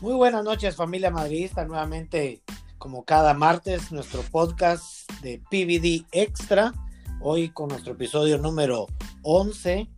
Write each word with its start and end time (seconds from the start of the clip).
Muy 0.00 0.14
buenas 0.14 0.42
noches 0.42 0.76
familia 0.76 1.10
madridista, 1.10 1.66
nuevamente 1.66 2.40
como 2.78 3.04
cada 3.04 3.34
martes 3.34 3.92
nuestro 3.92 4.22
podcast 4.22 5.10
de 5.20 5.42
PVD 5.50 6.06
Extra, 6.10 6.72
hoy 7.20 7.50
con 7.50 7.68
nuestro 7.68 7.92
episodio 7.92 8.38
número 8.38 8.86
11, 9.24 9.90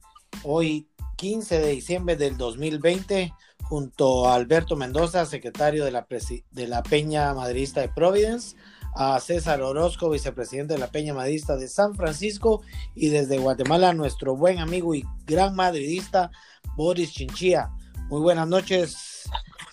hoy 0.42 0.88
15 1.14 1.60
de 1.60 1.68
diciembre 1.68 2.16
del 2.16 2.36
2020, 2.36 3.32
junto 3.62 4.28
a 4.28 4.34
Alberto 4.34 4.74
Mendoza, 4.74 5.24
secretario 5.24 5.84
de 5.84 5.92
la, 5.92 6.04
de 6.50 6.66
la 6.66 6.82
Peña 6.82 7.32
Madridista 7.32 7.80
de 7.80 7.88
Providence, 7.88 8.56
a 8.96 9.20
César 9.20 9.62
Orozco, 9.62 10.10
vicepresidente 10.10 10.74
de 10.74 10.80
la 10.80 10.90
Peña 10.90 11.14
Madridista 11.14 11.54
de 11.54 11.68
San 11.68 11.94
Francisco, 11.94 12.62
y 12.96 13.10
desde 13.10 13.38
Guatemala 13.38 13.92
nuestro 13.92 14.34
buen 14.34 14.58
amigo 14.58 14.96
y 14.96 15.04
gran 15.26 15.54
madridista 15.54 16.32
Boris 16.76 17.12
Chinchilla. 17.12 17.70
Muy 18.08 18.20
buenas 18.20 18.48
noches, 18.48 19.11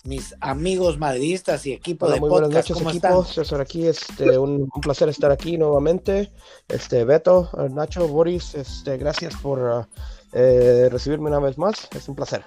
mis 0.04 0.34
amigos 0.40 0.98
madridistas 0.98 1.66
y 1.66 1.72
equipo 1.72 2.10
de 2.10 2.20
muy 2.20 2.30
Buenas 2.30 2.50
noches, 2.50 2.80
equipo. 2.80 3.24
César 3.24 3.60
aquí, 3.60 3.86
este, 3.86 4.38
un, 4.38 4.68
placer 4.80 5.08
estar 5.08 5.30
aquí 5.30 5.58
nuevamente. 5.58 6.32
Este, 6.68 7.04
Beto, 7.04 7.50
Nacho, 7.70 8.08
Boris, 8.08 8.54
este, 8.54 8.96
gracias 8.96 9.34
por 9.36 9.86
eh, 10.32 10.88
recibirme 10.90 11.28
una 11.28 11.40
vez 11.40 11.58
más. 11.58 11.88
Es 11.94 12.08
un 12.08 12.16
placer. 12.16 12.44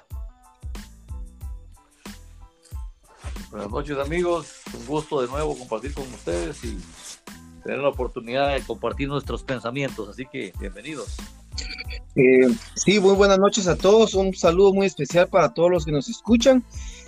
Buenas 3.52 3.70
noches, 3.70 3.98
amigos. 4.00 4.48
Un 4.74 4.86
gusto 4.88 5.22
de 5.22 5.28
nuevo 5.28 5.56
compartir 5.56 5.94
con 5.94 6.12
ustedes 6.12 6.64
y 6.64 6.78
tener 7.64 7.80
la 7.80 7.90
oportunidad 7.90 8.54
de 8.56 8.62
compartir 8.64 9.08
nuestros 9.08 9.44
pensamientos. 9.44 10.10
Así 10.10 10.26
que 10.26 10.54
bienvenidos. 10.60 11.16
Eh, 12.16 12.48
sí, 12.76 13.00
muy 13.00 13.14
buenas 13.14 13.38
noches 13.38 13.68
a 13.68 13.78
todos. 13.78 14.16
Un 14.16 14.34
saludo 14.34 14.74
muy 14.74 14.88
especial 14.88 15.28
para 15.28 15.54
todos 15.54 15.70
los 15.70 15.86
que 15.86 15.92
nos 15.92 16.10
escuchan 16.10 16.64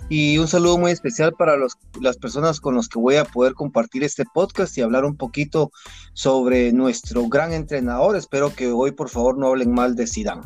y 0.08 0.38
un 0.38 0.46
saludo 0.46 0.78
muy 0.78 0.92
especial 0.92 1.32
para 1.32 1.56
las 2.00 2.16
personas 2.16 2.60
con 2.60 2.74
los 2.74 2.88
que 2.88 2.98
voy 2.98 3.16
a 3.16 3.24
poder 3.24 3.54
compartir 3.54 4.04
este 4.04 4.24
podcast 4.24 4.76
y 4.78 4.82
hablar 4.82 5.04
un 5.04 5.16
poquito 5.16 5.72
sobre 6.12 6.72
nuestro 6.72 7.28
gran 7.28 7.52
entrenador. 7.52 8.16
Espero 8.16 8.54
que 8.54 8.68
hoy 8.68 8.92
por 8.92 9.08
favor 9.08 9.36
no 9.36 9.48
hablen 9.48 9.72
mal 9.72 9.96
de 9.96 10.06
Zidane. 10.06 10.42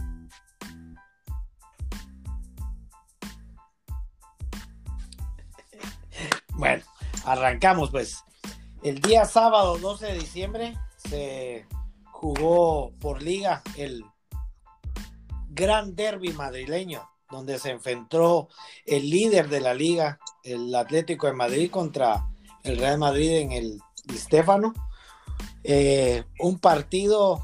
Bueno, 6.54 6.84
arrancamos 7.24 7.90
pues. 7.90 8.22
El 8.82 9.00
día 9.02 9.26
sábado 9.26 9.76
12 9.76 10.06
de 10.06 10.14
diciembre 10.14 10.78
se 10.96 11.66
jugó 12.12 12.92
por 12.98 13.22
liga 13.22 13.62
el 13.76 14.04
gran 15.50 15.94
derby 15.94 16.32
madrileño 16.32 17.09
donde 17.30 17.58
se 17.58 17.70
enfrentó 17.70 18.48
el 18.86 19.08
líder 19.08 19.48
de 19.48 19.60
la 19.60 19.74
liga, 19.74 20.18
el 20.42 20.74
Atlético 20.74 21.26
de 21.26 21.32
Madrid, 21.32 21.70
contra 21.70 22.26
el 22.64 22.78
Real 22.78 22.98
Madrid 22.98 23.38
en 23.38 23.52
el 23.52 23.80
Estéfano. 24.14 24.74
Eh, 25.62 26.24
un 26.38 26.58
partido 26.58 27.42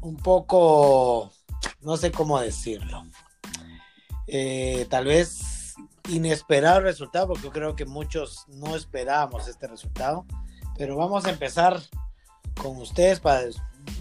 un 0.00 0.16
poco, 0.16 1.30
no 1.80 1.96
sé 1.96 2.10
cómo 2.10 2.40
decirlo, 2.40 3.04
eh, 4.26 4.86
tal 4.90 5.06
vez 5.06 5.74
inesperado 6.08 6.80
resultado, 6.80 7.28
porque 7.28 7.44
yo 7.44 7.52
creo 7.52 7.76
que 7.76 7.84
muchos 7.84 8.44
no 8.48 8.74
esperábamos 8.74 9.46
este 9.46 9.68
resultado, 9.68 10.26
pero 10.76 10.96
vamos 10.96 11.24
a 11.26 11.30
empezar 11.30 11.80
con 12.60 12.76
ustedes 12.78 13.20
para 13.20 13.42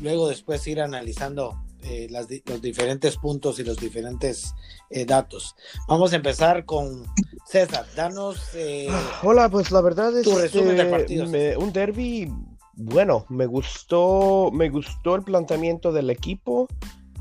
luego 0.02 0.28
después 0.28 0.66
ir 0.68 0.82
analizando 0.82 1.62
eh, 1.84 2.08
los 2.10 2.62
diferentes 2.62 3.18
puntos 3.18 3.60
y 3.60 3.64
los 3.64 3.78
diferentes 3.78 4.54
eh, 4.90 5.06
datos. 5.06 5.56
Vamos 5.88 6.14
a 6.14 6.18
empezar 6.18 6.66
con 6.66 7.06
César. 7.46 7.86
Danos. 7.96 8.54
Eh, 8.56 8.90
hola, 9.24 9.50
pues 9.50 9.72
la 9.72 9.82
verdad 9.82 10.18
es 10.18 10.28
que 10.52 11.56
un 11.58 11.74
derby 11.74 12.32
bueno. 12.76 13.26
Me 13.30 13.46
gustó, 13.46 14.50
me 14.52 14.70
gustó 14.70 15.16
el 15.16 15.24
planteamiento 15.24 15.92
del 15.92 16.10
equipo. 16.10 16.68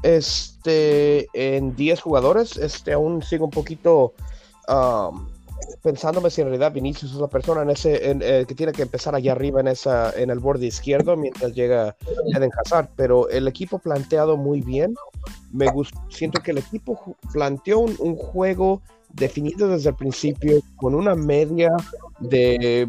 Este, 0.03 1.29
en 1.35 1.77
10 1.77 2.01
jugadores, 2.01 2.57
este, 2.57 2.93
aún 2.93 3.23
sigo 3.23 3.45
un 3.45 3.51
poquito 3.51 4.15
pensándome 5.83 6.31
si 6.31 6.41
en 6.41 6.49
realidad 6.49 6.73
Vinicius 6.73 7.13
es 7.13 7.19
la 7.19 7.29
persona 7.29 7.63
en 7.63 7.71
ese, 7.71 7.99
eh, 8.03 8.45
que 8.47 8.55
tiene 8.55 8.73
que 8.73 8.83
empezar 8.83 9.15
allá 9.15 9.33
arriba 9.33 9.61
en, 9.61 9.69
esa, 9.69 10.13
en 10.17 10.31
el 10.31 10.39
borde 10.39 10.67
izquierdo 10.67 11.17
mientras 11.17 11.53
llega 11.55 11.97
Eden 12.35 12.51
Hazard, 12.59 12.89
pero 12.97 13.29
el 13.29 13.49
equipo 13.49 13.79
planteado 13.79 14.37
muy 14.37 14.61
bien. 14.61 14.95
Me 15.53 15.67
siento 16.09 16.43
que 16.43 16.53
el 16.53 16.59
equipo 16.59 17.17
planteó 17.33 17.81
un, 17.81 18.17
juego 18.17 18.83
definido 19.15 19.69
desde 19.69 19.91
el 19.91 19.97
principio 19.97 20.61
con 20.77 20.95
una 20.95 21.15
media 21.15 21.73
de 22.21 22.89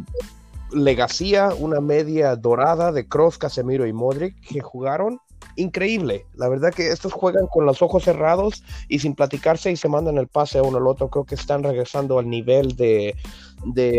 legacía, 0.71 1.49
una 1.57 1.79
media 1.81 2.35
dorada 2.35 2.91
de 2.91 3.07
Cross, 3.07 3.37
Casemiro 3.37 3.87
y 3.87 3.93
Modric 3.93 4.39
que 4.41 4.61
jugaron 4.61 5.19
increíble. 5.55 6.25
La 6.35 6.49
verdad 6.49 6.73
que 6.73 6.89
estos 6.89 7.13
juegan 7.13 7.47
con 7.47 7.65
los 7.65 7.81
ojos 7.81 8.03
cerrados 8.03 8.63
y 8.87 8.99
sin 8.99 9.15
platicarse 9.15 9.71
y 9.71 9.75
se 9.75 9.89
mandan 9.89 10.17
el 10.17 10.27
pase 10.27 10.59
a 10.59 10.63
uno 10.63 10.77
al 10.77 10.87
otro. 10.87 11.09
Creo 11.09 11.25
que 11.25 11.35
están 11.35 11.63
regresando 11.63 12.19
al 12.19 12.29
nivel 12.29 12.75
de, 12.75 13.15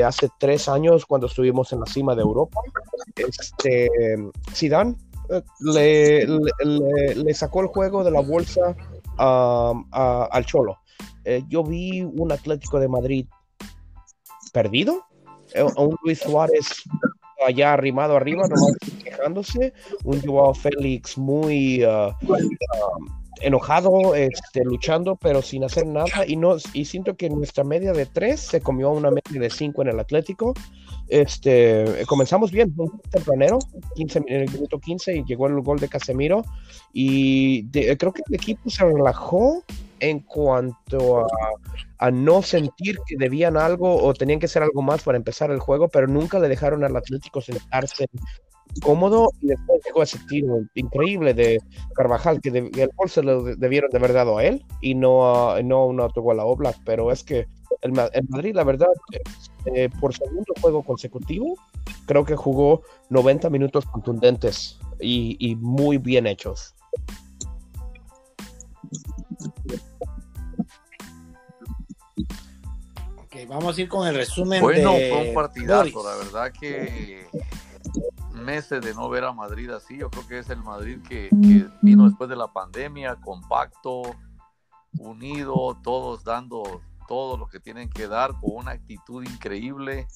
hace 0.04 0.28
tres 0.38 0.68
años 0.68 1.06
cuando 1.06 1.26
estuvimos 1.26 1.72
en 1.72 1.80
la 1.80 1.86
cima 1.86 2.14
de 2.14 2.22
Europa. 2.22 2.60
Este, 3.16 3.88
Zidane 4.52 4.96
eh, 5.76 6.26
le, 7.14 7.34
sacó 7.34 7.60
el 7.60 7.68
juego 7.68 8.04
de 8.04 8.10
la 8.10 8.20
bolsa 8.20 8.76
al 9.16 10.46
Cholo. 10.46 10.78
Eh, 11.24 11.42
yo 11.48 11.62
vi 11.62 12.02
un 12.02 12.32
Atlético 12.32 12.80
de 12.80 12.88
Madrid 12.88 13.26
perdido, 14.52 15.04
eh, 15.54 15.62
un 15.62 15.96
Luis 16.02 16.18
Suárez 16.18 16.82
allá 17.46 17.72
arrimado 17.72 18.16
arriba, 18.16 18.42
nomás 18.42 18.76
quejándose, 19.02 19.72
un 20.04 20.20
Joao 20.22 20.54
Félix 20.54 21.16
muy 21.16 21.84
uh, 21.84 22.12
enojado, 23.42 24.14
este, 24.14 24.64
luchando, 24.64 25.16
pero 25.16 25.42
sin 25.42 25.64
hacer 25.64 25.86
nada, 25.86 26.26
y 26.26 26.36
no, 26.36 26.56
y 26.72 26.84
siento 26.84 27.16
que 27.16 27.28
nuestra 27.30 27.64
media 27.64 27.92
de 27.92 28.06
tres 28.06 28.40
se 28.40 28.60
comió 28.60 28.90
una 28.90 29.10
media 29.10 29.40
de 29.40 29.50
cinco 29.50 29.82
en 29.82 29.88
el 29.88 30.00
Atlético. 30.00 30.54
Este, 31.08 32.04
comenzamos 32.06 32.50
bien, 32.50 32.72
un 32.76 33.00
tempranero, 33.10 33.58
15, 33.96 34.22
en 34.26 34.40
el 34.42 34.50
minuto 34.50 34.78
15, 34.78 35.16
y 35.16 35.24
llegó 35.24 35.46
el 35.46 35.60
gol 35.60 35.78
de 35.78 35.88
Casemiro, 35.88 36.42
y 36.92 37.68
creo 37.70 38.12
que 38.12 38.22
el 38.28 38.34
equipo 38.34 38.70
se 38.70 38.84
relajó 38.84 39.62
en 40.02 40.18
cuanto 40.20 41.26
a, 41.98 42.10
no 42.10 42.42
sentir 42.42 42.98
que 43.06 43.14
debían 43.16 43.56
algo 43.56 44.02
o 44.02 44.12
tenían 44.12 44.40
que 44.40 44.46
hacer 44.46 44.64
algo 44.64 44.82
más 44.82 45.04
para 45.04 45.16
empezar 45.16 45.52
el 45.52 45.60
juego, 45.60 45.88
pero 45.88 46.08
nunca 46.08 46.40
le 46.40 46.48
dejaron 46.48 46.82
al 46.82 46.96
Atlético 46.96 47.40
sentarse 47.40 48.06
cómodo 48.80 49.30
y 49.40 49.48
después 49.48 49.80
llegó 49.84 50.02
ese 50.02 50.18
tiro 50.28 50.60
increíble 50.74 51.34
de 51.34 51.60
Carvajal, 51.94 52.40
que 52.40 52.48
el 52.48 52.90
gol 52.96 53.10
se 53.10 53.22
lo 53.22 53.42
debieron 53.42 53.90
de 53.90 53.98
haber 53.98 54.12
dado 54.12 54.38
a 54.38 54.44
él 54.44 54.64
y 54.80 54.94
no 54.94 55.52
a, 55.52 55.62
no 55.62 55.86
un 55.86 56.00
autogol 56.00 56.40
a 56.40 56.44
Oblak, 56.44 56.76
pero 56.84 57.12
es 57.12 57.22
que 57.22 57.46
el, 57.82 57.92
Madrid, 57.92 58.54
la 58.54 58.64
verdad, 58.64 58.88
eh, 59.74 59.88
por 60.00 60.14
segundo 60.14 60.54
juego 60.60 60.82
consecutivo, 60.82 61.56
creo 62.06 62.24
que 62.24 62.36
jugó 62.36 62.82
90 63.10 63.50
minutos 63.50 63.84
contundentes 63.86 64.78
y, 65.00 65.36
y 65.40 65.56
muy 65.56 65.98
bien 65.98 66.26
hechos 66.26 66.74
vamos 73.46 73.76
a 73.76 73.80
ir 73.80 73.88
con 73.88 74.06
el 74.06 74.14
resumen. 74.14 74.60
Bueno, 74.60 74.92
fue 74.92 75.28
un 75.28 75.34
partidazo, 75.34 76.04
la 76.04 76.16
verdad 76.16 76.52
que 76.58 77.26
meses 78.32 78.80
de 78.80 78.94
no 78.94 79.08
ver 79.08 79.24
a 79.24 79.32
Madrid 79.32 79.70
así, 79.70 79.98
yo 79.98 80.10
creo 80.10 80.26
que 80.26 80.38
es 80.38 80.50
el 80.50 80.62
Madrid 80.62 80.98
que, 81.08 81.28
vino 81.82 82.04
después 82.04 82.28
de 82.28 82.36
la 82.36 82.52
pandemia, 82.52 83.16
compacto, 83.16 84.02
unido, 84.98 85.78
todos 85.82 86.24
dando 86.24 86.80
todo 87.08 87.36
lo 87.36 87.46
que 87.46 87.60
tienen 87.60 87.90
que 87.90 88.08
dar 88.08 88.32
con 88.40 88.56
una 88.56 88.72
actitud 88.72 89.24
increíble. 89.24 90.06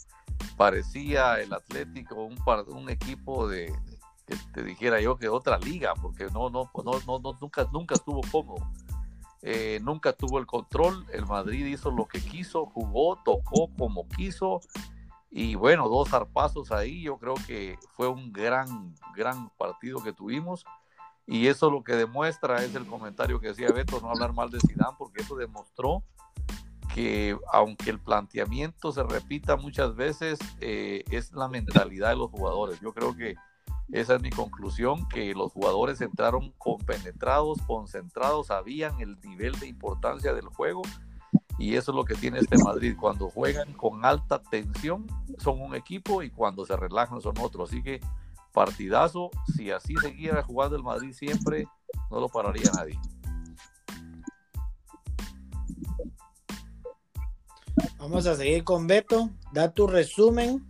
Parecía 0.56 1.40
el 1.40 1.52
Atlético 1.52 2.24
un, 2.24 2.36
un 2.68 2.88
equipo 2.88 3.48
de, 3.48 3.72
que 4.26 4.36
te 4.52 4.62
dijera 4.62 5.00
yo 5.00 5.16
que 5.16 5.28
otra 5.28 5.58
liga, 5.58 5.94
porque 5.94 6.26
no, 6.32 6.50
no, 6.50 6.70
no, 6.84 7.18
no, 7.20 7.38
nunca, 7.40 7.68
nunca 7.72 7.94
estuvo 7.94 8.20
cómodo. 8.30 8.66
Eh, 9.42 9.78
nunca 9.82 10.12
tuvo 10.12 10.38
el 10.38 10.46
control, 10.46 11.06
el 11.12 11.26
Madrid 11.26 11.66
hizo 11.66 11.90
lo 11.90 12.06
que 12.06 12.20
quiso, 12.20 12.66
jugó, 12.66 13.16
tocó 13.24 13.70
como 13.78 14.08
quiso 14.08 14.60
y 15.30 15.54
bueno, 15.54 15.88
dos 15.88 16.10
zarpazos 16.10 16.72
ahí, 16.72 17.02
yo 17.02 17.18
creo 17.18 17.34
que 17.46 17.78
fue 17.94 18.08
un 18.08 18.32
gran, 18.32 18.94
gran 19.14 19.50
partido 19.58 20.02
que 20.02 20.12
tuvimos 20.12 20.64
y 21.26 21.48
eso 21.48 21.70
lo 21.70 21.82
que 21.82 21.94
demuestra 21.94 22.62
es 22.62 22.74
el 22.74 22.86
comentario 22.86 23.40
que 23.40 23.48
decía 23.48 23.72
Beto, 23.72 24.00
no 24.00 24.10
hablar 24.10 24.32
mal 24.32 24.50
de 24.50 24.60
Zidane, 24.60 24.96
porque 24.96 25.22
eso 25.22 25.36
demostró 25.36 26.04
que 26.94 27.36
aunque 27.52 27.90
el 27.90 27.98
planteamiento 27.98 28.92
se 28.92 29.02
repita 29.02 29.56
muchas 29.56 29.96
veces, 29.96 30.38
eh, 30.60 31.04
es 31.10 31.32
la 31.32 31.48
mentalidad 31.48 32.10
de 32.10 32.16
los 32.16 32.30
jugadores. 32.30 32.80
Yo 32.80 32.94
creo 32.94 33.14
que 33.16 33.34
esa 33.90 34.14
es 34.14 34.22
mi 34.22 34.30
conclusión, 34.30 35.08
que 35.08 35.34
los 35.34 35.52
jugadores 35.52 36.00
entraron 36.00 36.52
compenetrados, 36.58 37.58
concentrados, 37.66 38.46
sabían 38.46 39.00
el 39.00 39.20
nivel 39.20 39.58
de 39.58 39.66
importancia 39.66 40.32
del 40.32 40.46
juego 40.46 40.82
Y 41.58 41.74
eso 41.74 41.92
es 41.92 41.96
lo 41.96 42.04
que 42.04 42.14
tiene 42.14 42.38
este 42.38 42.58
Madrid. 42.58 42.94
Cuando 42.98 43.30
juegan 43.30 43.72
con 43.72 44.04
alta 44.04 44.42
tensión 44.42 45.06
son 45.38 45.60
un 45.60 45.74
equipo 45.74 46.22
y 46.22 46.30
cuando 46.30 46.66
se 46.66 46.76
relajan 46.76 47.20
son 47.20 47.34
otro. 47.38 47.64
Así 47.64 47.82
que 47.82 48.00
partidazo, 48.52 49.30
si 49.54 49.70
así 49.70 49.94
seguía 50.00 50.42
jugando 50.42 50.76
el 50.76 50.82
Madrid 50.82 51.12
siempre, 51.12 51.66
no 52.10 52.20
lo 52.20 52.28
pararía 52.28 52.70
nadie. 52.74 52.98
Vamos 57.98 58.26
a 58.26 58.36
seguir 58.36 58.64
con 58.64 58.86
Beto. 58.86 59.30
Da 59.52 59.72
tu 59.72 59.86
resumen. 59.86 60.66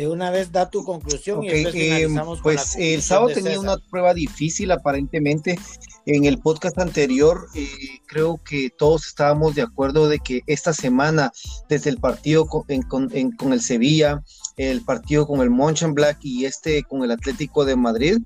De 0.00 0.08
una 0.08 0.30
vez 0.30 0.50
da 0.50 0.70
tu 0.70 0.82
conclusión 0.82 1.44
y 1.44 1.48
después 1.50 1.74
eh, 1.74 2.08
pues 2.24 2.40
con 2.40 2.54
la 2.80 2.86
el 2.86 3.02
sábado 3.02 3.28
tenía 3.34 3.50
César. 3.50 3.64
una 3.64 3.76
prueba 3.90 4.14
difícil 4.14 4.70
aparentemente. 4.70 5.58
En 6.06 6.24
el 6.24 6.38
podcast 6.38 6.78
anterior 6.78 7.46
eh, 7.54 7.68
creo 8.06 8.40
que 8.42 8.70
todos 8.70 9.06
estábamos 9.06 9.54
de 9.54 9.60
acuerdo 9.60 10.08
de 10.08 10.18
que 10.18 10.40
esta 10.46 10.72
semana 10.72 11.30
desde 11.68 11.90
el 11.90 11.98
partido 11.98 12.46
con, 12.46 12.62
en- 12.68 12.80
con- 12.80 13.14
en- 13.14 13.32
con 13.32 13.52
el 13.52 13.60
Sevilla, 13.60 14.22
el 14.56 14.80
partido 14.82 15.26
con 15.26 15.42
el 15.42 15.50
Mönchengladbach 15.50 16.16
y 16.22 16.46
este 16.46 16.82
con 16.84 17.04
el 17.04 17.10
Atlético 17.10 17.66
de 17.66 17.76
Madrid, 17.76 18.16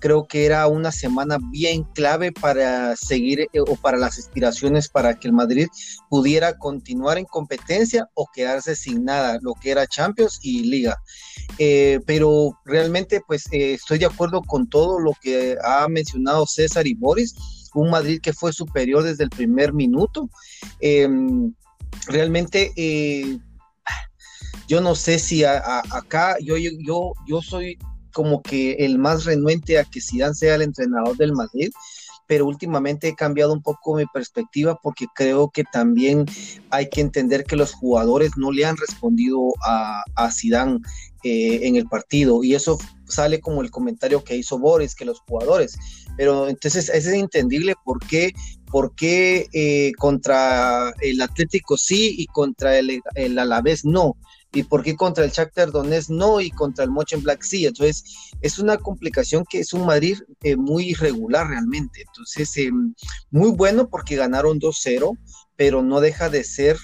creo 0.00 0.26
que 0.26 0.44
era 0.46 0.66
una 0.66 0.92
semana 0.92 1.38
bien 1.50 1.84
clave 1.94 2.30
para 2.32 2.94
seguir 2.96 3.40
eh, 3.40 3.48
o 3.60 3.76
para 3.76 3.96
las 3.98 4.18
aspiraciones 4.18 4.88
para 4.88 5.14
que 5.18 5.28
el 5.28 5.32
Madrid 5.34 5.66
pudiera 6.10 6.58
continuar 6.58 7.18
en 7.18 7.24
competencia 7.24 8.08
o 8.14 8.26
quedarse 8.32 8.76
sin 8.76 9.04
nada, 9.04 9.38
lo 9.42 9.54
que 9.54 9.70
era 9.70 9.86
Champions 9.86 10.38
y 10.42 10.64
Liga. 10.64 10.96
Eh, 11.58 12.00
pero 12.06 12.58
realmente 12.64 13.20
pues 13.26 13.44
eh, 13.52 13.74
estoy 13.74 13.98
de 13.98 14.06
acuerdo 14.06 14.42
con 14.42 14.68
todo 14.68 14.98
lo 15.00 15.12
que 15.20 15.56
ha 15.64 15.86
mencionado 15.88 16.46
César 16.46 16.86
y 16.86 16.94
Boris, 16.94 17.34
un 17.74 17.90
Madrid 17.90 18.20
que 18.22 18.32
fue 18.32 18.52
superior 18.52 19.02
desde 19.02 19.24
el 19.24 19.30
primer 19.30 19.72
minuto. 19.72 20.28
Eh, 20.80 21.08
realmente 22.08 22.72
yo 24.68 24.80
no 24.80 24.94
sé 24.94 25.18
si 25.18 25.44
a- 25.44 25.58
a- 25.58 25.82
acá 25.90 26.36
yo, 26.40 26.56
yo, 26.56 27.12
yo 27.26 27.42
soy 27.42 27.78
como 28.14 28.42
que 28.42 28.72
el 28.74 28.96
más 28.98 29.24
renuente 29.24 29.78
a 29.78 29.84
que 29.84 30.00
Zidane 30.00 30.34
sea 30.34 30.54
el 30.54 30.62
entrenador 30.62 31.16
del 31.16 31.32
Madrid, 31.32 31.70
pero 32.26 32.46
últimamente 32.46 33.08
he 33.08 33.14
cambiado 33.14 33.52
un 33.52 33.60
poco 33.60 33.96
mi 33.96 34.06
perspectiva 34.06 34.78
porque 34.82 35.06
creo 35.14 35.50
que 35.50 35.64
también 35.64 36.24
hay 36.70 36.88
que 36.88 37.00
entender 37.00 37.44
que 37.44 37.56
los 37.56 37.74
jugadores 37.74 38.30
no 38.36 38.50
le 38.52 38.64
han 38.64 38.76
respondido 38.76 39.52
a, 39.66 40.02
a 40.14 40.30
Zidane 40.30 40.78
eh, 41.22 41.60
en 41.62 41.76
el 41.76 41.86
partido 41.86 42.44
y 42.44 42.54
eso 42.54 42.78
sale 43.06 43.40
como 43.40 43.62
el 43.62 43.70
comentario 43.70 44.24
que 44.24 44.36
hizo 44.36 44.58
Boris, 44.58 44.94
que 44.94 45.04
los 45.04 45.20
jugadores, 45.20 45.76
pero 46.16 46.48
entonces 46.48 46.88
es 46.88 47.06
entendible 47.06 47.74
por 47.84 47.98
qué, 48.06 48.32
por 48.70 48.94
qué 48.94 49.48
eh, 49.52 49.92
contra 49.98 50.94
el 51.00 51.20
Atlético 51.20 51.76
sí 51.76 52.14
y 52.16 52.26
contra 52.26 52.78
el, 52.78 53.00
el 53.16 53.38
Alavés 53.38 53.84
no 53.84 54.16
y 54.54 54.62
por 54.62 54.82
qué 54.82 54.96
contra 54.96 55.24
el 55.24 55.30
Shakhtar 55.30 55.70
Donetsk 55.70 56.10
no 56.10 56.40
y 56.40 56.50
contra 56.50 56.84
el 56.84 56.90
Black 57.20 57.42
sí. 57.42 57.66
Entonces, 57.66 58.04
es 58.40 58.58
una 58.58 58.76
complicación 58.78 59.44
que 59.48 59.60
es 59.60 59.72
un 59.72 59.84
Madrid 59.84 60.18
eh, 60.42 60.56
muy 60.56 60.90
irregular 60.90 61.48
realmente. 61.48 62.04
Entonces, 62.06 62.56
eh, 62.56 62.70
muy 63.30 63.50
bueno 63.50 63.88
porque 63.88 64.16
ganaron 64.16 64.60
2-0, 64.60 65.18
pero 65.56 65.82
no 65.82 66.00
deja 66.00 66.28
de 66.28 66.44
ser 66.44 66.78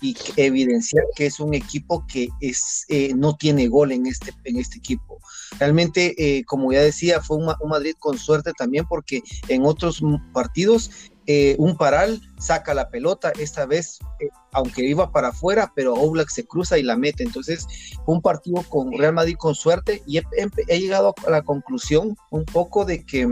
y 0.00 0.16
evidenciar 0.36 1.04
que 1.14 1.26
es 1.26 1.40
un 1.40 1.54
equipo 1.54 2.06
que 2.06 2.28
es 2.40 2.84
eh, 2.88 3.12
no 3.14 3.34
tiene 3.36 3.68
gol 3.68 3.92
en 3.92 4.06
este, 4.06 4.32
en 4.44 4.58
este 4.58 4.78
equipo. 4.78 5.18
Realmente, 5.58 6.14
eh, 6.18 6.44
como 6.44 6.72
ya 6.72 6.80
decía, 6.80 7.20
fue 7.20 7.38
un, 7.38 7.46
Madrid 7.68 7.94
con 7.98 8.18
suerte 8.18 8.52
también 8.56 8.84
porque 8.88 9.22
en 9.48 9.64
otros 9.64 10.02
partidos 10.32 10.90
eh, 11.26 11.56
un 11.58 11.76
paral 11.76 12.20
saca 12.38 12.72
la 12.74 12.88
pelota, 12.88 13.32
esta 13.38 13.66
vez, 13.66 13.98
eh, 14.20 14.28
aunque 14.52 14.84
iba 14.84 15.10
para 15.10 15.28
afuera, 15.28 15.72
pero 15.74 15.94
Oblak 15.94 16.30
se 16.30 16.46
cruza 16.46 16.78
y 16.78 16.82
la 16.82 16.96
mete. 16.96 17.22
Entonces, 17.22 17.66
un 18.06 18.22
partido 18.22 18.62
con 18.68 18.92
Real 18.92 19.14
Madrid 19.14 19.36
con 19.36 19.54
suerte 19.54 20.02
y 20.06 20.18
he, 20.18 20.78
llegado 20.78 21.14
a 21.26 21.30
la 21.30 21.42
conclusión 21.42 22.16
un 22.30 22.44
poco 22.44 22.84
de 22.84 23.04
que 23.04 23.28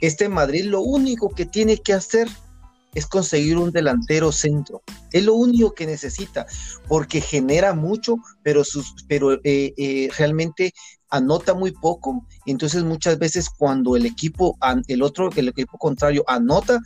este 0.00 0.28
Madrid 0.28 0.64
lo 0.64 0.80
único 0.80 1.28
que 1.28 1.46
tiene 1.46 1.78
que 1.78 1.92
hacer 1.92 2.28
es 2.94 3.06
conseguir 3.06 3.58
un 3.58 3.72
delantero 3.72 4.32
centro. 4.32 4.82
Es 5.12 5.24
lo 5.24 5.34
único 5.34 5.74
que 5.74 5.86
necesita, 5.86 6.46
porque 6.88 7.20
genera 7.20 7.74
mucho, 7.74 8.16
pero, 8.42 8.64
sus, 8.64 8.94
pero 9.08 9.34
eh, 9.44 9.74
eh, 9.76 10.08
realmente 10.16 10.72
anota 11.14 11.54
muy 11.54 11.70
poco. 11.70 12.26
Entonces 12.44 12.82
muchas 12.82 13.18
veces 13.18 13.48
cuando 13.48 13.96
el 13.96 14.04
equipo, 14.04 14.58
el 14.88 15.02
otro, 15.02 15.30
el 15.36 15.48
equipo 15.48 15.78
contrario 15.78 16.24
anota, 16.26 16.80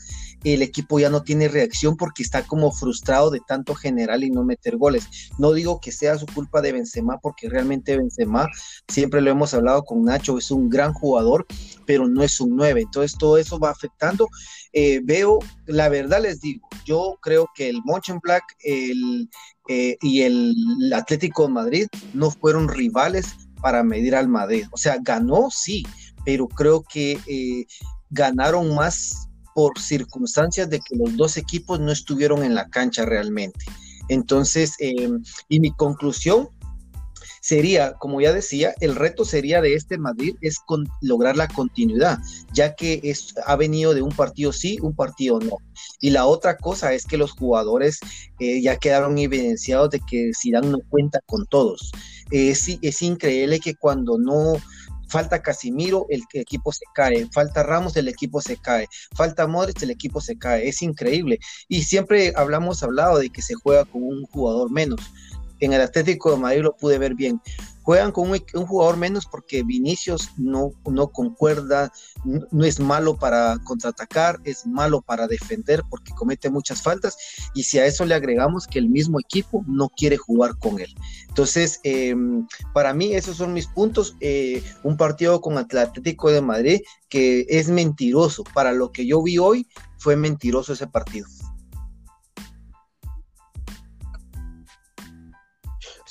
el 0.45 0.63
equipo 0.63 1.01
ya 1.01 1.09
no 1.09 1.23
tiene 1.23 1.49
reacción 1.49 1.97
porque 1.97 2.23
está 2.23 2.43
como 2.43 2.71
frustrado 2.71 3.31
de 3.31 3.41
tanto 3.47 3.75
generar 3.75 4.23
y 4.23 4.31
no 4.31 4.45
meter 4.45 4.77
goles. 4.77 5.09
No 5.39 5.53
digo 5.53 5.81
que 5.81 5.93
sea 5.93 6.19
su 6.19 6.27
culpa 6.27 6.61
de 6.61 6.73
Benzema, 6.73 7.19
porque 7.19 7.49
realmente 7.49 7.97
Benzema, 7.97 8.49
siempre 8.87 9.21
lo 9.23 9.31
hemos 9.31 9.55
hablado 9.55 9.83
con 9.83 10.05
Nacho, 10.05 10.39
es 10.39 10.51
un 10.51 10.69
gran 10.69 10.93
jugador, 10.93 11.47
pero 11.87 12.07
no 12.07 12.23
es 12.23 12.39
un 12.41 12.55
9. 12.55 12.83
Entonces 12.83 13.17
todo 13.19 13.39
eso 13.39 13.59
va 13.59 13.71
afectando. 13.71 14.29
Eh, 14.73 15.01
veo, 15.03 15.39
la 15.67 15.89
verdad 15.89 16.23
les 16.23 16.41
digo, 16.41 16.69
yo 16.85 17.19
creo 17.23 17.49
que 17.55 17.71
el 17.71 17.81
Mönchengladbach 17.85 18.45
el, 18.63 19.31
eh, 19.69 19.97
y 20.03 20.23
el 20.23 20.55
Atlético 20.95 21.47
de 21.47 21.53
Madrid 21.53 21.87
no 22.13 22.31
fueron 22.31 22.69
rivales 22.69 23.48
para 23.61 23.83
medir 23.83 24.15
al 24.15 24.29
Madrid. 24.29 24.67
O 24.73 24.77
sea, 24.77 24.99
ganó, 25.01 25.49
sí, 25.51 25.85
pero 26.25 26.49
creo 26.49 26.83
que 26.83 27.19
eh, 27.27 27.67
ganaron 28.11 28.75
más 28.75 29.29
por 29.55 29.79
circunstancias 29.79 30.71
de 30.71 30.79
que 30.81 30.97
los 30.97 31.17
dos 31.17 31.37
equipos 31.37 31.81
no 31.81 31.91
estuvieron 31.91 32.45
en 32.45 32.55
la 32.55 32.69
cancha 32.69 33.05
realmente. 33.05 33.65
Entonces, 34.09 34.75
eh, 34.79 35.11
y 35.49 35.61
mi 35.61 35.73
conclusión 35.73 36.49
sería, 37.49 37.95
como 37.95 38.21
ya 38.21 38.35
decía, 38.35 38.75
el 38.81 38.95
reto 38.95 39.25
sería 39.25 39.63
de 39.63 39.73
este 39.73 39.97
Madrid 39.97 40.37
es 40.43 40.59
lograr 41.01 41.35
la 41.35 41.49
continuidad, 41.49 42.19
ya 42.53 42.75
que 42.75 43.01
es, 43.03 43.35
ha 43.47 43.57
venido 43.57 43.95
de 43.95 44.03
un 44.03 44.13
partido 44.13 44.53
sí, 44.53 44.77
un 44.83 44.95
partido 44.95 45.41
no. 45.41 45.57
Y 45.99 46.11
la 46.11 46.27
otra 46.27 46.59
cosa 46.59 46.93
es 46.93 47.07
que 47.07 47.17
los 47.17 47.33
jugadores 47.33 48.01
eh, 48.39 48.61
ya 48.61 48.77
quedaron 48.77 49.17
evidenciados 49.17 49.89
de 49.89 50.01
que 50.01 50.33
Zidane 50.39 50.69
no 50.69 50.81
cuenta 50.91 51.21
con 51.25 51.47
todos. 51.47 51.91
Es, 52.31 52.69
es 52.83 53.01
increíble 53.01 53.61
que 53.61 53.75
cuando 53.75 54.19
no 54.19 54.57
falta 55.09 55.41
Casimiro, 55.41 56.05
el 56.11 56.23
equipo 56.35 56.71
se 56.71 56.85
cae, 56.95 57.27
falta 57.33 57.63
Ramos, 57.63 57.97
el 57.97 58.09
equipo 58.09 58.43
se 58.43 58.59
cae, 58.59 58.89
falta 59.17 59.47
Modric, 59.47 59.83
el 59.83 59.91
equipo 59.91 60.21
se 60.21 60.37
cae, 60.37 60.69
es 60.69 60.83
increíble. 60.83 61.39
Y 61.67 61.85
siempre 61.85 62.35
hablamos, 62.37 62.83
hablado 62.83 63.19
de 63.19 63.31
que 63.31 63.41
se 63.41 63.55
juega 63.55 63.87
con 63.87 64.03
un 64.03 64.25
jugador 64.25 64.71
menos. 64.71 65.01
En 65.61 65.73
el 65.73 65.81
Atlético 65.81 66.31
de 66.31 66.39
Madrid 66.39 66.63
lo 66.63 66.77
pude 66.77 66.99
ver 66.99 67.15
bien. 67.15 67.41
Juegan 67.83 68.13
con 68.13 68.31
un, 68.31 68.67
jugador 68.67 68.99
menos 68.99 69.25
porque 69.25 69.63
Vinicius 69.63 70.29
no, 70.37 70.73
no 70.85 71.09
concuerda, 71.09 71.91
no, 72.23 72.65
es 72.65 72.81
malo 72.81 73.17
para 73.17 73.57
contraatacar, 73.65 74.41
es 74.45 74.67
malo 74.67 75.01
para 75.01 75.27
defender 75.27 75.83
porque 75.89 76.13
comete 76.13 76.51
muchas 76.51 76.83
faltas. 76.83 77.17
Y 77.55 77.63
si 77.63 77.79
a 77.79 77.87
eso 77.87 78.05
le 78.05 78.15
agregamos 78.15 78.67
que 78.67 78.79
el 78.79 78.91
mismo 78.91 79.19
equipo 79.19 79.65
no 79.67 79.89
quiere 79.89 80.19
jugar 80.19 80.59
con 80.59 80.81
él. 80.81 80.95
Entonces, 81.29 81.81
eh, 81.83 82.15
para 82.75 82.93
mí 82.93 83.15
esos 83.15 83.39
son 83.39 83.55
mis 83.55 83.69
puntos. 83.69 84.17
Eh, 84.21 84.63
un 84.83 84.99
partido 84.99 85.41
con 85.41 85.57
Atlético 85.57 86.31
de 86.31 86.43
Madrid 86.43 86.81
que 87.09 87.47
es 87.49 87.71
mentiroso. 87.71 88.45
Para 88.53 88.73
lo 88.73 88.93
que 88.93 89.07
yo 89.07 89.23
vi 89.23 89.39
hoy, 89.39 89.67
fue 89.99 90.17
mentiroso 90.17 90.73
ese 90.73 90.87
partido. 90.87 91.27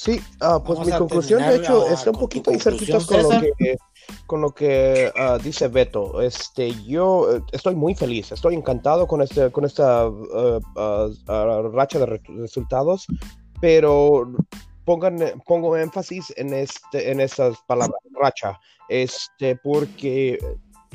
Sí, 0.08 0.22
uh, 0.42 0.64
pues 0.64 0.80
Vamos 0.80 0.86
mi 0.86 0.98
conclusión 0.98 1.42
de 1.42 1.58
hecho 1.58 1.86
está 1.90 2.12
un 2.12 2.18
poquito 2.18 2.50
ahí 2.50 2.58
cerquita 2.58 2.98
con 3.06 3.24
lo 3.24 3.30
que, 3.30 3.78
con 4.26 4.42
lo 4.42 4.56
que 4.56 5.12
uh, 5.20 5.38
dice 5.44 5.68
Beto. 5.68 6.22
Este, 6.22 6.72
yo 6.86 7.24
uh, 7.24 7.46
estoy 7.52 7.76
muy 7.76 7.94
feliz, 7.94 8.32
estoy 8.32 8.56
encantado 8.56 9.06
con, 9.06 9.22
este, 9.22 9.52
con 9.52 9.66
esta 9.66 10.10
racha 10.78 12.00
de 12.00 12.06
re 12.06 12.22
resultados, 12.38 13.06
pero 13.60 14.32
pongan, 14.86 15.18
pongo 15.46 15.76
énfasis 15.76 16.34
en, 16.38 16.54
este, 16.54 17.12
en 17.12 17.20
esas 17.20 17.58
palabras, 17.68 18.00
racha, 18.18 18.58
este, 18.88 19.58
porque 19.58 20.40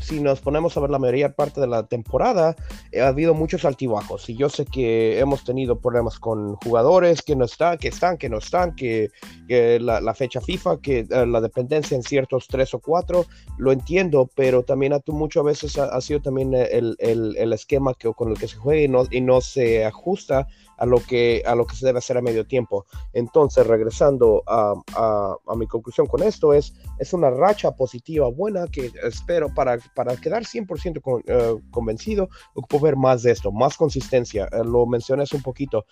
si 0.03 0.21
nos 0.21 0.41
ponemos 0.41 0.77
a 0.77 0.81
ver 0.81 0.91
la 0.91 0.99
mayoría 0.99 1.33
parte 1.33 1.61
de 1.61 1.67
la 1.67 1.87
temporada, 1.87 2.57
ha 3.01 3.07
habido 3.07 3.35
muchos 3.35 3.65
altibajos. 3.65 4.29
Y 4.29 4.37
yo 4.37 4.49
sé 4.49 4.65
que 4.67 5.19
hemos 5.19 5.45
tenido 5.45 5.79
problemas 5.79 6.19
con 6.19 6.57
jugadores 6.57 7.23
que 7.23 7.37
no 7.37 7.45
están, 7.45 7.79
que 7.79 7.89
están, 7.89 8.19
que 8.19 8.29
no 8.29 8.39
están, 8.39 8.75
que, 8.75 9.11
que 9.49 9.79
la, 9.81 10.01
la, 10.01 10.15
fecha 10.15 10.41
FIFA, 10.41 10.81
que 10.81 11.07
uh, 11.11 11.27
la 11.27 11.41
dependencia 11.41 11.97
en 11.97 12.03
ciertos 12.03 12.47
tres 12.49 12.75
o 12.75 12.81
cuatro, 12.81 13.27
lo 13.59 13.73
entiendo, 13.73 14.29
pero 14.35 14.63
también 14.63 14.93
a 14.93 15.01
muchas 15.07 15.45
veces 15.45 15.79
ha, 15.79 15.85
ha 15.85 16.01
sido 16.01 16.21
también 16.21 16.55
el, 16.55 16.97
el, 16.99 17.37
el, 17.37 17.53
esquema 17.53 17.95
que, 17.95 18.13
con 18.13 18.31
el 18.31 18.39
que 18.39 18.49
se 18.49 18.57
juega 18.57 18.83
y 18.83 18.89
no, 18.89 19.05
y 19.11 19.21
no 19.21 19.41
se 19.41 19.85
ajusta 19.85 20.47
a 20.77 20.87
lo 20.87 20.99
que 20.99 21.43
a 21.47 21.55
lo 21.55 21.67
que 21.67 21.77
se 21.77 21.87
debe 21.87 21.99
hacer 21.99 22.17
a 22.17 22.23
medio 22.23 22.47
tiempo. 22.47 22.87
Entonces, 23.13 23.67
regresando 23.67 24.43
a, 24.47 24.75
a, 24.95 25.37
a, 25.47 25.57
mi 25.57 25.67
conclusión 25.67 26.07
con 26.07 26.23
esto, 26.23 26.53
es, 26.53 26.75
es 26.99 27.13
una 27.13 27.31
racha 27.31 27.73
positiva 27.73 28.29
buena 28.29 28.67
que 28.67 28.91
espero 29.03 29.53
para, 29.55 29.79
para 29.95 30.17
quedar 30.17 30.45
100% 30.45 31.01
con, 31.01 31.23
eh, 31.27 31.57
convencido, 31.71 32.29
ocupo 32.55 32.81
ver 32.81 32.97
más 32.97 33.23
de 33.23 33.33
esto, 33.33 33.53
más 33.53 33.77
consistencia. 33.77 34.49
Eh, 34.53 34.65
lo 34.65 34.87
mencioné 34.87 35.23
un 35.33 35.43
poquito. 35.43 35.87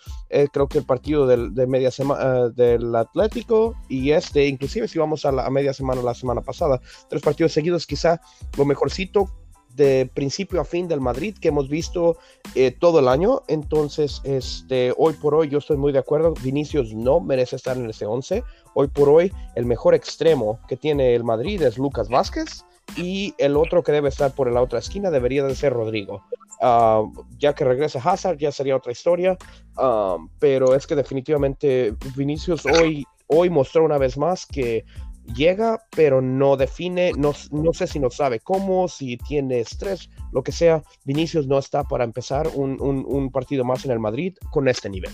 creo 0.51 0.67
que 0.67 0.79
el 0.79 0.85
partido 0.85 1.25
del, 1.25 1.53
de 1.53 1.67
media 1.67 1.91
semana 1.91 2.49
del 2.49 2.95
Atlético 2.95 3.75
y 3.87 4.11
este, 4.11 4.47
inclusive 4.47 4.87
si 4.87 4.99
vamos 4.99 5.25
a 5.25 5.31
la 5.31 5.49
media 5.49 5.73
semana 5.73 6.01
la 6.01 6.13
semana 6.13 6.41
pasada, 6.41 6.81
tres 7.09 7.21
partidos 7.21 7.53
seguidos, 7.53 7.87
quizá 7.87 8.19
lo 8.57 8.65
mejorcito 8.65 9.29
de 9.75 10.09
principio 10.13 10.61
a 10.61 10.65
fin 10.65 10.87
del 10.87 11.01
Madrid 11.01 11.35
que 11.39 11.49
hemos 11.49 11.69
visto 11.69 12.17
todo 12.79 12.99
el 12.99 13.07
año. 13.07 13.43
Entonces, 13.47 14.21
este, 14.23 14.93
hoy 14.97 15.13
por 15.13 15.33
hoy 15.35 15.49
yo 15.49 15.59
estoy 15.59 15.77
muy 15.77 15.91
de 15.91 15.99
acuerdo. 15.99 16.33
Vinicius 16.41 16.93
no 16.93 17.19
merece 17.19 17.55
estar 17.55 17.77
en 17.77 17.89
ese 17.89 18.05
11. 18.05 18.43
Hoy 18.73 18.87
por 18.87 19.09
hoy, 19.09 19.31
el 19.55 19.65
mejor 19.65 19.93
extremo 19.95 20.59
que 20.67 20.77
tiene 20.77 21.15
el 21.15 21.23
Madrid 21.23 21.61
es 21.61 21.77
Lucas 21.77 22.09
Vázquez 22.09 22.63
y 22.97 23.33
el 23.37 23.55
otro 23.55 23.83
que 23.83 23.91
debe 23.91 24.09
estar 24.09 24.33
por 24.33 24.51
la 24.51 24.61
otra 24.61 24.79
esquina 24.79 25.11
debería 25.11 25.43
de 25.43 25.55
ser 25.55 25.73
Rodrigo. 25.73 26.23
Ah, 26.61 27.03
ya 27.39 27.53
que 27.53 27.65
regresa 27.65 27.99
Hazard, 27.99 28.37
ya 28.37 28.51
sería 28.51 28.75
otra 28.75 28.91
historia, 28.91 29.37
ah, 29.77 30.17
pero 30.39 30.75
es 30.75 30.85
que 30.85 30.95
definitivamente 30.95 31.95
Vinicius 32.15 32.65
hoy, 32.65 33.05
hoy 33.27 33.49
mostró 33.49 33.83
una 33.83 33.97
vez 33.97 34.17
más 34.17 34.45
que 34.45 34.85
llega, 35.33 35.81
pero 35.95 36.21
no 36.21 36.57
define, 36.57 37.11
no, 37.17 37.33
no, 37.51 37.73
sé 37.73 37.87
si 37.87 37.99
no 37.99 38.09
sabe 38.09 38.39
cómo, 38.39 38.87
si 38.87 39.17
tiene 39.17 39.59
estrés, 39.59 40.09
lo 40.31 40.43
que 40.43 40.51
sea. 40.51 40.83
Vinicius 41.05 41.47
no 41.47 41.57
está 41.57 41.83
para 41.83 42.03
empezar 42.03 42.49
un, 42.53 42.77
un 42.79 43.31
partido 43.31 43.63
más 43.63 43.85
en 43.85 43.91
el 43.91 43.99
Madrid 43.99 44.35
con 44.51 44.67
este 44.67 44.89
nivel. 44.89 45.11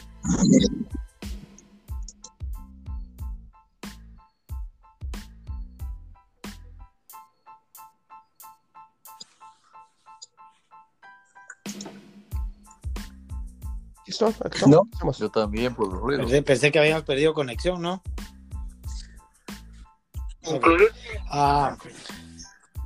Yo 15.17 15.29
también, 15.29 15.75
por 15.75 15.91
ruido. 15.91 16.25
Pensé, 16.43 16.71
que 16.71 16.79
habíamos 16.79 17.03
perdido 17.03 17.33
conexión, 17.33 17.81
¿no? 17.81 18.01
Ah, 21.29 21.77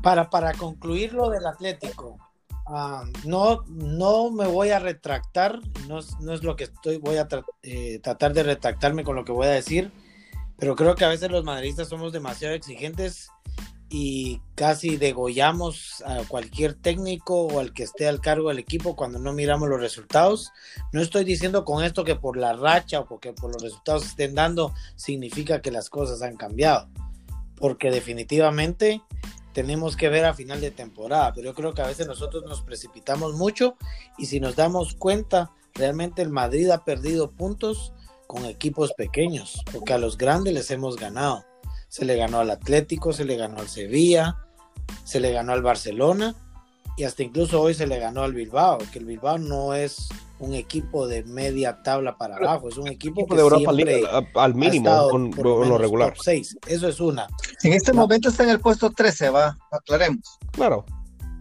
para, 0.01 0.29
para 0.29 0.53
concluir 0.53 1.13
lo 1.13 1.29
del 1.29 1.45
Atlético, 1.45 2.17
ah, 2.67 3.03
no, 3.25 3.63
no 3.67 4.31
me 4.31 4.47
voy 4.47 4.69
a 4.69 4.79
retractar, 4.79 5.59
no, 5.87 5.99
no 6.21 6.33
es 6.33 6.43
lo 6.43 6.55
que 6.55 6.65
estoy, 6.65 6.97
voy 6.97 7.17
a 7.17 7.27
eh, 7.63 7.99
tratar 7.99 8.33
de 8.33 8.43
retractarme 8.43 9.03
con 9.03 9.15
lo 9.15 9.25
que 9.25 9.31
voy 9.31 9.47
a 9.47 9.51
decir, 9.51 9.91
pero 10.57 10.75
creo 10.75 10.95
que 10.95 11.05
a 11.05 11.09
veces 11.09 11.31
los 11.31 11.43
madridistas 11.43 11.89
somos 11.89 12.13
demasiado 12.13 12.53
exigentes 12.53 13.29
y 13.93 14.41
casi 14.55 14.95
degollamos 14.95 16.01
a 16.05 16.23
cualquier 16.25 16.75
técnico 16.75 17.47
o 17.47 17.59
al 17.59 17.73
que 17.73 17.83
esté 17.83 18.07
al 18.07 18.21
cargo 18.21 18.47
del 18.47 18.59
equipo 18.59 18.95
cuando 18.95 19.19
no 19.19 19.33
miramos 19.33 19.67
los 19.67 19.81
resultados. 19.81 20.53
No 20.93 21.01
estoy 21.01 21.25
diciendo 21.25 21.65
con 21.65 21.83
esto 21.83 22.05
que 22.05 22.15
por 22.15 22.37
la 22.37 22.53
racha 22.53 23.01
o 23.01 23.05
porque 23.05 23.33
por 23.33 23.51
los 23.51 23.61
resultados 23.61 24.05
estén 24.05 24.33
dando 24.33 24.73
significa 24.95 25.61
que 25.61 25.71
las 25.71 25.89
cosas 25.89 26.21
han 26.21 26.37
cambiado, 26.37 26.87
porque 27.61 27.91
definitivamente 27.91 29.01
tenemos 29.53 29.95
que 29.95 30.09
ver 30.09 30.25
a 30.25 30.33
final 30.33 30.59
de 30.59 30.71
temporada, 30.71 31.31
pero 31.33 31.51
yo 31.51 31.53
creo 31.53 31.73
que 31.73 31.81
a 31.81 31.87
veces 31.87 32.07
nosotros 32.07 32.43
nos 32.43 32.61
precipitamos 32.61 33.35
mucho 33.35 33.75
y 34.17 34.25
si 34.25 34.39
nos 34.39 34.55
damos 34.55 34.95
cuenta, 34.95 35.51
realmente 35.73 36.21
el 36.21 36.29
Madrid 36.29 36.69
ha 36.71 36.83
perdido 36.83 37.31
puntos 37.31 37.93
con 38.27 38.45
equipos 38.45 38.93
pequeños, 38.93 39.61
porque 39.71 39.93
a 39.93 39.97
los 39.97 40.17
grandes 40.17 40.53
les 40.53 40.71
hemos 40.71 40.95
ganado. 40.95 41.45
Se 41.87 42.05
le 42.05 42.15
ganó 42.15 42.39
al 42.39 42.49
Atlético, 42.49 43.13
se 43.13 43.25
le 43.25 43.35
ganó 43.35 43.59
al 43.59 43.67
Sevilla, 43.67 44.37
se 45.03 45.19
le 45.19 45.31
ganó 45.31 45.51
al 45.51 45.61
Barcelona 45.61 46.35
y 46.97 47.03
hasta 47.03 47.23
incluso 47.23 47.61
hoy 47.61 47.73
se 47.73 47.87
le 47.87 47.99
ganó 47.99 48.23
al 48.23 48.33
Bilbao, 48.33 48.79
que 48.91 48.99
el 48.99 49.05
Bilbao 49.05 49.37
no 49.37 49.73
es 49.73 50.09
un 50.41 50.55
equipo 50.55 51.07
de 51.07 51.23
media 51.23 51.81
tabla 51.83 52.17
para 52.17 52.35
abajo, 52.35 52.69
es 52.69 52.77
un 52.77 52.87
equipo, 52.87 53.25
que 53.27 53.35
de 53.35 53.41
Europa 53.41 53.73
siempre 53.73 54.03
al 54.35 54.55
mínimo 54.55 55.09
con 55.09 55.31
lo, 55.31 55.77
regular. 55.77 56.13
Seis. 56.19 56.57
Eso 56.67 56.87
es 56.87 56.99
una. 56.99 57.27
En 57.63 57.73
este 57.73 57.93
momento 57.93 58.29
está 58.29 58.43
en 58.43 58.49
el 58.49 58.59
puesto 58.59 58.89
13, 58.89 59.29
va, 59.29 59.57
aclaremos. 59.71 60.39
Claro. 60.51 60.85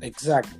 Exacto. 0.02 0.56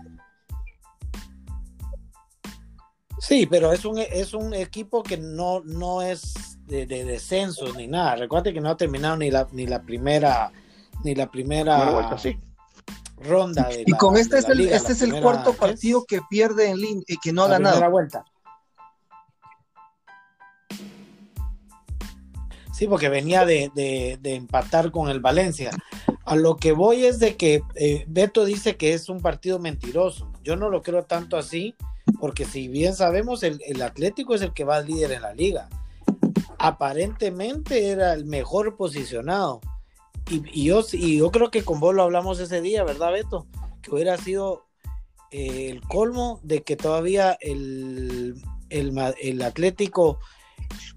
Sí, 3.18 3.46
pero 3.46 3.72
es 3.72 3.84
un, 3.84 3.98
es 3.98 4.32
un 4.32 4.54
equipo 4.54 5.02
que 5.02 5.18
no, 5.18 5.60
no 5.60 6.00
es 6.00 6.58
de, 6.66 6.86
de 6.86 7.04
descensos 7.04 7.76
ni 7.76 7.86
nada. 7.86 8.16
Recuerda 8.16 8.52
que 8.52 8.60
no 8.60 8.70
ha 8.70 8.76
terminado 8.76 9.18
ni 9.18 9.30
la, 9.30 9.46
ni 9.52 9.66
la 9.66 9.82
primera 9.82 10.50
ni 11.04 11.14
la 11.14 11.30
primera 11.30 12.16
ronda. 13.16 13.68
De 13.68 13.84
y 13.86 13.92
con 13.92 14.16
este 14.16 14.38
es 14.38 14.48
el, 14.48 14.60
este 14.60 14.92
es 14.92 15.02
el 15.02 15.20
cuarto 15.20 15.52
partido 15.54 16.04
que 16.06 16.20
pierde 16.28 16.70
en 16.70 16.78
línea 16.78 17.04
y 17.06 17.18
que 17.18 17.32
no 17.32 17.44
ha 17.44 17.48
ganado. 17.48 17.90
vuelta. 17.90 18.24
Sí, 22.80 22.86
porque 22.88 23.10
venía 23.10 23.44
de, 23.44 23.70
de, 23.74 24.34
empatar 24.34 24.90
con 24.90 25.10
el 25.10 25.20
Valencia. 25.20 25.70
A 26.24 26.34
lo 26.34 26.56
que 26.56 26.72
voy 26.72 27.04
es 27.04 27.18
de 27.18 27.36
que 27.36 27.62
eh, 27.74 28.06
Beto 28.08 28.46
dice 28.46 28.78
que 28.78 28.94
es 28.94 29.10
un 29.10 29.20
partido 29.20 29.58
mentiroso. 29.58 30.32
Yo 30.42 30.56
no 30.56 30.70
lo 30.70 30.80
creo 30.80 31.02
tanto 31.02 31.36
así, 31.36 31.74
porque 32.18 32.46
si 32.46 32.68
bien 32.68 32.94
sabemos, 32.94 33.42
el, 33.42 33.60
el 33.66 33.82
Atlético 33.82 34.34
es 34.34 34.40
el 34.40 34.54
que 34.54 34.64
va 34.64 34.76
al 34.76 34.86
líder 34.86 35.12
en 35.12 35.20
la 35.20 35.34
liga 35.34 35.68
aparentemente 36.56 37.90
era 37.90 38.14
el 38.14 38.24
mejor 38.24 38.76
posicionado. 38.76 39.60
Y, 40.30 40.64
yo, 40.64 40.82
y 40.92 41.18
yo 41.18 41.30
creo 41.30 41.50
que 41.50 41.64
con 41.64 41.80
vos 41.80 41.94
lo 41.94 42.02
hablamos 42.02 42.40
ese 42.40 42.62
día, 42.62 42.82
¿verdad, 42.82 43.12
Beto? 43.12 43.46
Que 43.82 43.90
hubiera 43.90 44.16
sido 44.16 44.64
eh, 45.32 45.68
el 45.70 45.82
colmo 45.82 46.40
de 46.42 46.62
que 46.62 46.76
todavía 46.76 47.36
el, 47.42 48.40
el, 48.70 49.14
el 49.20 49.42
Atlético 49.42 50.18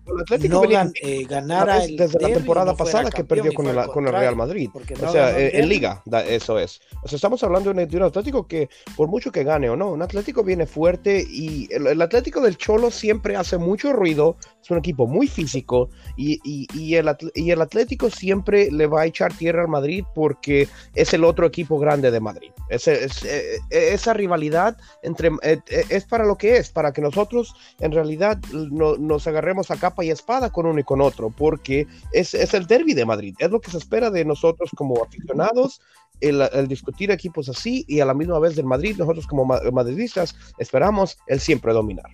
el 0.06 0.22
Atlético 0.22 0.65
no 0.65 0.92
eh, 1.01 1.25
ganara 1.25 1.80
desde 1.80 2.20
la 2.20 2.27
temporada 2.30 2.75
pasada 2.75 3.10
que 3.10 3.24
perdió 3.24 3.53
con 3.53 3.68
el, 3.68 3.88
con 3.88 4.06
el, 4.06 4.13
Real 4.13 4.36
Madrid. 4.36 4.70
o 4.74 5.12
sea, 5.12 5.39
eh, 5.39 5.60
en, 5.60 5.70
liga, 5.70 6.03
eso 6.27 6.60
es. 6.60 6.82
O 7.03 7.08
sea, 7.08 7.15
estamos 7.15 7.44
hablando 7.44 7.74
de 7.74 7.98
un, 7.98 8.03
Atlético 8.03 8.48
que, 8.48 8.70
por 8.96 9.08
mucho 9.08 9.32
que 9.32 9.44
gane 9.44 9.70
o 9.70 9.75
no, 9.75 9.92
un 9.92 10.01
Atlético 10.01 10.44
viene 10.44 10.65
fuerte 10.65 11.25
y 11.27 11.68
el, 11.72 12.01
Atlético 12.01 12.42
del 12.42 12.58
Cholo 12.58 12.92
siempre 12.92 13.36
hace 13.36 13.58
mucho 13.58 13.94
ruido. 13.94 14.36
Es 14.63 14.72
un 14.72 14.77
equipo 14.77 15.08
muy 15.08 15.27
físico 15.27 15.89
y, 16.15 16.39
y, 16.43 16.67
y, 16.74 16.96
el, 16.96 17.13
y 17.36 17.51
el 17.51 17.62
Atlético 17.62 18.10
siempre 18.10 18.72
le 18.72 18.88
va 18.88 19.01
a 19.01 19.05
echar 19.05 19.34
tierra 19.34 19.62
al 19.62 19.67
Madrid 19.67 20.05
porque 20.15 20.70
es 20.96 21.13
el 21.13 21.25
otro 21.25 21.46
equipo 21.46 21.79
grande 21.79 22.12
de 22.12 22.20
Madrid. 22.22 22.51
Eh, 22.70 23.60
esa 23.70 24.13
rivalidad 24.13 24.77
entre, 25.01 25.32
es 25.67 26.05
para 26.05 26.25
lo 26.25 26.38
que 26.38 26.58
es, 26.58 26.70
para 26.70 26.93
que 26.93 27.01
nosotros 27.01 27.55
en 27.79 27.91
realidad 27.91 28.39
nos 28.51 29.27
agarremos 29.27 29.70
a 29.70 29.75
capa 29.75 30.05
y 30.05 30.12
espada 30.12 30.50
con 30.50 30.65
uno 30.65 30.79
y 30.79 30.84
con 30.84 31.01
otro, 31.01 31.29
porque 31.29 31.86
es, 32.13 32.34
el 32.34 32.65
derby 32.65 32.93
de 32.93 33.05
Madrid, 33.05 33.36
es 33.39 33.51
lo 33.51 33.60
que 33.60 33.72
se 33.72 33.77
espera 33.77 34.10
de 34.10 34.24
nosotros 34.24 34.72
como 34.75 35.03
aficionados, 35.03 35.82
el, 36.22 36.67
discutir 36.67 37.12
equipos 37.12 37.50
así 37.50 37.84
y 37.88 38.00
a 38.00 38.05
la 38.05 38.13
misma 38.13 38.39
vez 38.39 38.55
del 38.55 38.65
Madrid, 38.65 38.96
nosotros 38.98 39.27
como 39.27 39.46
madridistas 39.46 40.36
esperamos 40.58 41.17
el 41.27 41.39
siempre 41.41 41.74
dominar. 41.74 42.10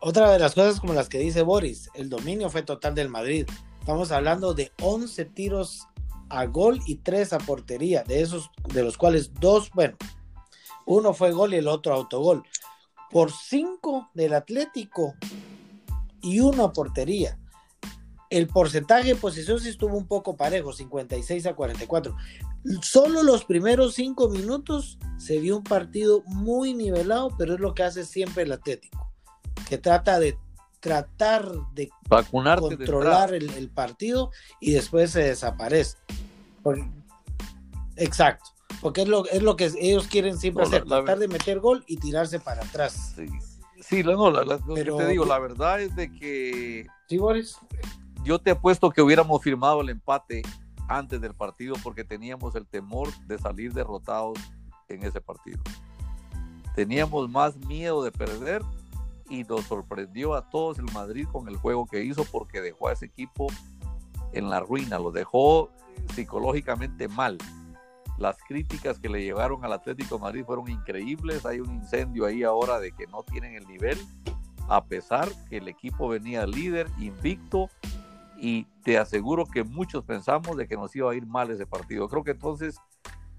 Otra 0.00 0.30
de 0.30 0.38
las 0.38 0.54
cosas 0.54 0.80
como 0.80 0.94
las 0.94 1.08
que 1.08 1.18
dice 1.18 1.42
Boris, 1.42 1.90
el 1.94 2.08
dominio 2.08 2.50
fue 2.50 2.62
total 2.62 2.94
del 2.94 3.08
Madrid. 3.08 3.46
Estamos 3.78 4.12
hablando 4.12 4.54
de 4.54 4.72
11 4.82 5.24
tiros 5.26 5.88
a 6.28 6.46
gol 6.46 6.80
y 6.86 6.96
3 6.96 7.32
a 7.32 7.38
portería, 7.38 8.04
de 8.04 8.22
esos 8.22 8.50
de 8.72 8.82
los 8.82 8.96
cuales 8.96 9.34
dos, 9.34 9.70
bueno, 9.74 9.96
uno 10.86 11.12
fue 11.14 11.32
gol 11.32 11.54
y 11.54 11.58
el 11.58 11.68
otro 11.68 11.94
autogol. 11.94 12.42
Por 13.10 13.32
cinco 13.32 14.08
del 14.14 14.34
Atlético 14.34 15.14
y 16.22 16.40
uno 16.40 16.64
a 16.64 16.72
portería. 16.72 17.38
El 18.30 18.46
porcentaje 18.46 19.08
de 19.08 19.16
posesión 19.16 19.58
sí 19.58 19.70
estuvo 19.70 19.96
un 19.96 20.06
poco 20.06 20.36
parejo, 20.36 20.72
56 20.72 21.46
a 21.46 21.54
44. 21.54 22.14
Solo 22.82 23.24
los 23.24 23.44
primeros 23.44 23.94
cinco 23.94 24.28
minutos 24.28 24.98
se 25.18 25.40
vio 25.40 25.56
un 25.56 25.64
partido 25.64 26.22
muy 26.26 26.74
nivelado, 26.74 27.34
pero 27.36 27.54
es 27.54 27.60
lo 27.60 27.74
que 27.74 27.82
hace 27.82 28.04
siempre 28.04 28.44
el 28.44 28.52
Atlético, 28.52 29.09
que 29.70 29.78
trata 29.78 30.18
de 30.18 30.36
tratar 30.80 31.48
de 31.74 31.90
controlar 32.08 33.32
el, 33.32 33.70
partido 33.70 34.32
y 34.58 34.72
después 34.72 35.12
se 35.12 35.22
desaparece. 35.22 35.96
exacto. 37.94 38.50
Porque 38.80 39.02
es 39.02 39.08
lo, 39.08 39.26
es 39.26 39.42
lo 39.42 39.54
que 39.54 39.70
ellos 39.78 40.08
quieren 40.08 40.38
siempre 40.38 40.64
hacer, 40.64 40.84
tratar 40.84 41.20
de 41.20 41.28
meter 41.28 41.60
gol 41.60 41.84
y 41.86 41.98
tirarse 41.98 42.40
para 42.40 42.62
atrás. 42.62 43.14
Sí, 43.80 44.02
no, 44.02 44.30
lo 44.30 44.58
que 44.74 44.84
te 44.84 45.06
digo, 45.06 45.24
la 45.24 45.38
verdad 45.38 45.80
es 45.80 45.94
de 45.94 46.10
que... 46.10 46.86
Sí, 47.08 47.18
Boris. 47.18 47.56
Yo 48.24 48.40
te 48.40 48.50
apuesto 48.50 48.90
que 48.90 49.02
hubiéramos 49.02 49.40
firmado 49.42 49.82
el 49.82 49.90
empate 49.90 50.42
antes 50.88 51.20
del 51.20 51.34
partido 51.34 51.76
porque 51.82 52.02
teníamos 52.02 52.56
el 52.56 52.66
temor 52.66 53.08
de 53.26 53.38
salir 53.38 53.72
derrotados 53.72 54.38
en 54.88 55.04
ese 55.04 55.20
partido. 55.20 55.60
Teníamos 56.74 57.30
más 57.30 57.56
miedo 57.56 58.02
de 58.02 58.10
perder 58.10 58.62
y 59.30 59.44
nos 59.44 59.64
sorprendió 59.64 60.34
a 60.34 60.50
todos 60.50 60.78
el 60.78 60.92
Madrid 60.92 61.26
con 61.32 61.48
el 61.48 61.56
juego 61.56 61.86
que 61.86 62.04
hizo 62.04 62.24
porque 62.24 62.60
dejó 62.60 62.88
a 62.88 62.92
ese 62.92 63.06
equipo 63.06 63.46
en 64.32 64.50
la 64.50 64.60
ruina, 64.60 64.98
lo 64.98 65.12
dejó 65.12 65.70
psicológicamente 66.14 67.08
mal. 67.08 67.38
Las 68.18 68.36
críticas 68.46 68.98
que 68.98 69.08
le 69.08 69.22
llevaron 69.22 69.64
al 69.64 69.72
Atlético 69.72 70.18
Madrid 70.18 70.44
fueron 70.44 70.68
increíbles. 70.68 71.46
Hay 71.46 71.60
un 71.60 71.72
incendio 71.72 72.26
ahí 72.26 72.42
ahora 72.42 72.78
de 72.78 72.92
que 72.92 73.06
no 73.06 73.22
tienen 73.22 73.54
el 73.54 73.66
nivel, 73.66 73.98
a 74.68 74.84
pesar 74.84 75.28
que 75.48 75.56
el 75.56 75.68
equipo 75.68 76.08
venía 76.08 76.46
líder, 76.46 76.86
invicto, 76.98 77.70
y 78.36 78.64
te 78.82 78.98
aseguro 78.98 79.44
que 79.44 79.64
muchos 79.64 80.04
pensamos 80.04 80.56
de 80.56 80.66
que 80.66 80.76
nos 80.76 80.94
iba 80.96 81.10
a 81.10 81.14
ir 81.14 81.26
mal 81.26 81.50
ese 81.50 81.66
partido. 81.66 82.08
Creo 82.08 82.24
que 82.24 82.30
entonces 82.32 82.78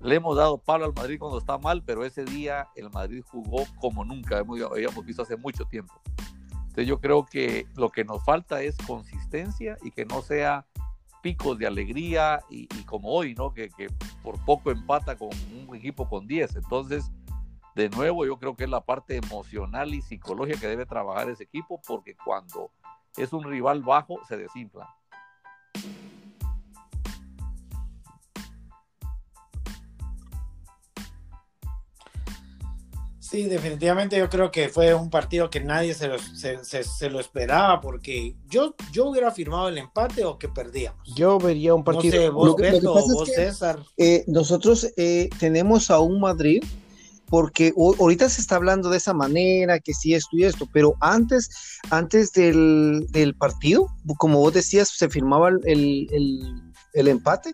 le 0.04 0.16
hemos 0.16 0.36
dado 0.36 0.58
palo 0.58 0.86
al 0.86 0.94
Madrid 0.94 1.20
cuando 1.20 1.38
está 1.38 1.58
mal, 1.58 1.84
pero 1.84 2.04
ese 2.04 2.26
día 2.26 2.68
el 2.76 2.90
Madrid 2.90 3.24
jugó 3.30 3.66
como 3.80 4.04
nunca 4.04 4.40
habíamos 4.40 5.06
visto 5.06 5.22
hace 5.22 5.38
mucho 5.38 5.66
tiempo. 5.66 5.94
Entonces 6.54 6.88
yo 6.88 7.00
creo 7.00 7.26
que 7.26 7.68
lo 7.76 7.90
que 7.90 8.04
nos 8.04 8.24
falta 8.24 8.62
es 8.62 8.78
consistencia 8.88 9.78
y 9.84 9.92
que 9.92 10.06
no 10.06 10.22
sea 10.22 10.66
picos 11.22 11.58
de 11.60 11.68
alegría 11.68 12.42
y, 12.50 12.68
como 12.86 13.10
hoy, 13.10 13.36
¿no? 13.36 13.54
Que, 13.54 13.70
por 14.24 14.44
poco 14.46 14.72
empata 14.72 15.16
con 15.18 15.30
un 15.68 15.76
equipo 15.76 16.08
con 16.08 16.26
10. 16.26 16.56
Entonces, 16.56 17.12
de 17.76 17.90
nuevo, 17.90 18.26
yo 18.26 18.40
creo 18.40 18.56
que 18.56 18.64
es 18.64 18.70
la 18.70 18.82
parte 18.82 19.18
emocional 19.18 19.94
y 19.94 20.02
psicológica 20.02 20.62
que 20.62 20.68
debe 20.68 20.86
trabajar 20.86 21.30
ese 21.30 21.44
equipo 21.44 21.80
porque 21.86 22.16
cuando 22.16 22.72
es 23.18 23.34
un 23.34 23.44
rival 23.44 23.84
bajo, 23.84 24.20
se 24.28 24.38
desinfla. 24.38 24.96
Sí, 33.32 33.44
definitivamente 33.44 34.18
yo 34.18 34.30
creo 34.30 34.52
que 34.52 34.68
fue 34.68 34.94
un 34.94 35.10
partido 35.10 35.50
que 35.50 35.62
nadie 35.62 35.94
se 35.94 36.10
lo, 36.10 36.18
se, 36.20 37.10
lo 37.10 37.18
esperaba 37.22 37.80
porque 37.80 38.36
yo, 38.50 38.76
yo 38.92 39.06
hubiera 39.06 39.32
firmado 39.32 39.70
el 39.70 39.78
empate 39.78 40.26
o 40.26 40.38
que 40.38 40.50
perdíamos. 40.50 41.00
Yo 41.16 41.40
vería 41.40 41.74
un 41.74 41.86
partido. 41.86 42.18
No 42.18 42.22
sé, 42.22 42.30
vos, 42.30 42.56
Beto, 42.58 42.94
vos, 42.94 43.30
César. 43.34 43.80
Eh, 43.96 44.26
nosotros 44.28 44.86
eh, 44.98 45.30
tenemos 45.40 45.90
a 45.90 46.00
un 46.02 46.20
Madrid 46.20 46.62
porque 47.28 47.74
ahorita 47.78 48.28
se 48.28 48.42
está 48.42 48.58
hablando 48.58 48.90
de 48.90 48.98
esa 48.98 49.14
manera, 49.14 49.80
que 49.80 49.94
sí 49.94 50.14
esto 50.14 50.36
y 50.36 50.44
esto, 50.44 50.68
pero 50.74 50.96
antes, 51.00 51.80
antes 51.90 52.34
del, 52.34 53.08
del 53.12 53.34
partido, 53.36 53.88
como 54.18 54.40
vos 54.40 54.54
decías, 54.54 54.90
se 54.90 55.08
firmaba 55.08 55.48
el, 55.48 56.10
el, 56.12 56.71
el, 56.94 57.08
empate, 57.08 57.54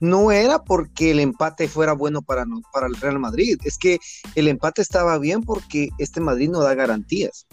no 0.00 0.30
era 0.30 0.64
porque 0.64 1.10
el 1.10 1.20
empate 1.20 1.68
fuera 1.68 1.92
bueno 1.92 2.22
para, 2.22 2.44
para 2.72 2.86
el 2.86 2.96
Real 2.96 3.18
Madrid, 3.18 3.58
es 3.64 3.78
que 3.78 3.98
el 4.34 4.48
empate 4.48 4.82
estaba 4.82 5.18
bien 5.18 5.42
porque 5.42 5.90
este 5.98 6.20
Madrid 6.20 6.50
no 6.50 6.60
da 6.60 6.74
garantías. 6.74 7.46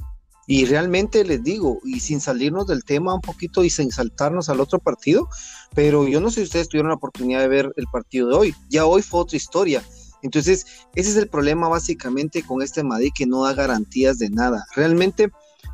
Y 0.48 0.66
realmente 0.66 1.26
les 1.26 1.44
digo, 1.44 1.80
y 1.84 2.00
sin 2.02 2.22
salirnos 2.22 2.68
del 2.68 2.84
tema 2.84 3.16
un 3.16 3.22
poquito 3.22 3.64
y 3.64 3.72
sin 3.72 3.92
saltarnos 3.92 4.48
al 4.48 4.60
otro 4.60 4.78
partido, 4.78 5.28
pero 5.74 6.08
yo 6.08 6.22
no 6.22 6.30
sé 6.30 6.42
si 6.42 6.44
ustedes 6.44 6.70
tuvieron 6.70 6.90
la 6.90 6.96
oportunidad 6.96 7.40
de 7.40 7.48
ver 7.48 7.72
el 7.76 7.88
partido 7.92 8.30
de 8.30 8.36
hoy. 8.36 8.56
Ya 8.70 8.86
hoy 8.86 9.02
fue 9.02 9.22
otra 9.22 9.38
historia 9.38 9.84
entonces, 10.26 10.66
ese 10.96 11.12
es 11.12 11.18
el 11.18 11.28
problema 11.28 11.68
básicamente 11.68 12.42
con 12.42 12.64
este 12.64 12.84
Madrid 12.84 13.12
que 13.14 13.28
no 13.28 13.44
da 13.44 13.54
garantías 13.54 14.18
de 14.18 14.32
nada. 14.32 14.66
Realmente, 14.76 15.30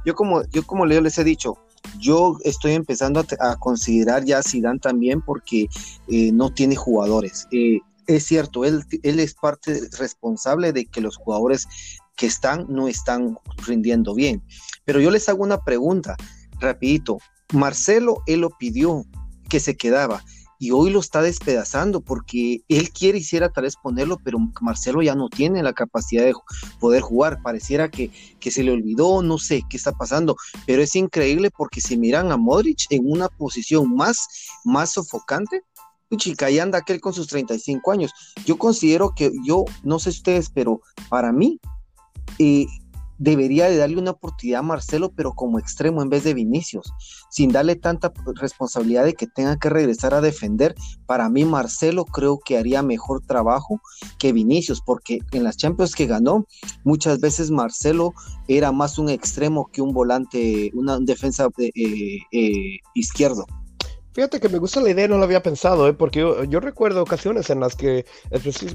yo 0.06 0.14
como, 0.14 0.44
yo 0.50 0.68
como 0.68 0.86
les 0.86 1.18
he 1.18 1.24
dicho, 1.24 1.58
yo 2.00 2.38
estoy 2.44 2.74
empezando 2.74 3.24
a, 3.40 3.56
considerar 3.58 4.26
ya 4.26 4.40
a 4.40 4.44
Zidane 4.44 4.80
también 4.80 5.22
porque 5.22 5.68
eh, 6.08 6.32
no 6.32 6.54
tiene 6.54 6.76
jugadores. 6.76 7.48
Eh, 7.52 7.80
es 8.08 8.26
cierto, 8.26 8.66
él, 8.66 8.84
él 9.04 9.20
es 9.20 9.34
parte 9.34 9.82
responsable 9.98 10.74
de 10.74 10.86
que 10.86 11.02
los 11.02 11.18
jugadores 11.18 11.68
que 12.16 12.26
están 12.26 12.66
no 12.70 12.88
están 12.88 13.38
rindiendo 13.66 14.14
bien. 14.14 14.44
Pero 14.86 15.00
yo 15.00 15.12
les 15.12 15.28
hago 15.30 15.44
una 15.44 15.64
pregunta, 15.64 16.16
rapidito. 16.60 17.18
Marcelo, 17.54 18.24
él 18.28 18.42
lo 18.42 18.50
pidió 18.50 19.06
que 19.50 19.60
se 19.60 19.76
quedaba 19.76 20.24
y 20.62 20.70
hoy 20.70 20.92
lo 20.92 21.00
está 21.00 21.24
despedazando 21.24 22.02
porque 22.02 22.62
él 22.68 22.92
quiere 22.92 23.18
hiciera 23.18 23.50
tal 23.50 23.64
vez 23.64 23.76
ponerlo, 23.76 24.20
pero 24.24 24.38
Marcelo 24.62 25.02
ya 25.02 25.16
no 25.16 25.28
tiene 25.28 25.64
la 25.64 25.74
capacidad 25.74 26.24
de 26.24 26.34
poder 26.80 27.02
jugar. 27.02 27.42
Pareciera 27.42 27.90
que, 27.90 28.12
que 28.40 28.52
se 28.52 28.62
le 28.62 28.72
olvidó, 28.72 29.24
no 29.24 29.40
sé 29.40 29.64
qué 29.68 29.76
está 29.76 29.92
pasando, 29.92 30.36
pero 30.68 30.84
es 30.84 30.96
increíble 30.96 31.50
porque 31.50 31.82
si 31.82 31.98
miran 31.98 32.32
a 32.32 32.38
Modric 32.38 32.86
en 32.92 33.12
una 33.12 33.28
posición 33.28 33.96
más, 33.96 34.28
más 34.64 34.92
sofocante, 34.92 35.64
chica, 36.16 36.46
ahí 36.46 36.60
anda 36.60 36.78
aquel 36.78 37.02
con 37.02 37.14
sus 37.14 37.26
35 37.26 37.92
años. 37.92 38.12
Yo 38.46 38.60
considero 38.60 39.16
que 39.16 39.32
yo, 39.44 39.66
no 39.82 39.98
sé 39.98 40.10
ustedes, 40.10 40.52
pero 40.54 40.82
para 41.10 41.32
mí, 41.32 41.60
eh, 42.38 42.68
debería 43.22 43.70
de 43.70 43.78
darle 43.78 44.00
una 44.00 44.12
oportunidad 44.12 44.62
a 44.62 44.64
Marcelo, 44.64 45.14
pero 45.16 45.34
como 45.34 45.60
extremo 45.60 46.02
en 46.02 46.10
vez 46.10 46.24
de 46.24 46.34
Vinicius, 46.34 46.92
sin 47.30 47.52
darle 47.52 47.76
tanta 47.76 48.12
responsabilidad 48.36 49.06
de 49.06 49.14
que 49.14 49.28
tenga 49.28 49.58
que 49.58 49.70
regresar 49.70 50.16
a 50.16 50.22
defender. 50.22 50.74
Para 51.06 51.30
mí 51.30 51.46
Marcelo 51.46 52.04
creo 52.06 52.40
que 52.44 52.58
haría 52.58 52.82
mejor 52.82 53.22
trabajo 53.22 53.80
que 54.18 54.34
Vinicius, 54.34 54.82
porque 54.84 55.20
en 55.34 55.44
las 55.44 55.56
Champions 55.56 55.94
que 55.94 56.08
ganó, 56.08 56.48
muchas 56.84 57.20
veces 57.20 57.52
Marcelo 57.52 58.16
era 58.48 58.72
más 58.72 58.98
un 58.98 59.10
extremo 59.10 59.70
que 59.72 59.84
un 59.84 59.94
volante, 59.94 60.72
una 60.74 60.98
defensa 61.00 61.48
eh, 61.60 62.18
eh, 62.32 62.80
izquierdo. 62.96 63.46
Fíjate 64.14 64.42
que 64.42 64.50
me 64.50 64.58
gusta 64.58 64.82
la 64.82 64.90
idea, 64.90 65.08
no 65.08 65.18
lo 65.18 65.24
había 65.24 65.42
pensado, 65.42 65.88
¿eh? 65.88 65.94
porque 65.94 66.20
yo, 66.50 66.60
recuerdo 66.60 67.02
ocasiones 67.02 67.50
en 67.50 67.62
las 67.62 67.78
que, 67.78 68.06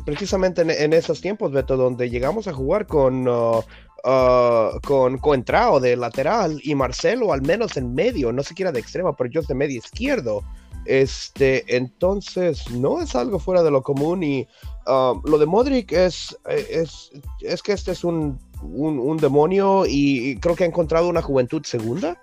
precisamente 0.07 0.63
en, 0.63 0.93
esos 0.95 1.21
tiempos, 1.21 1.53
Beto, 1.53 1.77
donde 1.77 2.09
llegamos 2.09 2.49
a 2.49 2.55
jugar 2.55 2.87
con, 2.87 3.29
uh, 3.29 3.63
uh, 4.07 4.81
con 4.87 5.19
Coentrao 5.19 5.81
de 5.81 5.97
lateral 5.97 6.61
y 6.63 6.75
Marcelo 6.75 7.33
al 7.33 7.43
menos 7.43 7.77
en 7.77 7.95
medio, 7.95 8.33
no 8.33 8.43
siquiera 8.43 8.73
de 8.73 8.81
extrema, 8.81 9.15
pero 9.15 9.31
yo 9.31 9.43
de 9.43 9.55
medio 9.55 9.79
izquierdo. 9.79 10.43
Este, 10.87 11.77
entonces, 11.77 12.71
no 12.71 13.03
es 13.03 13.17
algo 13.17 13.41
fuera 13.41 13.65
de 13.65 13.73
lo 13.73 13.83
común 13.83 14.23
y 14.23 14.47
uh, 14.87 15.21
lo 15.29 15.37
de 15.37 15.47
Modric 15.47 15.91
es, 15.93 16.39
es, 16.47 17.11
es 17.41 17.63
que 17.63 17.73
este 17.73 17.91
es 17.91 18.05
un, 18.05 18.39
un, 18.63 19.01
un 19.01 19.17
demonio 19.17 19.85
y 19.87 20.39
creo 20.39 20.55
que 20.55 20.63
ha 20.63 20.69
encontrado 20.69 21.09
una 21.09 21.23
juventud 21.23 21.65
segunda 21.65 22.17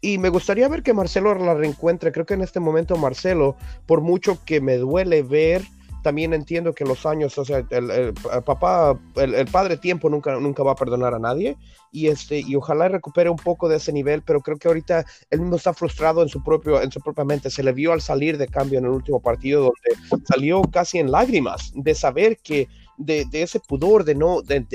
y 0.00 0.18
me 0.18 0.30
gustaría 0.30 0.68
ver 0.68 0.82
que 0.82 0.94
Marcelo 0.94 1.34
la 1.34 1.54
reencuentre. 1.54 2.12
Creo 2.12 2.26
que 2.26 2.34
en 2.34 2.40
este 2.40 2.58
momento 2.58 2.96
Marcelo, 2.96 3.56
por 3.86 4.00
mucho 4.00 4.38
que 4.44 4.60
me 4.60 4.76
duele 4.76 5.22
ver, 5.22 5.62
también 6.02 6.34
entiendo 6.34 6.74
que 6.74 6.84
los 6.84 7.06
años, 7.06 7.36
o 7.38 7.44
sea, 7.44 7.64
el, 7.70 8.14
papá, 8.44 8.98
el, 9.16 9.46
padre 9.46 9.76
tiempo 9.76 10.08
nunca, 10.08 10.38
nunca 10.38 10.62
va 10.62 10.72
a 10.72 10.76
perdonar 10.76 11.14
a 11.14 11.18
nadie. 11.18 11.56
Y, 11.92 12.06
este, 12.06 12.40
y 12.40 12.54
ojalá 12.54 12.88
recupere 12.88 13.30
un 13.30 13.36
poco 13.36 13.68
de 13.68 13.76
ese 13.76 13.92
nivel, 13.92 14.22
pero 14.22 14.40
creo 14.40 14.56
que 14.58 14.68
ahorita 14.68 15.04
él 15.30 15.40
mismo 15.40 15.56
está 15.56 15.74
frustrado 15.74 16.22
en 16.22 16.28
su, 16.28 16.42
propio, 16.42 16.80
en 16.80 16.92
su 16.92 17.00
propia 17.00 17.24
mente. 17.24 17.50
Se 17.50 17.62
le 17.62 17.72
vio 17.72 17.92
al 17.92 18.00
salir 18.00 18.38
de 18.38 18.46
cambio 18.46 18.78
en 18.78 18.84
el 18.84 18.92
último 18.92 19.20
partido, 19.20 19.62
donde 19.62 20.24
salió 20.26 20.62
casi 20.62 20.98
en 20.98 21.10
lágrimas 21.10 21.72
de 21.74 21.94
saber 21.94 22.38
que 22.38 22.68
de, 23.00 23.26
ese 23.32 23.60
pudor 23.60 24.04
de 24.04 24.14
no, 24.14 24.42
de, 24.42 24.66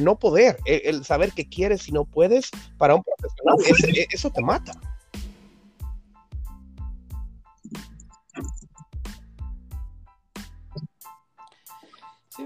no 0.00 0.18
poder, 0.18 0.58
el, 0.66 1.04
saber 1.04 1.32
que 1.32 1.48
quieres 1.48 1.88
y 1.88 1.92
no 1.92 2.04
puedes 2.04 2.50
para 2.78 2.94
un 2.94 3.02
profesional, 3.02 3.96
e, 3.96 4.06
eso 4.12 4.30
te 4.30 4.42
mata. 4.42 4.72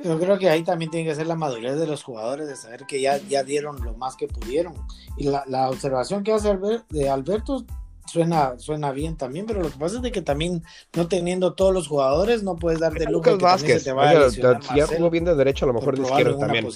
Sí, 0.03 0.09
yo 0.09 0.19
creo 0.19 0.39
que 0.39 0.49
ahí 0.49 0.63
también 0.63 0.91
tiene 0.91 1.09
que 1.09 1.15
ser 1.15 1.27
la 1.27 1.37
madurez 1.37 1.79
de 1.79 1.87
los 1.87 2.03
jugadores, 2.03 2.49
de 2.49 2.57
saber 2.57 2.87
que 2.87 3.01
ya, 3.01 3.19
ya 3.19 3.43
dieron 3.43 3.83
lo 3.85 3.95
más 3.95 4.17
que 4.17 4.29
pudieron. 4.29 4.75
Y 5.17 5.25
la, 5.25 5.45
la 5.47 5.71
observación 5.71 6.23
que 6.23 6.33
hace 6.33 6.57
de 6.91 7.09
Alberto 7.09 7.65
suena, 8.07 8.59
suena 8.59 8.93
bien 8.93 9.17
también, 9.17 9.47
pero 9.47 9.63
lo 9.63 9.71
que 9.71 9.79
pasa 9.79 9.97
es 9.97 10.03
de 10.03 10.13
que 10.13 10.23
también 10.23 10.63
no 10.95 11.09
teniendo 11.09 11.55
todos 11.55 11.73
los 11.73 11.89
jugadores 11.89 12.43
no 12.43 12.57
puedes 12.57 12.81
dar 12.81 12.93
de 12.93 13.07
lujo 13.07 13.23
que 13.23 13.79
se 13.79 13.85
te 13.85 13.93
vaya 13.93 14.27
a 14.27 14.77
ya 14.77 14.87
jugó 14.87 15.11
bien 15.11 15.25
de 15.25 15.35
derecho, 15.35 15.65
a 15.65 15.69
lo 15.69 15.75
mejor 15.75 15.97
de 15.97 16.03
izquierda 16.03 16.39
también. 16.39 16.67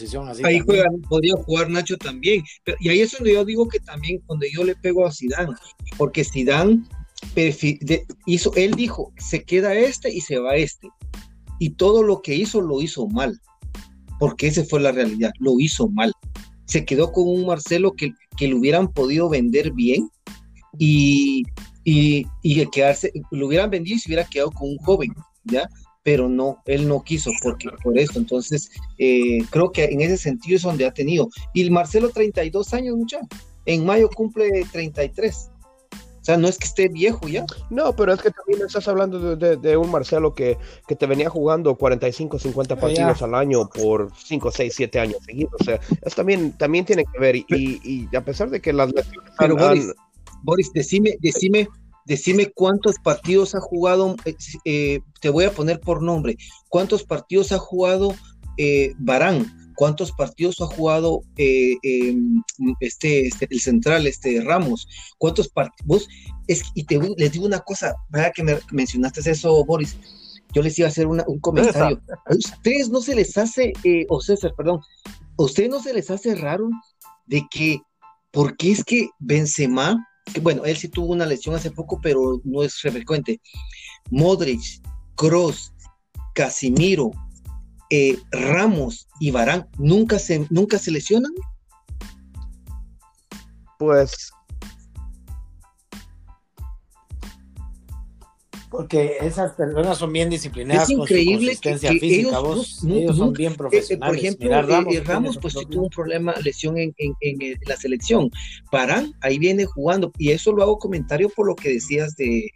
ahí 0.45 0.63
podría 0.63 1.35
jugar 1.37 1.71
Nacho 1.71 1.97
también. 1.97 2.43
y 2.81 2.89
ahí 2.89 3.01
es 3.01 3.13
donde 3.13 3.35
yo 3.35 3.45
digo 3.45 3.69
que 3.69 3.81
también, 3.81 4.21
cuando 4.27 4.47
yo 4.53 4.65
le 4.65 4.75
pego 4.75 5.07
a 5.07 5.13
Zidane, 5.13 5.55
porque 5.97 6.25
Zidane 6.25 6.83
hizo, 8.27 8.53
él 8.55 8.75
dijo, 8.75 9.13
se 9.19 9.45
queda 9.45 9.75
este 9.75 10.11
y 10.13 10.21
se 10.21 10.39
va 10.39 10.57
este. 10.57 10.89
Y 11.59 11.71
todo 11.71 12.03
lo 12.03 12.23
que 12.23 12.35
hizo 12.35 12.61
lo 12.61 12.81
hizo 12.81 13.07
mal, 13.09 13.41
porque 14.19 14.47
esa 14.47 14.65
fue 14.65 14.81
la 14.81 14.93
realidad, 14.93 15.33
lo 15.39 15.59
hizo 15.59 15.89
mal. 15.89 16.13
Se 16.67 16.85
quedó 16.85 17.13
con 17.13 17.29
un 17.29 17.47
Marcelo 17.47 17.93
que, 17.93 18.13
que 18.37 18.49
lo 18.49 18.59
hubieran 18.59 18.93
podido 18.93 19.29
vender 19.29 19.73
bien, 19.73 20.11
y, 20.79 21.43
y, 21.85 22.27
y 22.43 22.67
quedarse, 22.67 23.13
lo 23.31 23.47
hubieran 23.47 23.71
vendido 23.71 23.97
y 23.97 23.99
se 24.01 24.09
hubiera 24.09 24.25
quedado 24.25 24.51
con 24.51 24.71
un 24.71 24.79
joven, 24.79 25.13
¿ya? 25.45 25.69
Pero 26.03 26.29
no, 26.29 26.63
él 26.67 26.89
no 26.89 27.03
quiso 27.03 27.31
porque, 27.43 27.69
por 27.83 27.99
eso. 27.99 28.19
Entonces, 28.19 28.71
eh, 28.99 29.39
creo 29.51 29.73
que 29.73 29.85
en 29.85 30.01
ese 30.01 30.17
sentido 30.17 30.57
es 30.57 30.63
donde 30.63 30.87
ha 30.87 30.93
tenido. 30.93 31.29
Y 31.53 31.63
el 31.63 31.71
Marcelo, 31.71 32.11
32 32.11 32.73
años, 32.73 32.97
mucha. 32.97 33.21
En 33.67 33.85
mayo 33.85 34.09
cumple 34.09 34.49
33. 34.73 35.51
O 36.29 36.31
sea, 36.31 36.37
no 36.37 36.47
es 36.47 36.59
que 36.59 36.67
esté 36.67 36.89
viejo 36.89 37.27
ya. 37.27 37.47
No, 37.71 37.97
pero 37.97 38.13
es 38.13 38.21
que 38.21 38.31
también 38.31 38.61
estás 38.67 38.87
hablando 38.87 39.35
de, 39.35 39.77
un 39.79 39.91
Marcelo 39.91 40.35
que, 40.35 40.59
que, 40.87 40.95
te 40.95 41.07
venía 41.07 41.31
jugando 41.31 41.75
45, 41.75 42.39
50 42.39 42.77
partidos 42.77 43.23
al 43.23 43.35
año 43.35 43.67
por 43.71 44.11
5, 44.15 44.51
6, 44.51 44.75
7 44.77 45.01
años 45.01 45.17
seguidos. 45.25 45.55
O 45.59 45.65
sea, 45.65 45.81
eso 46.03 46.17
también, 46.17 46.53
también 46.53 46.85
tiene 46.85 47.07
que 47.11 47.19
ver. 47.19 47.37
Y, 47.37 47.47
y, 47.49 48.15
a 48.15 48.23
pesar 48.23 48.51
de 48.51 48.61
que 48.61 48.75
las 48.75 48.93
lesiones 48.93 49.95
Boris, 50.43 50.71
decime, 50.75 51.17
decime, 51.21 51.67
decime 52.05 52.53
cuántos 52.55 52.97
partidos 53.03 53.55
ha 53.55 53.61
jugado, 53.61 54.15
eh, 54.27 54.37
eh, 54.67 55.01
te 55.23 55.31
voy 55.31 55.47
a 55.47 55.53
poner 55.53 55.81
por 55.81 56.03
nombre, 56.03 56.37
cuántos 56.69 57.05
partidos 57.05 57.53
ha 57.53 57.59
jugado 57.59 58.15
eh, 58.59 58.93
Barán, 58.99 59.47
cuántos 59.79 60.11
partidos 60.11 60.61
ha 60.61 60.67
jugado 60.67 61.23
em, 61.37 62.43
este, 62.81 63.29
este, 63.29 63.47
el 63.49 63.61
central, 63.61 64.09
este 64.09 64.41
Ramos, 64.41 64.89
cuántos 65.19 65.49
partidos, 65.49 66.09
es, 66.49 66.65
y 66.75 66.83
te, 66.83 66.99
les 67.17 67.31
digo 67.31 67.47
una 67.47 67.61
cosa, 67.61 67.95
vaya 68.09 68.33
que 68.33 68.43
me 68.43 68.59
mencionaste 68.73 69.31
eso, 69.31 69.65
Boris, 69.65 69.97
yo 70.53 70.63
les 70.63 70.77
iba 70.81 70.89
a 70.89 70.91
hacer 70.91 71.07
un 71.07 71.39
comentario. 71.39 72.03
¿A 72.09 72.35
ustedes 72.35 72.91
no 72.91 73.01
se 73.01 73.15
les 73.15 73.39
hace, 73.39 73.73
o 74.09 74.21
César, 74.21 74.53
perdón, 74.57 74.81
¿a 75.39 75.43
ustedes 75.45 75.71
no 75.71 75.81
se 75.81 75.95
les 75.95 76.11
hace 76.11 76.35
raro 76.35 76.69
de 77.27 77.47
que, 77.49 77.81
¿por 78.33 78.57
qué 78.57 78.73
es 78.73 78.83
que 78.83 79.09
Benzema 79.21 80.05
bueno, 80.43 80.67
él 80.67 80.77
sí 80.77 80.89
tuvo 80.89 81.13
una 81.13 81.25
lesión 81.25 81.55
hace 81.55 81.71
poco, 81.71 81.99
pero 82.03 82.41
no 82.45 82.63
es 82.63 82.75
frecuente. 82.75 83.41
Modric, 84.11 84.61
Cross, 85.15 85.73
Casimiro, 86.35 87.11
eh, 87.91 88.19
Ramos 88.31 89.09
y 89.21 89.31
Barán 89.31 89.69
nunca 89.79 90.19
se, 90.19 90.47
nunca 90.51 90.79
se 90.79 90.91
lesionan. 90.91 91.33
Pues 93.79 94.33
Porque 98.71 99.17
esas 99.23 99.53
personas 99.55 99.97
son 99.97 100.13
bien 100.13 100.29
disciplinadas. 100.29 100.85
Es 100.85 100.91
increíble 100.91 101.57
con 101.63 101.79
su 101.79 101.87
que, 101.87 101.99
física, 101.99 102.39
ellos, 102.39 103.17
son 103.17 103.33
bien 103.33 103.55
profesionales. 103.55 103.91
Eh, 103.91 104.37
por 104.37 104.51
ejemplo, 104.53 105.03
Ramos, 105.05 105.39
pues 105.41 105.55
sí 105.55 105.65
tuvo 105.71 105.85
un 105.85 105.91
problema, 105.91 106.35
lesión 106.43 106.77
en, 106.77 106.95
la 107.67 107.77
selección. 107.77 108.31
Parán, 108.71 109.15
ahí 109.23 109.39
viene 109.39 109.65
jugando, 109.65 110.13
y 110.19 110.33
eso 110.33 110.53
lo 110.53 110.63
hago 110.63 110.79
comentario 110.79 111.31
por 111.31 111.47
lo 111.47 111.57
que 111.57 111.71
decías 111.71 112.15
de, 112.17 112.51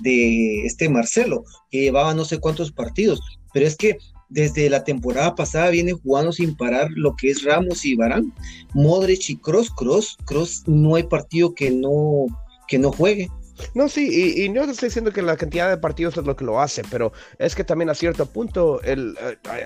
de 0.00 0.64
este 0.64 0.88
Marcelo, 0.88 1.44
que 1.70 1.82
llevaba 1.82 2.14
no 2.14 2.24
sé 2.24 2.38
cuántos 2.38 2.72
partidos, 2.72 3.20
pero 3.52 3.66
es 3.66 3.76
que 3.76 3.98
desde 4.28 4.68
la 4.68 4.84
temporada 4.84 5.34
pasada 5.34 5.70
viene 5.70 5.92
jugando 5.92 6.32
sin 6.32 6.56
parar 6.56 6.90
lo 6.90 7.16
que 7.16 7.30
es 7.30 7.44
Ramos 7.44 7.84
y 7.84 7.96
Barán, 7.96 8.32
Modric 8.74 9.30
y 9.30 9.36
Cross, 9.36 9.70
Cross, 9.70 10.16
Cross, 10.26 10.64
no 10.66 10.96
hay 10.96 11.04
partido 11.04 11.54
que 11.54 11.70
no, 11.70 12.26
que 12.66 12.78
no 12.78 12.92
juegue. 12.92 13.28
No, 13.74 13.88
sí, 13.88 14.44
y, 14.44 14.48
no 14.48 14.62
estoy 14.62 14.88
diciendo 14.88 15.12
que 15.12 15.22
la 15.22 15.36
cantidad 15.36 15.68
de 15.68 15.76
partidos 15.78 16.16
es 16.16 16.24
lo 16.24 16.36
que 16.36 16.44
lo 16.44 16.60
hace, 16.60 16.82
pero 16.90 17.12
es 17.38 17.54
que 17.54 17.64
también 17.64 17.90
a 17.90 17.94
cierto 17.94 18.26
punto 18.26 18.80
eh, 18.84 18.96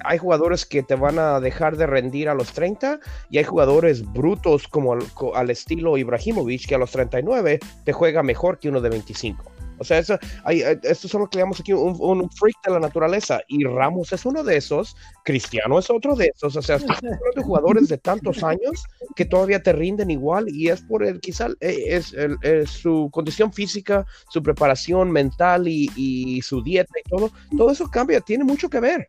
hay 0.05 0.18
jugadores 0.18 0.64
que 0.64 0.83
te 0.83 0.94
van 0.94 1.18
a 1.18 1.40
dejar 1.40 1.77
de 1.77 1.87
rendir 1.87 2.29
a 2.29 2.35
los 2.35 2.53
30 2.53 3.01
y 3.31 3.38
hay 3.38 3.44
jugadores 3.44 4.11
brutos 4.12 4.66
como 4.66 4.94
al, 4.94 5.03
al 5.35 5.51
estilo 5.51 5.98
Ibrahimovic 5.98 6.66
que 6.66 6.75
a 6.75 6.79
los 6.79 6.90
39 6.90 7.61
te 7.85 7.92
juega 7.92 8.22
mejor 8.22 8.59
que 8.59 8.68
uno 8.68 8.81
de 8.81 8.88
25. 8.88 9.53
O 9.83 9.85
sea, 9.85 9.99
eso, 9.99 10.18
hay, 10.45 10.61
esto 10.61 11.07
es 11.07 11.14
lo 11.14 11.29
que 11.29 11.38
llamamos 11.38 11.61
aquí 11.61 11.73
un, 11.73 12.31
freak 12.31 12.57
de 12.64 12.73
la 12.73 12.81
naturaleza. 12.81 13.40
Y 13.49 13.64
Ramos 13.64 14.12
es 14.12 14.25
uno 14.25 14.42
de 14.42 14.57
esos, 14.57 14.97
Cristiano 15.25 15.79
es 15.79 15.90
otro 15.90 16.14
de 16.14 16.31
esos. 16.35 16.57
O 16.57 16.62
sea, 16.62 16.79
de 17.37 17.42
jugadores 17.42 17.88
de 17.88 17.99
tantos 17.99 18.42
años 18.42 18.85
que 19.16 19.25
todavía 19.25 19.62
te 19.62 19.73
rinden 19.73 20.11
igual 20.11 20.47
y 20.49 20.68
es 20.68 20.81
por 20.83 21.05
el, 21.05 21.21
quizá 21.21 21.49
eh, 21.61 22.01
es, 22.42 22.71
su 22.71 23.11
condición 23.12 23.53
física, 23.53 24.07
su 24.31 24.42
preparación 24.42 25.11
mental 25.11 25.66
y, 25.66 26.40
su 26.42 26.62
dieta 26.62 26.92
y 27.05 27.09
todo. 27.09 27.31
Todo 27.57 27.73
eso 27.73 27.88
cambia, 27.90 28.21
tiene 28.21 28.45
mucho 28.45 28.71
que 28.71 28.81
ver. 28.81 29.09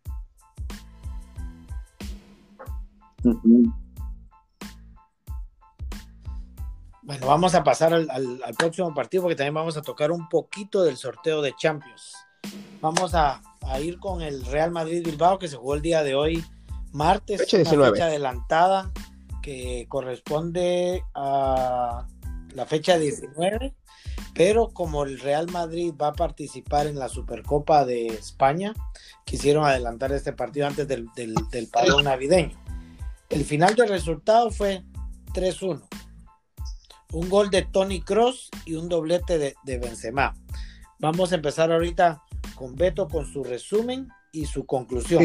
Bueno, 7.06 7.28
vamos 7.28 7.54
a 7.54 7.66
pasar 7.66 7.94
al, 7.94 8.40
próximo 8.58 8.94
partido 8.94 9.24
porque 9.24 9.36
también 9.36 9.54
vamos 9.54 9.76
a 9.76 9.82
tocar 9.82 10.12
un 10.12 10.30
poquito 10.30 10.84
del 10.84 10.96
sorteo 10.96 11.42
de 11.42 11.54
Champions. 11.54 12.14
Vamos 12.80 13.14
a, 13.14 13.42
ir 13.82 14.00
con 14.00 14.22
el 14.22 14.46
Real 14.46 14.72
Madrid 14.72 15.04
Bilbao 15.04 15.38
que 15.38 15.50
se 15.50 15.58
jugó 15.58 15.76
el 15.76 15.82
día 15.82 16.02
de 16.04 16.16
hoy, 16.16 16.44
martes, 16.94 17.42
fecha, 17.42 17.58
una 17.74 17.92
fecha 17.92 18.06
adelantada 18.06 18.92
que 19.42 19.86
corresponde 19.90 21.04
a 21.14 22.08
la 22.54 22.66
fecha 22.66 22.98
19, 22.98 23.74
pero 24.34 24.70
como 24.70 25.04
el 25.04 25.20
Real 25.20 25.52
Madrid 25.52 25.94
va 26.02 26.08
a 26.10 26.14
participar 26.14 26.88
en 26.88 26.98
la 26.98 27.10
Supercopa 27.10 27.84
de 27.84 28.08
España, 28.08 28.74
quisieron 29.26 29.66
adelantar 29.66 30.14
este 30.14 30.32
partido 30.32 30.68
antes 30.68 30.88
del, 30.88 31.08
del, 31.16 31.36
del 31.52 31.68
parón 31.68 32.06
navideño. 32.06 32.58
El 33.30 33.44
final 33.44 33.76
del 33.76 33.90
resultado 33.90 34.52
fue 34.52 34.84
3-1 35.34 35.82
un 37.14 37.30
gol 37.30 37.50
de 37.50 37.62
Tony 37.62 38.02
Cross 38.02 38.50
y 38.66 38.76
un 38.76 38.90
doblete 38.90 39.38
de, 39.38 39.56
de 39.64 39.78
Benzema. 39.78 40.36
Vamos 41.00 41.32
a 41.32 41.36
empezar 41.36 41.72
ahorita 41.72 42.22
con 42.56 42.76
Beto 42.76 43.08
con 43.08 43.26
su 43.26 43.44
resumen 43.44 44.08
y 44.32 44.46
su 44.48 44.66
conclusión. 44.66 45.22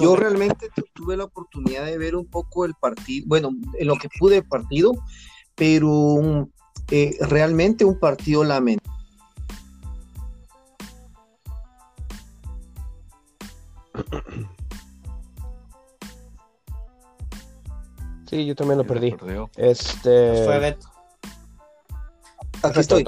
yo 0.00 0.16
realmente 0.16 0.68
tuve 0.92 1.16
la 1.16 1.24
oportunidad 1.24 1.86
de 1.86 1.96
ver 1.96 2.16
un 2.16 2.26
poco 2.26 2.64
el 2.64 2.74
partido, 2.74 3.24
bueno, 3.28 3.50
lo 3.80 3.96
que 3.96 4.08
pude 4.18 4.42
partido, 4.42 4.92
pero 5.54 6.48
eh, 6.90 7.16
realmente 7.20 7.84
un 7.84 7.98
partido 7.98 8.42
lamentable. 8.42 8.92
Sí, 18.28 18.46
yo 18.46 18.56
también 18.56 18.78
lo 18.78 18.84
perdí. 18.84 19.14
Este. 19.56 20.44
Fue 20.44 20.58
Beto. 20.58 20.93
Aquí 22.64 22.80
estoy. 22.80 23.04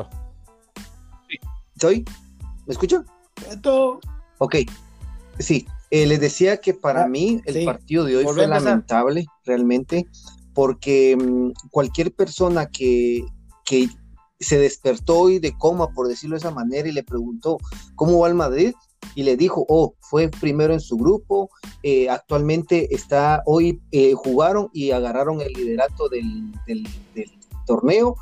¿Estoy? 1.75 2.05
¿Me 2.67 2.73
escuchan? 2.73 3.07
Ok. 4.39 4.57
Sí, 5.39 5.67
eh, 5.91 6.07
les 6.07 6.21
decía 6.21 6.59
que 6.59 6.75
para 6.75 7.05
ah, 7.05 7.09
mí 7.09 7.41
el 7.47 7.65
partido 7.65 8.05
de 8.05 8.19
hoy 8.19 8.25
fue 8.25 8.47
lamentable, 8.47 9.27
realmente, 9.45 10.07
porque 10.55 11.17
mm, 11.17 11.53
cualquier 11.71 12.15
persona 12.15 12.67
que, 12.67 13.25
que 13.65 13.89
se 14.41 14.59
despertó 14.59 15.21
hoy 15.21 15.39
de 15.39 15.57
coma, 15.57 15.89
por 15.93 16.09
decirlo 16.09 16.35
de 16.35 16.41
esa 16.41 16.51
manera, 16.51 16.89
y 16.89 16.93
le 16.93 17.03
preguntó 17.03 17.59
cómo 17.95 18.19
va 18.21 18.29
el 18.29 18.35
Madrid, 18.35 18.75
y 19.15 19.23
le 19.23 19.37
dijo, 19.37 19.65
oh, 19.69 19.95
fue 20.01 20.29
primero 20.29 20.75
en 20.75 20.81
su 20.81 20.97
grupo, 20.97 21.51
eh, 21.83 22.11
actualmente 22.11 22.95
está, 22.95 23.43
hoy 23.47 23.81
eh, 23.93 24.13
jugaron 24.15 24.69
y 24.73 24.91
agarraron 24.91 25.41
el 25.41 25.53
liderato 25.53 26.09
del, 26.09 26.53
del 26.67 26.87
torneo 27.67 28.17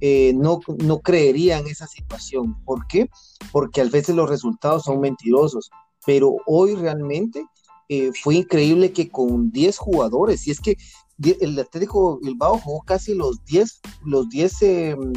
eh, 0.00 0.32
no, 0.34 0.60
no 0.78 1.00
creería 1.00 1.58
en 1.58 1.66
esa 1.66 1.86
situación. 1.86 2.56
¿Por 2.64 2.86
qué? 2.86 3.08
Porque 3.52 3.80
a 3.80 3.84
veces 3.84 4.14
los 4.14 4.28
resultados 4.28 4.84
son 4.84 5.00
mentirosos, 5.00 5.70
pero 6.06 6.36
hoy 6.46 6.74
realmente 6.74 7.44
eh, 7.88 8.10
fue 8.22 8.36
increíble 8.36 8.92
que 8.92 9.10
con 9.10 9.50
10 9.50 9.76
jugadores, 9.78 10.46
y 10.46 10.52
es 10.52 10.60
que 10.60 10.76
el 11.40 11.58
Atlético 11.58 12.18
Bilbao 12.22 12.58
jugó 12.58 12.80
casi 12.82 13.14
los 13.14 13.44
10, 13.44 13.80
los 14.04 14.28
10, 14.30 14.62
em, 14.62 15.12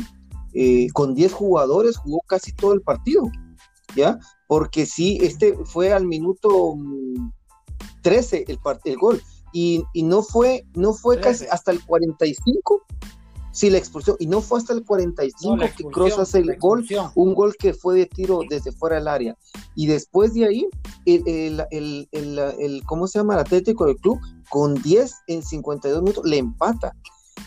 eh, 0.54 0.88
con 0.94 1.16
10 1.16 1.32
jugadores 1.32 1.98
jugó 1.98 2.22
casi 2.28 2.52
todo 2.52 2.74
el 2.74 2.82
partido, 2.82 3.32
¿ya? 3.96 4.20
Porque 4.48 4.86
sí, 4.86 5.18
este 5.22 5.56
fue 5.66 5.94
al 5.94 6.06
minuto 6.06 6.76
13 8.02 8.46
mm, 8.48 8.52
el, 8.52 8.60
el 8.84 8.98
gol, 8.98 9.22
y, 9.54 9.86
no 9.94 10.24
fue, 10.24 10.66
no 10.74 10.94
fue 10.94 11.20
casi 11.20 11.46
hasta 11.46 11.72
el 11.72 11.84
45 11.86 12.82
Sí, 13.54 13.70
la 13.70 13.78
expulsión. 13.78 14.18
Y 14.20 14.26
no 14.26 14.42
fue 14.42 14.58
hasta 14.58 14.74
el 14.74 14.84
45 14.84 15.58
que 15.78 15.84
Cross 15.86 16.18
hace 16.18 16.40
el 16.40 16.58
gol, 16.58 16.86
un 17.14 17.36
gol 17.36 17.56
que 17.58 17.74
fue 17.74 17.96
de 17.96 18.08
tiro 18.08 18.42
desde 18.50 18.72
fuera 18.72 18.96
del 18.96 19.08
área. 19.08 19.38
Y 19.76 19.86
después 19.86 20.34
de 20.34 20.46
ahí, 20.46 20.68
el, 21.06 21.64
el, 21.70 22.10
el, 22.12 22.84
¿cómo 22.88 23.06
se 23.06 23.20
llama? 23.20 23.36
El 23.36 23.42
Atlético 23.42 23.86
del 23.86 23.98
Club, 23.98 24.20
con 24.50 24.74
10 24.74 25.14
en 25.28 25.44
52 25.44 26.02
minutos, 26.02 26.26
le 26.26 26.40
empata. 26.40 26.96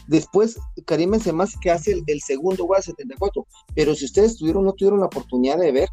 Después, 0.06 0.58
Karim 0.84 1.10
Benzema 1.10 1.44
que 1.60 1.72
hace 1.72 2.04
el, 2.06 2.20
segundo 2.20 2.64
gol 2.66 2.80
74. 2.80 3.44
Pero 3.74 3.94
si 3.96 4.04
ustedes 4.04 4.36
tuvieron, 4.36 4.64
no 4.64 4.74
tuvieron 4.74 5.00
la 5.00 5.06
oportunidad 5.06 5.58
de 5.58 5.72
ver 5.72 5.88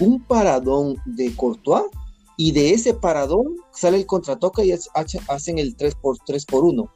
un 0.00 0.24
paradón 0.24 0.96
de 1.04 1.36
Courtois, 1.36 1.84
y 2.38 2.52
de 2.52 2.70
ese 2.70 2.94
paradón 2.94 3.56
sale 3.70 3.98
el 3.98 4.06
contratoca 4.06 4.64
y 4.64 4.72
hacen 4.72 5.58
el 5.58 5.76
3 5.76 5.94
por 5.96 6.16
3 6.24 6.46
por 6.46 6.64
1. 6.64 6.90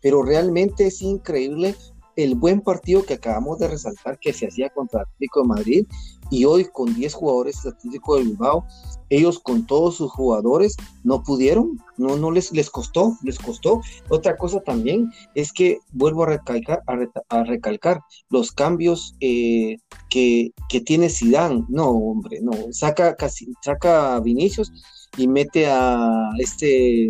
Pero 0.00 0.22
realmente 0.22 0.86
es 0.86 1.02
increíble 1.02 1.76
el 2.16 2.34
buen 2.34 2.62
partido 2.62 3.04
que 3.04 3.14
acabamos 3.14 3.58
de 3.58 3.68
resaltar 3.68 4.18
que 4.18 4.32
se 4.32 4.46
hacía 4.48 4.70
contra 4.70 5.02
Atlético 5.02 5.42
de 5.42 5.48
Madrid 5.48 5.86
y 6.30 6.44
hoy 6.44 6.64
con 6.64 6.94
10 6.94 7.14
jugadores 7.14 7.64
Atlético 7.64 8.16
de 8.16 8.24
Bilbao, 8.24 8.66
ellos 9.10 9.38
con 9.38 9.66
todos 9.66 9.96
sus 9.96 10.10
jugadores 10.10 10.76
no 11.04 11.22
pudieron, 11.22 11.78
no, 11.96 12.16
no 12.16 12.30
les, 12.30 12.50
les 12.52 12.70
costó, 12.70 13.16
les 13.22 13.38
costó. 13.38 13.80
Otra 14.08 14.36
cosa 14.36 14.60
también 14.60 15.12
es 15.34 15.52
que 15.52 15.78
vuelvo 15.92 16.24
a 16.24 16.30
recalcar, 16.30 16.82
a, 17.28 17.44
recalcar 17.44 18.00
los 18.30 18.50
cambios 18.50 19.14
eh, 19.20 19.76
que, 20.10 20.50
que, 20.68 20.80
tiene 20.80 21.08
Zidane. 21.08 21.64
No, 21.68 21.90
hombre, 21.90 22.40
no, 22.42 22.52
saca, 22.72 23.14
casi, 23.14 23.52
saca 23.62 24.16
a 24.16 24.20
Vinicius 24.20 24.72
y 25.16 25.28
mete 25.28 25.66
a 25.68 26.30
este, 26.38 27.08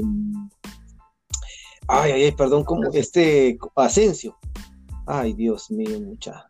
ay, 1.88 2.12
ay, 2.12 2.32
perdón, 2.32 2.64
como 2.64 2.90
este 2.92 3.56
Asensio 3.74 4.36
Ay, 5.06 5.32
Dios 5.34 5.70
mío, 5.70 6.00
mucha. 6.00 6.46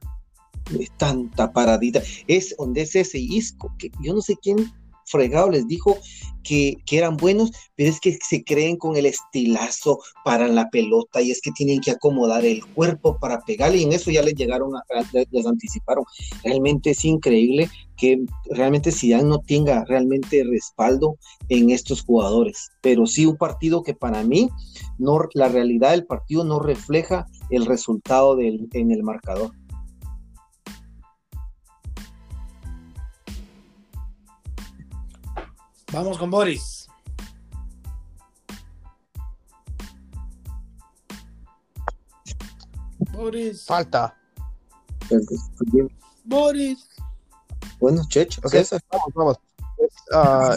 tanta 0.97 1.53
paradita. 1.53 2.03
Es 2.27 2.57
donde 2.57 2.83
es 2.83 2.97
ese 2.97 3.19
Isco, 3.19 3.73
que 3.79 3.90
yo 4.03 4.14
no 4.14 4.21
sé 4.21 4.37
quién 4.42 4.73
fregado 5.07 5.51
les 5.51 5.66
dijo 5.66 5.97
que, 6.42 6.77
eran 6.90 7.16
buenos, 7.16 7.51
pero 7.75 7.90
es 7.90 8.01
que 8.01 8.16
se 8.23 8.45
creen 8.45 8.77
con 8.77 8.97
el 8.97 9.07
estilazo 9.07 9.99
para 10.25 10.47
la 10.49 10.71
pelota 10.71 11.21
y 11.21 11.31
es 11.31 11.40
que 11.40 11.51
tienen 11.51 11.81
que 11.81 11.90
acomodar 11.90 12.45
el 12.45 12.64
cuerpo 12.64 13.19
para 13.19 13.40
pegarle 13.40 13.79
y 13.79 13.83
en 13.83 13.92
eso 13.92 14.11
ya 14.11 14.23
les 14.23 14.35
llegaron, 14.35 14.75
a, 14.77 14.83
les 15.31 15.47
anticiparon. 15.47 16.05
Realmente 16.45 16.90
es 16.90 17.05
increíble 17.05 17.69
que 17.97 18.25
realmente 18.51 18.92
Zidane 18.92 19.25
no 19.25 19.38
tenga 19.38 19.85
realmente 19.87 20.45
respaldo 20.45 21.16
en 21.49 21.71
estos 21.71 22.03
jugadores, 22.03 22.71
pero 22.81 23.07
sí 23.07 23.27
un 23.27 23.37
partido 23.37 23.83
que 23.83 23.95
para 23.95 24.23
mí 24.23 24.49
no, 24.99 25.19
la 25.35 25.49
realidad 25.49 25.90
del 25.92 26.07
partido 26.07 26.45
no 26.45 26.61
refleja 26.61 27.27
el 27.51 27.66
resultado 27.66 28.38
en 28.40 28.90
el 28.90 29.03
marcador. 29.03 29.51
Vamos 35.96 36.18
con 36.18 36.30
Boris. 36.30 36.87
Boris. 43.14 43.64
Falta. 43.64 44.14
Boris. 46.22 46.87
Bueno, 47.80 48.02
Checho, 48.11 48.42
vamos, 48.42 49.09
vamos. 49.14 49.37
Ah, 50.12 50.54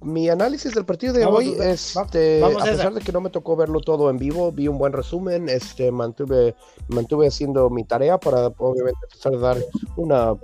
mi 0.00 0.28
análisis 0.28 0.74
del 0.74 0.84
partido 0.84 1.12
de 1.12 1.26
hoy 1.26 1.54
es, 1.60 1.94
este, 1.96 2.42
a 2.42 2.48
pesar 2.48 2.92
de 2.92 3.00
que 3.02 3.12
no 3.12 3.20
me 3.20 3.30
tocó 3.30 3.54
verlo 3.54 3.80
todo 3.80 4.10
en 4.10 4.18
vivo, 4.18 4.50
vi 4.50 4.66
un 4.66 4.78
buen 4.78 4.92
resumen, 4.92 5.48
este, 5.48 5.92
mantuve, 5.92 6.56
mantuve 6.88 7.28
haciendo 7.28 7.70
mi 7.70 7.84
tarea 7.84 8.18
para 8.18 8.48
obviamente 8.48 8.98
tratar 9.08 9.32
de 9.32 9.38
dar 9.38 9.58
una 9.96 10.34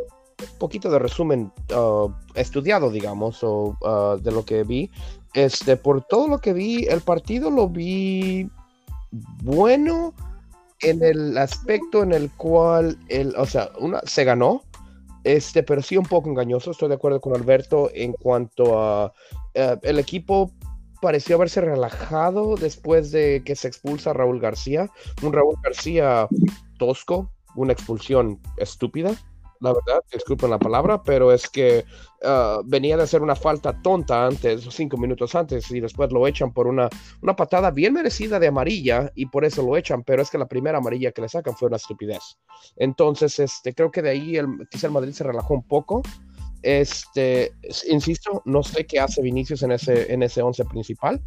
poquito 0.58 0.90
de 0.90 0.98
resumen 0.98 1.52
uh, 1.74 2.10
estudiado, 2.34 2.90
digamos, 2.90 3.42
o, 3.42 3.76
uh, 3.80 4.18
de 4.20 4.30
lo 4.30 4.44
que 4.44 4.64
vi. 4.64 4.90
Este, 5.34 5.76
por 5.76 6.04
todo 6.04 6.28
lo 6.28 6.38
que 6.38 6.52
vi, 6.52 6.86
el 6.86 7.00
partido 7.00 7.50
lo 7.50 7.68
vi 7.68 8.50
bueno 9.42 10.14
en 10.80 11.02
el 11.02 11.36
aspecto 11.36 12.02
en 12.02 12.12
el 12.12 12.30
cual, 12.32 12.98
el, 13.08 13.34
o 13.36 13.46
sea, 13.46 13.70
una, 13.78 14.00
se 14.04 14.24
ganó, 14.24 14.62
este, 15.24 15.62
pero 15.62 15.82
sí 15.82 15.96
un 15.96 16.06
poco 16.06 16.28
engañoso. 16.30 16.70
Estoy 16.70 16.88
de 16.88 16.94
acuerdo 16.94 17.20
con 17.20 17.34
Alberto 17.34 17.90
en 17.92 18.12
cuanto 18.12 18.80
a 18.80 19.06
uh, 19.06 19.78
el 19.82 19.98
equipo 19.98 20.52
pareció 21.00 21.36
haberse 21.36 21.60
relajado 21.60 22.56
después 22.56 23.12
de 23.12 23.42
que 23.44 23.54
se 23.54 23.68
expulsa 23.68 24.12
Raúl 24.12 24.40
García. 24.40 24.90
Un 25.22 25.32
Raúl 25.32 25.56
García 25.62 26.28
tosco, 26.78 27.30
una 27.54 27.72
expulsión 27.72 28.40
estúpida 28.56 29.12
la 29.60 29.72
verdad, 29.72 30.02
disculpen 30.12 30.50
la 30.50 30.58
palabra, 30.58 31.02
pero 31.02 31.32
es 31.32 31.48
que 31.48 31.84
ah, 32.24 32.60
venía 32.64 32.96
de 32.96 33.02
hacer 33.02 33.22
una 33.22 33.34
falta 33.34 33.80
tonta 33.82 34.26
antes, 34.26 34.66
cinco 34.70 34.96
minutos 34.96 35.34
antes, 35.34 35.70
y 35.70 35.80
después 35.80 36.12
lo 36.12 36.26
echan 36.26 36.52
por 36.52 36.66
una, 36.66 36.88
una 37.22 37.34
patada 37.34 37.70
bien 37.70 37.92
merecida 37.92 38.38
de 38.38 38.48
amarilla, 38.48 39.10
y 39.14 39.26
por 39.26 39.44
eso 39.44 39.62
lo 39.62 39.76
echan, 39.76 40.02
pero 40.04 40.22
es 40.22 40.30
que 40.30 40.38
la 40.38 40.48
primera 40.48 40.78
amarilla 40.78 41.12
que 41.12 41.22
le 41.22 41.28
sacan 41.28 41.56
fue 41.56 41.68
una 41.68 41.76
estupidez. 41.76 42.38
Entonces, 42.76 43.38
este, 43.38 43.74
creo 43.74 43.90
que 43.90 44.02
de 44.02 44.10
ahí 44.10 44.36
el, 44.36 44.46
quizá 44.70 44.86
el 44.86 44.92
Madrid 44.92 45.12
se 45.12 45.24
relajó 45.24 45.54
un 45.54 45.66
poco. 45.66 46.02
Este, 46.62 47.52
insisto, 47.88 48.42
no 48.44 48.62
sé 48.62 48.84
qué 48.84 48.98
hace 48.98 49.22
Vinicius 49.22 49.62
en 49.62 49.72
ese, 49.72 50.12
en 50.12 50.24
ese 50.24 50.42
once 50.42 50.64
principal, 50.64 51.20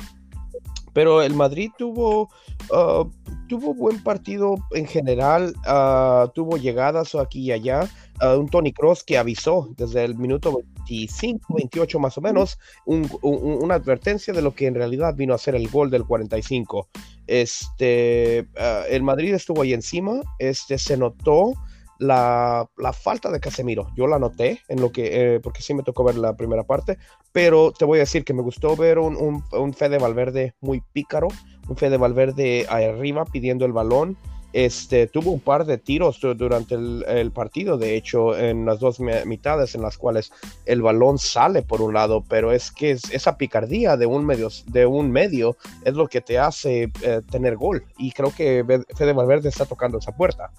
pero 0.93 1.21
el 1.21 1.33
Madrid 1.33 1.71
tuvo, 1.77 2.29
ah, 2.73 3.05
tuvo 3.47 3.73
buen 3.73 4.03
partido 4.03 4.55
en 4.71 4.85
general, 4.85 5.53
uh, 5.65 6.27
tuvo 6.33 6.57
llegadas 6.57 7.15
aquí 7.15 7.43
y 7.43 7.51
allá. 7.51 7.89
Uh, 8.21 8.39
un 8.39 8.49
Tony 8.49 8.71
Cross 8.71 9.03
que 9.03 9.17
avisó 9.17 9.69
desde 9.77 10.03
el 10.03 10.15
minuto 10.15 10.61
25, 10.87 11.55
28 11.55 11.99
más 11.99 12.17
o 12.17 12.21
menos, 12.21 12.59
una 12.85 13.75
advertencia 13.75 14.33
de 14.33 14.41
lo 14.41 14.53
que 14.53 14.67
en 14.67 14.75
realidad 14.75 15.15
vino 15.15 15.33
a 15.33 15.37
ser 15.37 15.55
el 15.55 15.67
gol 15.69 15.89
del 15.89 16.05
45. 16.05 16.87
Este, 17.27 18.47
el 18.89 19.03
Madrid 19.03 19.33
estuvo 19.33 19.61
ahí 19.61 19.73
encima, 19.73 20.21
este, 20.39 20.77
se 20.77 20.97
notó 20.97 21.53
la, 22.01 22.67
falta 22.93 23.31
de 23.31 23.39
Casemiro. 23.39 23.87
Yo 23.95 24.07
la 24.07 24.19
noté 24.19 24.59
en 24.67 24.81
lo 24.81 24.91
que, 24.91 25.35
eh, 25.35 25.39
porque 25.39 25.61
sí 25.61 25.73
me 25.73 25.83
tocó 25.83 26.03
ver 26.03 26.17
la 26.17 26.35
primera 26.35 26.63
parte, 26.63 26.97
pero 27.31 27.71
te 27.71 27.85
voy 27.85 27.99
a 27.99 28.01
decir 28.01 28.25
que 28.25 28.33
me 28.33 28.41
gustó 28.41 28.75
ver 28.75 28.99
un, 28.99 29.15
un, 29.15 29.43
un 29.51 29.73
Fede 29.73 29.99
Valverde 29.99 30.55
muy 30.61 30.81
pícaro, 30.93 31.27
un 31.69 31.77
Fede 31.77 31.97
Valverde 31.97 32.65
arriba 32.69 33.25
pidiendo 33.25 33.65
el 33.65 33.71
balón. 33.71 34.17
Este, 34.53 35.07
tuvo 35.07 35.31
un 35.31 35.39
par 35.39 35.65
de 35.65 35.77
tiros 35.77 36.19
durante 36.19 36.75
el, 36.75 37.31
partido, 37.31 37.77
de 37.77 37.95
hecho, 37.95 38.37
en 38.37 38.65
las 38.65 38.79
dos 38.79 38.99
mitades 38.99 39.75
en 39.75 39.81
las 39.81 39.97
cuales 39.97 40.31
el 40.65 40.81
balón 40.81 41.17
sale 41.17 41.61
por 41.61 41.81
un 41.81 41.93
lado, 41.93 42.23
pero 42.27 42.51
es 42.51 42.71
que 42.71 42.91
esa 42.91 43.37
picardía 43.37 43.95
de 43.95 44.05
un 44.05 44.25
medio, 44.25 44.49
de 44.67 44.85
un 44.85 45.11
medio 45.11 45.55
es 45.85 45.93
lo 45.93 46.07
que 46.07 46.19
te 46.19 46.37
hace 46.37 46.91
eh, 47.01 47.21
tener 47.31 47.55
gol. 47.55 47.85
Y 47.97 48.11
creo 48.11 48.33
que 48.35 48.65
Fede 48.95 49.13
Valverde 49.13 49.49
está 49.49 49.65
tocando 49.65 49.99
esa 49.99 50.15
puerta. 50.15 50.51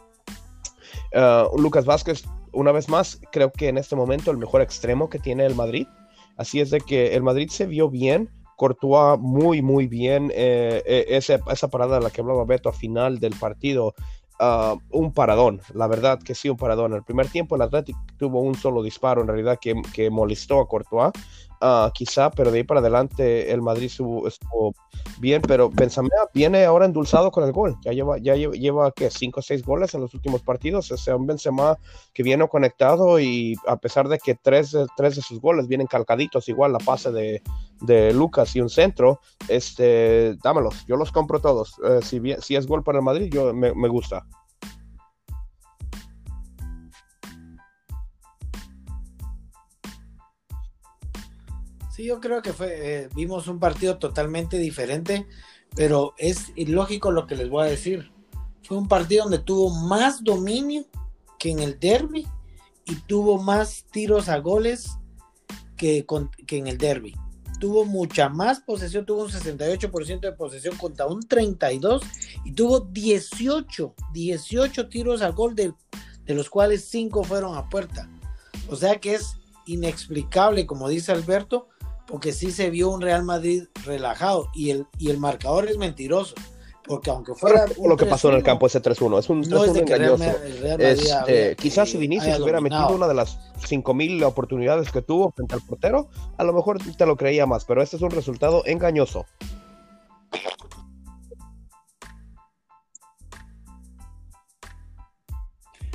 Uh, 1.15 1.59
Lucas 1.61 1.85
Vázquez, 1.85 2.25
una 2.53 2.73
vez 2.73 2.89
más, 2.89 3.21
creo 3.31 3.53
que 3.53 3.69
en 3.69 3.77
este 3.77 3.97
momento 3.97 4.31
el 4.31 4.39
mejor 4.39 4.63
extremo 4.63 5.11
que 5.11 5.19
tiene 5.19 5.45
el 5.45 5.55
Madrid. 5.55 5.87
Así 6.37 6.61
es 6.61 6.71
de 6.71 6.81
que 6.81 7.15
el 7.15 7.23
Madrid 7.23 7.51
se 7.51 7.67
vio 7.67 7.91
bien, 7.91 8.31
Courtois 8.57 9.19
muy, 9.19 9.63
muy 9.63 9.87
bien. 9.87 10.31
Eh, 10.35 10.83
eh, 10.87 11.05
esa, 11.09 11.41
esa, 11.51 11.69
parada 11.69 11.99
de 11.99 12.05
la 12.05 12.11
que 12.11 12.21
hablaba 12.21 12.45
Beto 12.45 12.69
a 12.69 12.73
final 12.73 13.19
del 13.19 13.35
partido, 13.35 13.95
uh, 14.41 14.79
un 14.91 15.13
paradón, 15.13 15.61
la 15.75 15.87
verdad 15.87 16.21
que 16.23 16.35
sí, 16.35 16.49
un 16.49 16.57
paradón. 16.57 16.93
En 16.93 16.99
el 16.99 17.05
primer 17.05 17.29
tiempo 17.29 17.57
el 17.57 17.63
Atlético 17.63 18.01
tuvo 18.19 18.41
un 18.41 18.55
solo 18.55 18.83
disparo, 18.83 19.23
en 19.23 19.29
realidad, 19.29 19.59
que, 19.61 19.75
que 19.95 20.11
molestó 20.11 20.61
a 20.61 20.69
Courtois. 20.69 21.13
Ah, 21.65 21.93
quizá, 21.95 22.29
pero 22.29 22.51
de 22.51 22.59
ahí 22.59 22.65
para 22.65 22.81
adelante 22.81 23.53
el 23.53 23.63
Madrid 23.63 23.85
estuvo, 23.85 24.75
bien, 25.21 25.41
pero 25.43 25.71
Benzema 25.71 26.09
viene 26.35 26.65
ahora 26.65 26.87
endulzado 26.87 27.31
con 27.31 27.45
el 27.45 27.53
gol, 27.53 27.77
ya 27.85 27.93
lleva, 27.93 28.19
ya 28.19 28.35
lleva, 28.35 28.91
¿qué? 28.91 29.11
cinco 29.11 29.39
o 29.39 29.43
seis 29.45 29.63
goles 29.63 29.95
en 29.95 30.01
los 30.01 30.13
últimos 30.13 30.43
partidos, 30.43 30.91
o 30.91 30.97
sea, 30.97 31.15
un 31.15 31.25
Benzema 31.25 31.79
que 32.13 32.25
viene 32.25 32.49
conectado 32.49 33.21
y 33.21 33.55
a 33.69 33.77
pesar 33.77 34.09
de 34.09 34.19
que 34.19 34.35
tres, 34.35 34.77
tres 34.97 35.15
de 35.15 35.23
sus 35.23 35.41
goles 35.41 35.69
vienen 35.69 35.87
calcaditos, 35.87 36.49
igual 36.49 36.73
la 36.73 36.81
pase 36.81 37.13
de, 37.13 37.41
de 37.81 38.13
Lucas 38.13 38.57
y 38.57 38.61
un 38.61 38.69
centro, 38.69 39.21
este, 39.47 40.35
dámelos, 40.43 40.85
yo 40.89 40.97
los 40.97 41.13
compro 41.13 41.39
todos, 41.39 41.77
eh, 41.89 42.01
si, 42.03 42.21
si 42.41 42.57
es 42.57 42.67
gol 42.67 42.83
para 42.83 42.99
el 42.99 43.05
Madrid, 43.05 43.31
yo 43.33 43.55
me 43.55 43.89
gusta. 43.89 44.27
Sí, 51.93 52.05
yo 52.05 52.21
creo 52.21 52.41
que 52.41 52.55
fue, 52.55 53.03
eh, 53.03 53.09
vimos 53.15 53.49
un 53.49 53.59
partido 53.59 53.99
totalmente 53.99 54.57
diferente, 54.57 55.27
pero 55.77 56.15
es 56.17 56.51
ilógico 56.57 57.11
lo 57.11 57.27
que 57.27 57.37
les 57.37 57.51
voy 57.51 57.67
a 57.67 57.71
decir. 57.71 58.11
Fue 58.63 58.79
un 58.79 58.89
partido 58.89 59.25
donde 59.25 59.41
tuvo 59.41 59.69
más 59.69 60.25
dominio 60.25 60.87
que 61.39 61.51
en 61.51 61.59
el 61.59 61.79
derby 61.79 62.27
y 62.87 62.95
tuvo 62.95 63.43
más 63.43 63.85
tiros 63.91 64.31
a 64.31 64.39
goles 64.39 64.93
que, 65.77 66.07
que 66.47 66.57
en 66.57 66.67
el 66.67 66.79
derby. 66.79 67.15
Tuvo 67.61 67.85
mucha 67.85 68.31
más 68.31 68.61
posesión, 68.61 69.05
tuvo 69.05 69.25
un 69.25 69.31
68% 69.31 70.21
de 70.21 70.33
posesión 70.33 70.75
contra 70.79 71.07
un 71.07 71.21
32 71.21 72.03
y 72.47 72.53
tuvo 72.53 72.81
18, 72.81 73.95
18 74.15 74.89
tiros 74.89 75.21
a 75.21 75.29
gol 75.29 75.55
de, 75.55 75.75
de 76.25 76.35
los 76.35 76.49
cuales 76.49 76.87
5 76.87 77.23
fueron 77.23 77.55
a 77.55 77.69
puerta. 77.69 78.09
O 78.71 78.77
sea 78.77 78.99
que 78.99 79.17
es 79.17 79.37
inexplicable, 79.67 80.67
como 80.67 80.89
dice 80.89 81.13
Alberto, 81.13 81.69
porque 82.13 82.35
sí 82.35 82.53
se 82.53 82.69
vio 82.69 82.91
un 82.91 83.01
Real 83.01 83.25
Madrid 83.25 83.65
relajado 83.87 84.51
y 84.53 84.69
el, 84.69 84.87
y 84.99 85.09
el 85.09 85.17
marcador 85.17 85.67
es 85.71 85.79
mentiroso. 85.79 86.35
Porque 86.85 87.09
aunque 87.09 87.35
fuera. 87.35 87.65
lo 87.83 87.97
que 87.97 88.05
pasó 88.05 88.29
en 88.29 88.35
el 88.35 88.43
campo 88.43 88.67
ese 88.67 88.83
3-1. 88.83 89.19
Es 89.19 89.31
un 89.31 89.43
3-1 89.43 89.79
engañoso. 89.79 90.25
Este, 90.79 91.57
quizás 91.57 91.89
si 91.89 91.97
Vinicius 91.97 92.39
hubiera 92.39 92.61
metido 92.61 92.91
una 92.91 93.09
de 93.09 93.15
las 93.15 93.39
5.000 93.63 94.27
oportunidades 94.27 94.93
que 94.93 95.01
tuvo 95.01 95.31
frente 95.31 95.55
al 95.55 95.63
portero, 95.63 96.11
a 96.37 96.45
lo 96.45 96.53
mejor 96.53 96.81
te 96.83 97.07
lo 97.07 97.17
creía 97.17 97.47
más. 97.47 97.65
Pero 97.65 97.83
este 97.83 97.97
es 97.97 98.03
un 98.03 98.11
resultado 98.11 98.63
engañoso. 98.67 99.25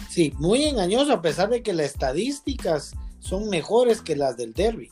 Sí, 0.10 0.34
muy 0.40 0.64
engañoso, 0.64 1.14
a 1.14 1.22
pesar 1.22 1.50
de 1.50 1.62
que 1.62 1.74
las 1.74 1.86
estadísticas 1.86 2.96
son 3.20 3.50
mejores 3.50 4.02
que 4.02 4.16
las 4.16 4.36
del 4.36 4.54
derby 4.54 4.90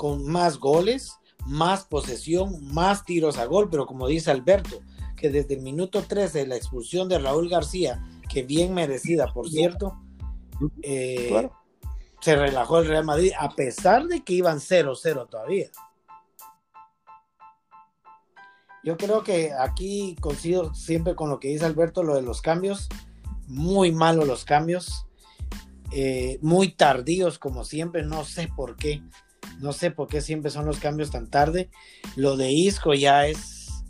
con 0.00 0.26
más 0.26 0.56
goles, 0.56 1.18
más 1.44 1.84
posesión, 1.84 2.72
más 2.72 3.04
tiros 3.04 3.36
a 3.36 3.44
gol, 3.44 3.68
pero 3.68 3.84
como 3.84 4.06
dice 4.06 4.30
Alberto, 4.30 4.80
que 5.14 5.28
desde 5.28 5.56
el 5.56 5.60
minuto 5.60 6.00
13 6.00 6.46
la 6.46 6.56
expulsión 6.56 7.06
de 7.06 7.18
Raúl 7.18 7.50
García, 7.50 8.02
que 8.26 8.42
bien 8.42 8.72
merecida, 8.72 9.30
por 9.30 9.50
cierto, 9.50 10.00
eh, 10.82 11.50
se 12.22 12.34
relajó 12.34 12.78
el 12.78 12.86
Real 12.86 13.04
Madrid, 13.04 13.32
a 13.38 13.50
pesar 13.50 14.06
de 14.06 14.24
que 14.24 14.32
iban 14.32 14.60
0-0 14.60 15.28
todavía. 15.28 15.68
Yo 18.82 18.96
creo 18.96 19.22
que 19.22 19.52
aquí 19.52 20.16
coincido 20.18 20.72
siempre 20.72 21.14
con 21.14 21.28
lo 21.28 21.38
que 21.38 21.48
dice 21.48 21.66
Alberto, 21.66 22.02
lo 22.02 22.14
de 22.14 22.22
los 22.22 22.40
cambios, 22.40 22.88
muy 23.46 23.92
malo 23.92 24.24
los 24.24 24.46
cambios. 24.46 25.04
eh, 25.92 26.38
muy 26.40 26.70
tardíos 26.70 27.38
como 27.38 27.64
siempre, 27.64 28.04
no 28.04 28.24
sé 28.24 28.48
por 28.54 28.76
qué, 28.76 29.02
no 29.60 29.72
sé 29.72 29.90
por 29.90 30.08
qué 30.08 30.20
siempre 30.20 30.50
son 30.50 30.66
los 30.66 30.78
cambios 30.78 31.10
tan 31.10 31.28
tarde. 31.28 31.70
Lo 32.16 32.36
de 32.36 32.50
Isco 32.50 32.94
ya 32.94 33.26
es 33.26 33.84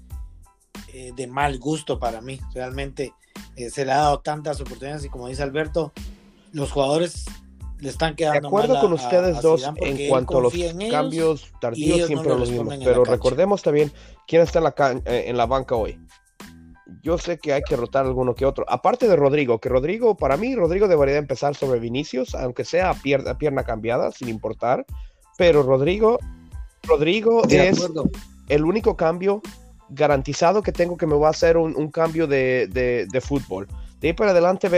eh, 0.92 1.12
de 1.14 1.26
mal 1.26 1.58
gusto 1.58 1.98
para 1.98 2.20
mí, 2.20 2.40
realmente 2.54 3.12
eh, 3.56 3.70
se 3.70 3.84
le 3.84 3.92
ha 3.92 3.98
dado 3.98 4.20
tantas 4.20 4.60
oportunidades 4.60 5.04
y 5.04 5.08
como 5.08 5.28
dice 5.28 5.42
Alberto, 5.42 5.92
los 6.52 6.72
jugadores 6.72 7.26
le 7.78 7.88
están 7.88 8.16
quedando. 8.16 8.40
De 8.40 8.46
acuerdo 8.46 8.80
con 8.80 8.92
ustedes 8.92 9.40
dos 9.40 9.68
en 9.76 10.08
cuanto 10.08 10.38
a 10.38 10.40
los 10.42 10.54
cambios 10.90 11.52
tardíos, 11.60 12.06
siempre 12.06 12.30
lo 12.30 12.38
mismo. 12.38 12.68
Pero 12.84 13.04
recordemos 13.04 13.62
también 13.62 13.92
quién 14.26 14.42
está 14.42 14.58
en 14.58 14.64
la, 14.64 15.02
en 15.06 15.36
la 15.36 15.46
banca 15.46 15.76
hoy 15.76 15.98
yo 17.02 17.18
sé 17.18 17.38
que 17.38 17.52
hay 17.52 17.62
que 17.62 17.76
rotar 17.76 18.06
alguno 18.06 18.34
que 18.34 18.44
otro. 18.44 18.64
Aparte 18.68 19.08
de 19.08 19.16
Rodrigo, 19.16 19.58
que 19.58 19.68
Rodrigo, 19.68 20.16
para 20.16 20.36
mí, 20.36 20.54
Rodrigo 20.54 20.88
debería 20.88 21.16
empezar 21.16 21.54
sobre 21.54 21.80
Vinicius, 21.80 22.34
aunque 22.34 22.64
sea 22.64 22.90
a 22.90 22.94
pierna, 22.94 23.38
pierna 23.38 23.64
cambiada, 23.64 24.10
sin 24.12 24.28
importar. 24.28 24.84
Pero 25.36 25.62
Rodrigo, 25.62 26.18
Rodrigo 26.82 27.42
es 27.48 27.88
el 28.48 28.64
único 28.64 28.96
cambio 28.96 29.42
garantizado 29.90 30.62
que 30.62 30.72
tengo 30.72 30.96
que 30.96 31.06
me 31.06 31.16
va 31.16 31.28
a 31.28 31.30
hacer 31.30 31.56
un, 31.56 31.90
cambio 31.90 32.26
de, 32.26 33.20
fútbol. 33.22 33.66
De 34.00 34.08
ahí 34.08 34.14
para 34.14 34.30
adelante, 34.30 34.68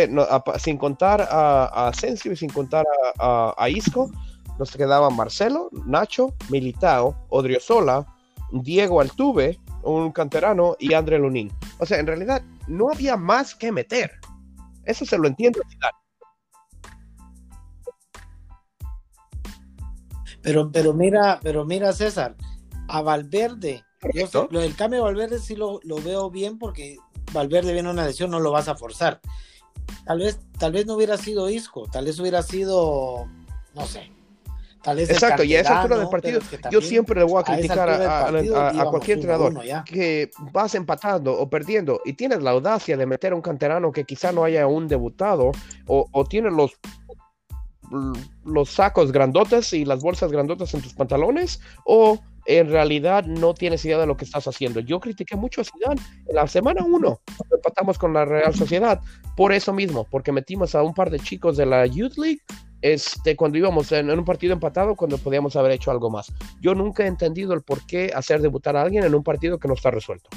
sin 0.59 0.77
contar 0.79 1.27
a, 1.31 1.89
Asensio 1.89 2.33
y 2.33 2.37
sin 2.37 2.51
contar 2.51 2.85
a, 3.19 3.69
Isco, 3.69 4.11
nos 4.59 4.71
quedaban 4.77 5.17
Marcelo, 5.17 5.71
Nacho, 5.87 6.35
Militao, 6.51 7.27
Odriozola, 7.29 8.07
Diego 8.53 9.01
Altuve, 9.01 9.59
un 9.83 10.13
canterano, 10.13 10.77
y 10.79 10.95
André 10.95 11.19
Lunin. 11.19 11.51
O 11.79 11.87
sea, 11.87 11.99
en 11.99 12.07
realidad 12.07 12.43
no 12.69 12.91
había 12.91 13.17
más 13.17 13.55
que 13.55 13.73
meter. 13.73 14.13
Eso 14.85 15.05
se 15.05 15.19
lo 15.19 15.29
entiendo. 15.29 15.61
Pero, 20.43 20.71
pero 20.71 20.93
mira, 20.93 21.41
pero 21.43 21.65
mira, 21.65 21.93
César, 21.93 22.37
a 22.89 23.03
Valverde, 23.03 23.85
lo 24.51 24.61
del 24.61 24.75
cambio 24.75 24.99
de 25.01 25.05
Valverde 25.05 25.39
sí 25.39 25.57
lo, 25.57 25.81
veo 26.05 26.31
bien 26.31 26.59
porque 26.59 26.97
Valverde 27.33 27.73
viene 27.73 27.91
una 27.91 28.05
lesión, 28.05 28.31
no 28.31 28.41
lo 28.41 28.51
vas 28.51 28.69
a 28.69 28.75
forzar. 28.75 29.21
Tal 30.05 30.19
vez, 30.19 30.41
tal 30.59 30.73
vez 30.73 30.87
no 30.87 30.95
hubiera 30.95 31.17
sido 31.17 31.49
Isco, 31.49 31.89
tal 31.91 32.07
vez 32.07 32.19
hubiera 32.19 32.43
sido, 32.43 33.27
no 33.75 33.87
sé, 33.87 34.11
Exacto, 34.85 35.45
y 35.45 35.55
a 35.55 35.61
esa 35.61 35.81
altura 35.81 35.99
del 35.99 36.09
partido, 36.09 36.41
yo 36.71 36.81
siempre 36.81 37.21
le 37.21 37.25
voy 37.25 37.41
a 37.41 37.45
criticar 37.45 37.89
a, 37.89 38.85
cualquier 38.91 39.19
entrenador 39.19 39.55
que 39.85 40.31
vas 40.53 40.75
empatando 40.75 41.39
o 41.39 41.49
perdiendo 41.49 42.01
y 42.05 42.15
tienes 42.15 42.43
la 42.43 42.51
audacia 42.51 42.97
de 42.97 43.07
meter 43.07 43.33
a 43.33 43.37
un 43.37 43.43
canterano 43.43 43.93
que 43.93 44.05
quizá 44.05 44.33
no 44.33 44.43
haya 44.43 44.65
aún 44.65 44.89
debutado 44.89 45.53
o, 45.87 46.09
o 46.11 46.25
tienes 46.25 46.53
los 46.53 46.73
los 48.45 48.71
sacos 48.71 49.13
grandotes 49.13 49.73
y 49.73 49.85
las 49.85 50.03
bolsas 50.03 50.33
grandotas 50.33 50.73
en 50.75 50.83
tus 50.83 50.95
pantalones 50.95 51.61
o 51.85 52.19
en 52.47 52.71
realidad 52.71 53.25
no 53.25 53.55
tienes 53.55 53.85
idea 53.85 53.99
de 53.99 54.07
lo 54.07 54.17
que 54.17 54.25
estás 54.25 54.49
haciendo. 54.49 54.81
Yo 54.81 54.99
critiqué 54.99 55.37
mucho 55.37 55.61
a 55.61 55.65
Zidane 55.65 56.01
en 56.27 56.35
la 56.35 56.47
semana 56.47 56.83
1, 56.85 57.21
empatamos 57.53 57.99
con 57.99 58.13
la 58.13 58.25
Real 58.25 58.55
Sociedad, 58.55 59.01
por 59.37 59.53
eso 59.53 59.73
mismo, 59.73 60.07
porque 60.11 60.33
metimos 60.33 60.75
a 60.75 60.83
un 60.83 60.95
par 60.95 61.11
de 61.11 61.21
chicos 61.21 61.57
de 61.57 61.67
la 61.67 61.87
Youth 61.87 62.17
League 62.17 62.41
este, 62.83 63.37
cuando 63.37 63.59
íbamos 63.59 63.93
en, 63.93 64.11
un 64.11 64.25
partido 64.25 64.53
empatado, 64.53 64.97
cuando 64.97 65.17
podíamos 65.17 65.55
haber 65.55 65.73
hecho 65.73 65.93
algo 65.93 66.11
más. 66.11 66.33
Yo 66.61 66.75
nunca 66.75 67.05
he 67.05 67.07
entendido 67.07 67.55
el 67.55 67.63
por 67.63 67.87
qué 67.87 68.11
hacer 68.15 68.43
debutar 68.43 68.77
a 68.77 68.83
alguien 68.83 69.05
en 69.05 69.15
un 69.15 69.23
partido 69.23 69.59
que 69.59 69.69
no 69.69 69.75
está 69.75 69.93
resuelto. 69.93 70.29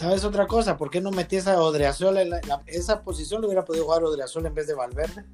¿Sabes 0.00 0.24
otra 0.24 0.46
cosa? 0.46 0.78
¿Por 0.78 0.88
qué 0.88 1.02
no 1.02 1.10
metías 1.10 1.46
a 1.46 1.60
Odreazola 1.60 2.22
en 2.22 2.32
esa 2.64 3.02
posición? 3.02 3.42
¿Lo 3.42 3.48
hubiera 3.48 3.66
podido 3.66 3.84
jugar 3.84 4.02
Odreazola 4.02 4.48
en 4.48 4.54
vez 4.54 4.66
de 4.66 4.74
Valverde? 4.74 5.26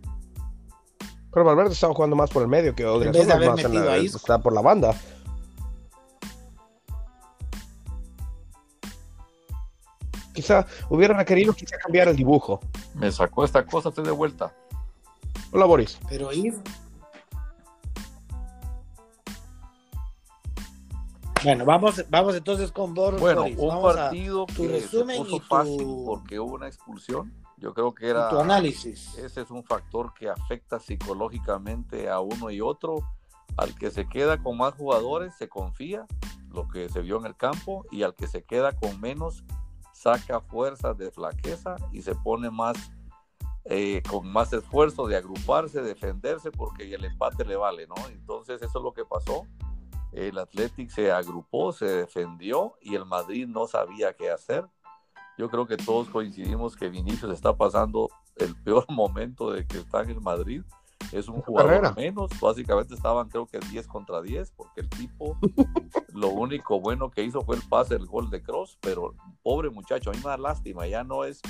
Pero 1.32 1.44
Valverde 1.44 1.72
estaba 1.72 1.94
jugando 1.94 2.16
más 2.16 2.30
por 2.30 2.42
el 2.42 2.48
medio 2.48 2.74
que 2.74 2.84
Odreazola 2.84 3.52
más 3.52 3.64
está 4.02 4.40
por 4.40 4.52
la 4.52 4.62
banda. 4.62 4.92
Quizá 10.34 10.66
hubiera 10.90 11.16
requerido 11.16 11.52
quizá 11.52 11.78
cambiar 11.78 12.08
el 12.08 12.16
dibujo. 12.16 12.58
Me 12.94 13.12
sacó 13.12 13.44
esta 13.44 13.64
cosa, 13.64 13.90
estoy 13.90 14.04
de 14.04 14.10
vuelta. 14.10 14.52
Hola, 15.52 15.66
Boris. 15.66 15.96
Pero 16.08 16.32
ir. 16.32 16.54
Bueno, 21.46 21.64
vamos, 21.64 22.04
vamos 22.10 22.34
entonces 22.34 22.72
con 22.72 22.92
Boris. 22.92 23.20
Bueno, 23.20 23.44
un 23.44 23.80
partido 23.80 24.46
que 24.46 24.80
se 24.80 25.04
puso 25.04 25.38
fácil 25.38 25.86
porque 26.04 26.40
hubo 26.40 26.56
una 26.56 26.66
expulsión. 26.66 27.32
Yo 27.56 27.72
creo 27.72 27.94
que 27.94 28.08
era. 28.08 28.28
Tu 28.30 28.40
análisis. 28.40 29.16
Ese 29.16 29.42
es 29.42 29.50
un 29.52 29.62
factor 29.62 30.12
que 30.12 30.28
afecta 30.28 30.80
psicológicamente 30.80 32.10
a 32.10 32.18
uno 32.18 32.50
y 32.50 32.60
otro. 32.60 32.96
Al 33.56 33.76
que 33.76 33.92
se 33.92 34.08
queda 34.08 34.42
con 34.42 34.58
más 34.58 34.74
jugadores 34.74 35.36
se 35.36 35.48
confía, 35.48 36.04
lo 36.50 36.66
que 36.66 36.88
se 36.88 37.00
vio 37.00 37.16
en 37.18 37.26
el 37.26 37.36
campo, 37.36 37.86
y 37.92 38.02
al 38.02 38.16
que 38.16 38.26
se 38.26 38.42
queda 38.42 38.72
con 38.72 39.00
menos 39.00 39.44
saca 39.92 40.40
fuerzas 40.40 40.98
de 40.98 41.12
flaqueza 41.12 41.76
y 41.92 42.02
se 42.02 42.16
pone 42.16 42.50
más 42.50 42.76
eh, 43.66 44.02
con 44.10 44.26
más 44.26 44.52
esfuerzo 44.52 45.06
de 45.06 45.16
agruparse, 45.16 45.80
defenderse, 45.80 46.50
porque 46.50 46.92
el 46.92 47.04
empate 47.04 47.44
le 47.44 47.54
vale, 47.54 47.86
¿no? 47.86 47.94
Entonces 48.08 48.60
eso 48.62 48.78
es 48.78 48.82
lo 48.82 48.92
que 48.92 49.04
pasó. 49.04 49.46
El 50.16 50.38
Athletic 50.38 50.88
se 50.88 51.12
agrupó, 51.12 51.72
se 51.72 51.84
defendió 51.84 52.78
y 52.80 52.94
el 52.94 53.04
Madrid 53.04 53.46
no 53.46 53.66
sabía 53.66 54.14
qué 54.14 54.30
hacer. 54.30 54.66
Yo 55.36 55.50
creo 55.50 55.66
que 55.66 55.76
todos 55.76 56.08
coincidimos 56.08 56.74
que 56.74 56.88
Vinicius 56.88 57.34
está 57.34 57.54
pasando 57.54 58.08
el 58.36 58.56
peor 58.56 58.86
momento 58.88 59.52
de 59.52 59.66
que 59.66 59.76
está 59.76 60.00
en 60.00 60.10
el 60.10 60.20
Madrid 60.22 60.62
es 61.12 61.28
un 61.28 61.42
jugador 61.42 61.94
menos. 61.96 62.30
Básicamente 62.40 62.94
estaban 62.94 63.28
creo 63.28 63.46
que 63.46 63.58
10 63.58 63.86
contra 63.88 64.22
10 64.22 64.52
porque 64.52 64.80
el 64.80 64.88
tipo 64.88 65.36
lo 66.14 66.28
único 66.30 66.80
bueno 66.80 67.10
que 67.10 67.22
hizo 67.22 67.42
fue 67.42 67.56
el 67.56 67.62
pase, 67.68 67.94
el 67.94 68.06
gol 68.06 68.30
de 68.30 68.42
Cross, 68.42 68.78
pero 68.80 69.14
pobre 69.42 69.68
muchacho, 69.68 70.08
a 70.08 70.14
mí 70.14 70.18
me 70.24 70.30
da 70.30 70.38
lástima, 70.38 70.86
ya 70.86 71.04
no 71.04 71.24
es 71.24 71.42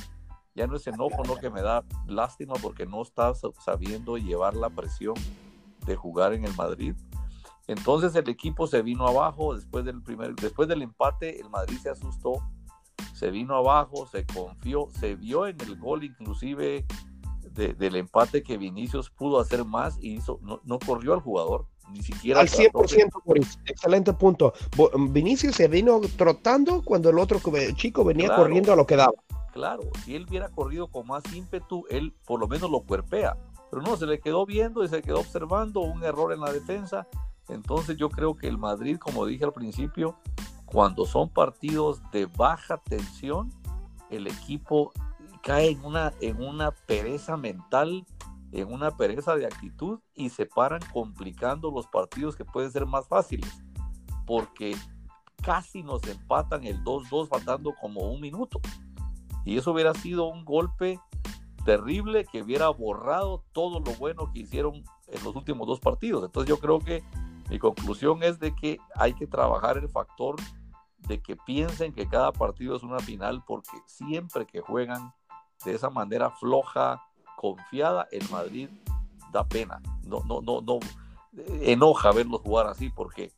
ya 0.56 0.66
no 0.66 0.74
es 0.74 0.86
enojo 0.88 1.22
lo 1.24 1.36
que 1.36 1.50
me 1.50 1.62
da 1.62 1.84
lástima 2.08 2.54
porque 2.54 2.84
no 2.84 3.02
está 3.02 3.32
sabiendo 3.64 4.16
llevar 4.16 4.56
la 4.56 4.70
presión 4.70 5.14
de 5.86 5.94
jugar 5.94 6.32
en 6.32 6.44
el 6.44 6.54
Madrid. 6.56 6.96
Entonces 7.66 8.14
el 8.14 8.28
equipo 8.28 8.66
se 8.66 8.82
vino 8.82 9.06
abajo 9.06 9.54
después 9.54 9.84
del 9.84 10.02
primer 10.02 10.34
después 10.36 10.68
del 10.68 10.82
empate, 10.82 11.40
el 11.40 11.50
Madrid 11.50 11.78
se 11.78 11.90
asustó, 11.90 12.34
se 13.14 13.30
vino 13.30 13.56
abajo, 13.56 14.06
se 14.06 14.24
confió, 14.24 14.88
se 15.00 15.16
vio 15.16 15.46
en 15.46 15.60
el 15.60 15.76
gol 15.76 16.04
inclusive 16.04 16.86
del 17.56 17.96
empate 17.96 18.42
que 18.42 18.58
Vinicius 18.58 19.10
pudo 19.10 19.40
hacer 19.40 19.64
más 19.64 19.98
y 20.00 20.16
hizo, 20.16 20.38
no, 20.42 20.78
corrió 20.78 21.14
al 21.14 21.20
jugador, 21.20 21.66
ni 21.90 22.02
siquiera. 22.02 22.40
Al 22.40 22.48
100%, 22.48 23.48
Excelente 23.64 24.12
punto. 24.12 24.52
Vinicius 25.10 25.56
se 25.56 25.66
vino 25.66 26.00
trotando 26.16 26.82
cuando 26.84 27.08
el 27.08 27.18
otro 27.18 27.40
chico 27.74 28.04
venía 28.04 28.34
corriendo 28.36 28.72
a 28.72 28.76
lo 28.76 28.86
que 28.86 28.96
daba. 28.96 29.14
Claro, 29.52 29.84
si 30.04 30.14
él 30.14 30.26
hubiera 30.28 30.50
corrido 30.50 30.88
con 30.88 31.06
más 31.06 31.22
ímpetu, 31.34 31.86
él 31.88 32.14
por 32.26 32.38
lo 32.38 32.46
menos 32.46 32.70
lo 32.70 32.82
cuerpea. 32.82 33.38
Pero 33.70 33.82
no, 33.82 33.96
se 33.96 34.04
le 34.04 34.20
quedó 34.20 34.44
viendo 34.44 34.84
y 34.84 34.88
se 34.88 35.00
quedó 35.00 35.20
observando 35.20 35.80
un 35.80 36.04
error 36.04 36.34
en 36.34 36.40
la 36.40 36.52
defensa. 36.52 37.08
Entonces 37.48 37.96
yo 37.96 38.08
creo 38.08 38.36
que 38.36 38.48
el 38.48 38.58
Madrid, 38.58 38.98
como 38.98 39.26
dije 39.26 39.44
al 39.44 39.52
principio, 39.52 40.16
cuando 40.64 41.06
son 41.06 41.28
partidos 41.28 42.02
de 42.10 42.26
baja 42.26 42.78
tensión, 42.78 43.52
el 44.10 44.26
equipo 44.26 44.92
cae 45.42 45.70
en 45.70 45.84
una, 45.84 46.12
en 46.20 46.42
una 46.42 46.72
pereza 46.72 47.36
mental, 47.36 48.04
en 48.52 48.72
una 48.72 48.90
pereza 48.90 49.36
de 49.36 49.46
actitud 49.46 50.00
y 50.14 50.30
se 50.30 50.46
paran 50.46 50.80
complicando 50.92 51.70
los 51.70 51.86
partidos 51.86 52.34
que 52.34 52.44
pueden 52.44 52.70
ser 52.72 52.84
más 52.86 53.06
fáciles, 53.06 53.50
porque 54.26 54.76
casi 55.42 55.84
nos 55.84 56.02
empatan 56.08 56.64
el 56.64 56.82
2-2 56.82 57.28
faltando 57.28 57.74
como 57.80 58.10
un 58.10 58.20
minuto. 58.20 58.60
Y 59.44 59.56
eso 59.56 59.70
hubiera 59.70 59.94
sido 59.94 60.24
un 60.26 60.44
golpe 60.44 60.98
terrible 61.64 62.24
que 62.24 62.42
hubiera 62.42 62.68
borrado 62.68 63.44
todo 63.52 63.80
lo 63.80 63.92
bueno 63.94 64.32
que 64.32 64.40
hicieron 64.40 64.82
en 65.06 65.24
los 65.24 65.36
últimos 65.36 65.66
dos 65.68 65.78
partidos. 65.78 66.24
Entonces 66.24 66.48
yo 66.48 66.58
creo 66.58 66.80
que 66.80 67.04
mi 67.48 67.58
conclusión 67.58 68.22
es 68.22 68.38
de 68.38 68.54
que 68.54 68.78
hay 68.94 69.14
que 69.14 69.26
trabajar 69.26 69.78
el 69.78 69.88
factor 69.88 70.36
de 70.98 71.20
que 71.20 71.36
piensen 71.36 71.92
que 71.92 72.08
cada 72.08 72.32
partido 72.32 72.76
es 72.76 72.82
una 72.82 72.98
final 72.98 73.42
porque 73.46 73.70
siempre 73.86 74.46
que 74.46 74.60
juegan 74.60 75.12
de 75.64 75.74
esa 75.74 75.90
manera 75.90 76.30
floja, 76.30 77.02
confiada, 77.36 78.08
el 78.10 78.28
Madrid 78.30 78.68
da 79.32 79.46
pena. 79.46 79.80
No, 80.04 80.22
no, 80.24 80.40
no, 80.40 80.60
no 80.60 80.80
enoja 81.60 82.12
verlos 82.12 82.40
jugar 82.40 82.66
así 82.66 82.90
porque 82.90 83.32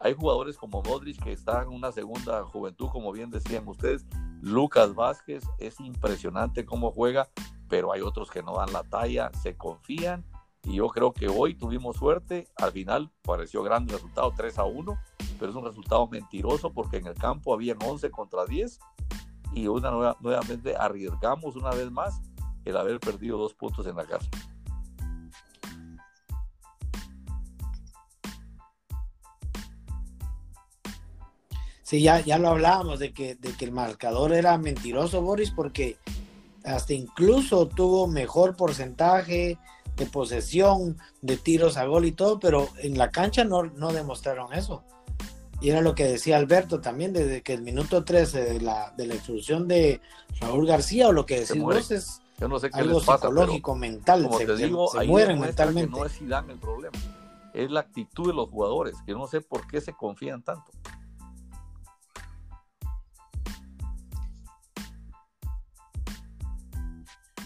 hay 0.00 0.14
jugadores 0.14 0.56
como 0.56 0.82
Modric 0.82 1.22
que 1.22 1.32
están 1.32 1.64
en 1.64 1.68
una 1.70 1.90
segunda 1.90 2.44
juventud, 2.44 2.88
como 2.90 3.12
bien 3.12 3.30
decían 3.30 3.66
ustedes. 3.66 4.06
Lucas 4.40 4.94
Vázquez 4.94 5.44
es 5.58 5.80
impresionante 5.80 6.64
cómo 6.64 6.92
juega, 6.92 7.28
pero 7.68 7.92
hay 7.92 8.02
otros 8.02 8.30
que 8.30 8.42
no 8.42 8.56
dan 8.56 8.72
la 8.72 8.84
talla, 8.84 9.32
se 9.42 9.56
confían. 9.56 10.24
Y 10.64 10.74
yo 10.74 10.88
creo 10.88 11.12
que 11.12 11.28
hoy 11.28 11.54
tuvimos 11.54 11.96
suerte. 11.96 12.48
Al 12.56 12.72
final 12.72 13.10
pareció 13.22 13.62
grande 13.62 13.92
el 13.92 13.98
resultado 13.98 14.32
3 14.36 14.58
a 14.58 14.64
1, 14.64 14.98
pero 15.38 15.50
es 15.50 15.56
un 15.56 15.64
resultado 15.64 16.06
mentiroso 16.06 16.72
porque 16.72 16.98
en 16.98 17.06
el 17.06 17.14
campo 17.14 17.54
habían 17.54 17.78
11 17.82 18.10
contra 18.10 18.44
10 18.44 18.78
y 19.54 19.66
una 19.66 20.16
nuevamente 20.20 20.76
arriesgamos 20.76 21.56
una 21.56 21.70
vez 21.70 21.90
más 21.90 22.20
el 22.64 22.76
haber 22.76 23.00
perdido 23.00 23.38
dos 23.38 23.54
puntos 23.54 23.86
en 23.86 23.96
la 23.96 24.04
casa. 24.04 24.28
Sí, 31.82 32.02
ya, 32.02 32.20
ya 32.20 32.38
lo 32.38 32.48
hablábamos 32.50 32.98
de 32.98 33.14
que, 33.14 33.34
de 33.34 33.52
que 33.52 33.64
el 33.64 33.72
marcador 33.72 34.34
era 34.34 34.58
mentiroso, 34.58 35.22
Boris, 35.22 35.50
porque 35.50 35.96
hasta 36.62 36.92
incluso 36.92 37.66
tuvo 37.66 38.06
mejor 38.06 38.56
porcentaje 38.56 39.56
de 39.98 40.06
posesión, 40.06 40.96
de 41.20 41.36
tiros 41.36 41.76
a 41.76 41.84
gol 41.84 42.04
y 42.04 42.12
todo, 42.12 42.38
pero 42.38 42.68
en 42.78 42.96
la 42.96 43.10
cancha 43.10 43.44
no, 43.44 43.64
no 43.64 43.92
demostraron 43.92 44.52
eso. 44.52 44.84
Y 45.60 45.70
era 45.70 45.80
lo 45.80 45.94
que 45.94 46.04
decía 46.04 46.36
Alberto 46.36 46.80
también, 46.80 47.12
desde 47.12 47.42
que 47.42 47.52
el 47.52 47.62
minuto 47.62 48.04
13 48.04 48.44
de 48.44 48.60
la, 48.60 48.94
de 48.96 49.06
la 49.06 49.14
expulsión 49.14 49.66
de 49.66 50.00
Raúl 50.40 50.66
García, 50.66 51.08
o 51.08 51.12
lo 51.12 51.26
que 51.26 51.40
decís 51.40 51.60
vos 51.60 51.90
es 51.90 52.22
Yo 52.38 52.46
no 52.46 52.60
sé 52.60 52.70
qué 52.70 52.78
algo 52.78 52.98
les 52.98 53.04
pasa, 53.04 53.26
psicológico, 53.26 53.74
mental, 53.74 54.24
como 54.24 54.38
se, 54.38 54.46
te 54.46 54.56
digo, 54.56 54.88
se 54.88 55.04
mueren 55.04 55.40
mentalmente. 55.40 55.98
no 55.98 56.06
es 56.06 56.12
Zidane 56.12 56.52
el 56.52 56.60
problema, 56.60 56.96
es 57.54 57.70
la 57.72 57.80
actitud 57.80 58.28
de 58.28 58.34
los 58.34 58.48
jugadores, 58.48 58.94
que 59.04 59.12
no 59.12 59.26
sé 59.26 59.40
por 59.40 59.66
qué 59.66 59.80
se 59.80 59.92
confían 59.92 60.42
tanto. 60.42 60.70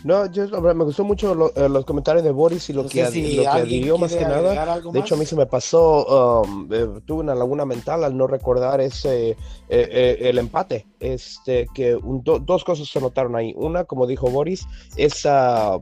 No, 0.04 0.26
yo 0.26 0.48
me 0.60 0.84
gustó 0.84 1.04
mucho 1.04 1.34
lo- 1.34 1.54
eh, 1.54 1.68
los 1.68 1.84
comentarios 1.84 2.24
de 2.24 2.30
Boris 2.32 2.68
y 2.70 2.72
lo 2.72 2.82
No 2.82 2.88
que, 2.88 3.06
si 3.06 3.36
lo 3.36 3.42
que 3.42 3.48
adhirió 3.48 3.98
más 3.98 4.12
que 4.14 4.24
nada. 4.24 4.52
De 4.92 4.98
hecho, 5.00 5.14
a 5.14 5.18
mí 5.18 5.26
se 5.26 5.36
me 5.36 5.46
pasó, 5.46 6.42
um, 6.42 6.68
eh, 6.72 6.88
tuve 7.04 7.20
una 7.20 7.34
laguna 7.34 7.64
mental 7.64 8.02
al 8.04 8.16
no 8.16 8.26
recordar 8.26 8.80
ese, 8.80 9.30
eh, 9.30 9.36
eh, 9.68 10.16
el 10.22 10.38
empate. 10.38 10.86
Este, 10.98 11.66
que 11.74 11.94
un- 11.94 12.22
do- 12.24 12.38
dos 12.40 12.64
cosas 12.64 12.88
se 12.88 13.00
notaron 13.00 13.36
ahí. 13.36 13.52
Una, 13.56 13.84
como 13.84 14.06
dijo 14.06 14.28
Boris, 14.30 14.66
esa 14.96 15.78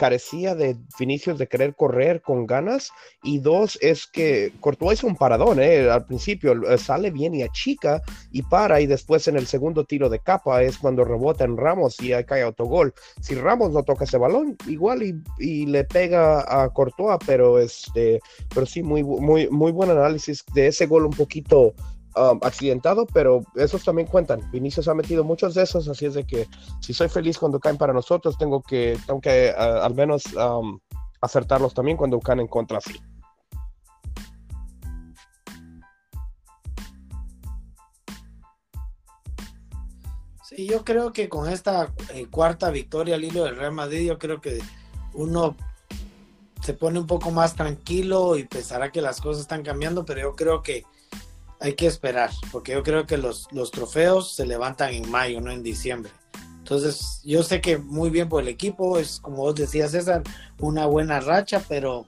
carecía 0.00 0.54
de 0.54 0.78
Vinicius 0.98 1.36
de 1.36 1.46
querer 1.46 1.74
correr 1.74 2.22
con 2.22 2.46
ganas. 2.46 2.90
Y 3.22 3.40
dos, 3.40 3.78
es 3.82 4.06
que 4.06 4.50
Courtois 4.60 4.98
hizo 4.98 5.06
un 5.06 5.14
paradón, 5.14 5.60
eh, 5.60 5.90
al 5.90 6.06
principio 6.06 6.54
eh, 6.54 6.78
sale 6.78 7.10
bien 7.10 7.34
y 7.34 7.42
achica 7.42 8.00
y 8.32 8.40
para. 8.40 8.80
Y 8.80 8.86
después 8.86 9.28
en 9.28 9.36
el 9.36 9.46
segundo 9.46 9.84
tiro 9.84 10.08
de 10.08 10.18
capa 10.18 10.62
es 10.62 10.78
cuando 10.78 11.04
rebota 11.04 11.44
en 11.44 11.58
Ramos 11.58 12.00
y 12.00 12.14
ahí 12.14 12.24
cae 12.24 12.42
autogol 12.42 12.94
si 13.20 13.34
Ramos 13.34 13.72
no 13.72 13.82
toca 13.82 14.04
ese 14.04 14.16
balón, 14.16 14.56
igual 14.66 15.02
y, 15.02 15.14
y 15.38 15.66
le 15.66 15.84
pega 15.84 16.62
a 16.62 16.70
Courtois, 16.70 17.18
pero 17.26 17.58
este, 17.58 18.20
pero 18.54 18.64
sí, 18.64 18.82
muy, 18.82 19.02
muy, 19.04 19.50
muy 19.50 19.70
buen 19.70 19.90
análisis 19.90 20.44
de 20.54 20.68
ese 20.68 20.86
gol 20.86 21.04
un 21.04 21.12
poquito 21.12 21.74
um, 22.16 22.38
accidentado, 22.42 23.06
pero 23.06 23.42
esos 23.54 23.84
también 23.84 24.08
cuentan. 24.08 24.48
Vinicius 24.50 24.88
ha 24.88 24.94
metido 24.94 25.24
muchos 25.24 25.54
de 25.54 25.62
esos, 25.62 25.88
así 25.88 26.06
es 26.06 26.14
de 26.14 26.24
que 26.24 26.46
si 26.80 26.92
soy 26.92 27.08
feliz 27.08 27.38
cuando 27.38 27.60
caen 27.60 27.76
para 27.76 27.92
nosotros, 27.92 28.38
tengo 28.38 28.62
que, 28.62 28.98
tengo 29.06 29.20
que 29.20 29.54
uh, 29.56 29.82
al 29.82 29.94
menos 29.94 30.24
um, 30.34 30.78
acertarlos 31.20 31.74
también 31.74 31.96
cuando 31.96 32.18
caen 32.20 32.40
en 32.40 32.48
contra, 32.48 32.80
sí. 32.80 33.00
Sí, 40.42 40.66
yo 40.66 40.84
creo 40.84 41.12
que 41.12 41.28
con 41.28 41.48
esta 41.48 41.92
eh, 42.12 42.26
cuarta 42.28 42.70
victoria 42.70 43.14
al 43.14 43.22
hilo 43.22 43.44
del 43.44 43.56
Real 43.56 43.72
Madrid, 43.72 44.08
yo 44.08 44.18
creo 44.18 44.40
que 44.40 44.58
uno 45.14 45.56
se 46.60 46.74
pone 46.74 46.98
un 46.98 47.06
poco 47.06 47.30
más 47.30 47.54
tranquilo 47.54 48.36
y 48.36 48.44
pensará 48.44 48.90
que 48.90 49.00
las 49.00 49.20
cosas 49.20 49.42
están 49.42 49.62
cambiando, 49.62 50.04
pero 50.04 50.20
yo 50.20 50.36
creo 50.36 50.62
que 50.62 50.84
hay 51.60 51.74
que 51.74 51.86
esperar, 51.86 52.30
porque 52.50 52.72
yo 52.72 52.82
creo 52.82 53.06
que 53.06 53.18
los, 53.18 53.46
los 53.52 53.70
trofeos 53.70 54.34
se 54.34 54.46
levantan 54.46 54.94
en 54.94 55.10
mayo, 55.10 55.40
no 55.40 55.50
en 55.50 55.62
diciembre. 55.62 56.10
Entonces, 56.58 57.20
yo 57.24 57.42
sé 57.42 57.60
que 57.60 57.78
muy 57.78 58.10
bien 58.10 58.28
por 58.28 58.42
el 58.42 58.48
equipo, 58.48 58.98
es 58.98 59.20
como 59.20 59.38
vos 59.38 59.54
decías, 59.54 59.90
César, 59.90 60.22
una 60.58 60.86
buena 60.86 61.20
racha, 61.20 61.62
pero 61.68 62.06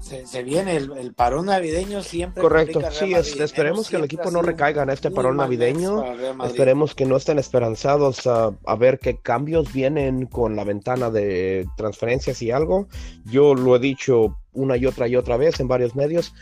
se, 0.00 0.24
se 0.26 0.42
viene 0.44 0.76
el, 0.76 0.92
el 0.98 1.14
parón 1.14 1.46
navideño 1.46 2.02
siempre. 2.02 2.40
Correcto, 2.42 2.80
sí, 2.92 3.12
es- 3.12 3.30
Madrid. 3.30 3.40
esperemos 3.42 3.88
que 3.88 3.96
el 3.96 4.04
equipo 4.04 4.30
no 4.30 4.40
recaiga 4.42 4.82
en 4.84 4.90
este 4.90 5.10
parón 5.10 5.36
navideño. 5.36 6.04
Esperemos 6.44 6.94
que 6.94 7.06
no 7.06 7.16
estén 7.16 7.38
esperanzados 7.40 8.26
a, 8.26 8.52
a 8.66 8.76
ver 8.76 8.98
qué 9.00 9.18
cambios 9.20 9.72
vienen 9.72 10.26
con 10.26 10.54
la 10.54 10.62
ventana 10.64 11.10
de 11.10 11.66
transferencias 11.76 12.40
y 12.42 12.50
algo. 12.52 12.86
Yo 13.24 13.54
lo 13.54 13.74
he 13.74 13.78
dicho 13.80 14.36
una 14.52 14.76
y 14.76 14.86
otra 14.86 15.08
y 15.08 15.16
otra 15.16 15.36
vez 15.36 15.58
en 15.60 15.66
varios 15.68 15.96
medios. 15.96 16.32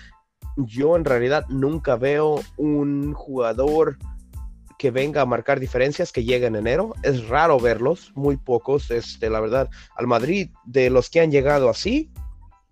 Yo 0.56 0.96
en 0.96 1.04
realidad 1.04 1.44
nunca 1.48 1.96
veo 1.96 2.40
un 2.56 3.12
jugador 3.12 3.98
que 4.78 4.90
venga 4.90 5.22
a 5.22 5.26
marcar 5.26 5.60
diferencias 5.60 6.12
que 6.12 6.24
llegue 6.24 6.46
en 6.46 6.56
enero. 6.56 6.94
Es 7.02 7.28
raro 7.28 7.58
verlos, 7.58 8.12
muy 8.14 8.36
pocos. 8.36 8.90
Este, 8.90 9.30
la 9.30 9.40
verdad, 9.40 9.68
al 9.96 10.06
Madrid, 10.06 10.50
de 10.64 10.90
los 10.90 11.10
que 11.10 11.20
han 11.20 11.30
llegado 11.30 11.68
así, 11.68 12.10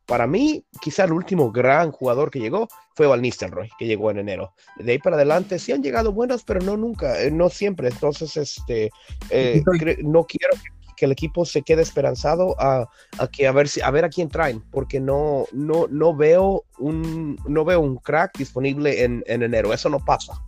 para 0.06 0.26
mí, 0.26 0.64
quizá 0.80 1.04
el 1.04 1.12
último 1.12 1.50
gran 1.52 1.92
jugador 1.92 2.30
que 2.30 2.40
llegó 2.40 2.68
fue 2.94 3.06
Van 3.06 3.22
Nistelrooy, 3.22 3.70
que 3.78 3.86
llegó 3.86 4.10
en 4.10 4.18
enero. 4.18 4.52
De 4.76 4.92
ahí 4.92 4.98
para 4.98 5.16
adelante 5.16 5.58
sí 5.58 5.72
han 5.72 5.82
llegado 5.82 6.12
buenos, 6.12 6.44
pero 6.44 6.60
no 6.60 6.76
nunca, 6.76 7.22
eh, 7.22 7.30
no 7.30 7.48
siempre. 7.48 7.88
Entonces, 7.88 8.36
este, 8.36 8.90
eh, 9.30 9.62
no 10.02 10.24
quiero 10.24 10.50
que, 10.62 10.81
que 11.02 11.06
el 11.06 11.10
equipo 11.10 11.44
se 11.44 11.62
quede 11.62 11.82
esperanzado 11.82 12.54
a, 12.60 12.88
a 13.18 13.26
que 13.26 13.48
a 13.48 13.50
ver 13.50 13.66
si 13.66 13.80
a 13.80 13.90
ver 13.90 14.04
a 14.04 14.08
quién 14.08 14.28
traen, 14.28 14.60
porque 14.70 15.00
no, 15.00 15.46
no, 15.50 15.88
no 15.90 16.14
veo 16.14 16.62
un, 16.78 17.36
no 17.48 17.64
veo 17.64 17.80
un 17.80 17.96
crack 17.96 18.38
disponible 18.38 19.02
en, 19.02 19.24
en 19.26 19.42
enero. 19.42 19.72
Eso 19.72 19.88
no 19.88 19.98
pasa. 19.98 20.40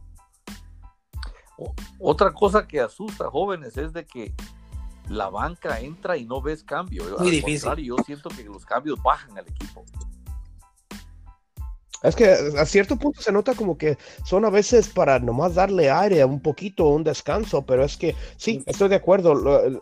Otra 1.99 2.33
cosa 2.33 2.69
que 2.69 2.79
asusta 2.79 3.29
jóvenes 3.29 3.77
es 3.77 3.93
de 3.93 4.07
que 4.07 4.33
la 5.09 5.29
banca 5.29 5.81
entra 5.81 6.17
y 6.17 6.25
no 6.25 6.41
ves 6.41 6.63
cambio. 6.63 7.03
Muy 7.19 7.27
Al 7.27 7.31
difícil. 7.33 7.61
contrario, 7.63 7.97
yo 7.97 8.05
siento 8.05 8.29
que 8.29 8.45
los 8.45 8.65
cambios 8.65 9.03
bajan 9.03 9.37
al 9.37 9.49
equipo. 9.49 9.85
Es 12.05 12.15
que 12.15 12.27
a 12.27 12.67
cierto 12.67 12.97
punto 12.97 13.23
se 13.23 13.33
nota 13.33 13.55
como 13.55 13.79
que 13.79 13.97
son 14.25 14.45
a 14.45 14.51
veces 14.51 14.89
para 14.89 15.19
nomás 15.19 15.55
darle 15.55 15.91
aire 15.91 16.21
a 16.21 16.27
un 16.27 16.41
poquito, 16.41 16.87
un 16.89 17.03
descanso, 17.03 17.63
pero 17.63 17.83
es 17.83 17.97
que 17.97 18.15
sí, 18.37 18.63
estoy 18.67 18.91
de 18.91 18.97
acuerdo. 18.97 19.81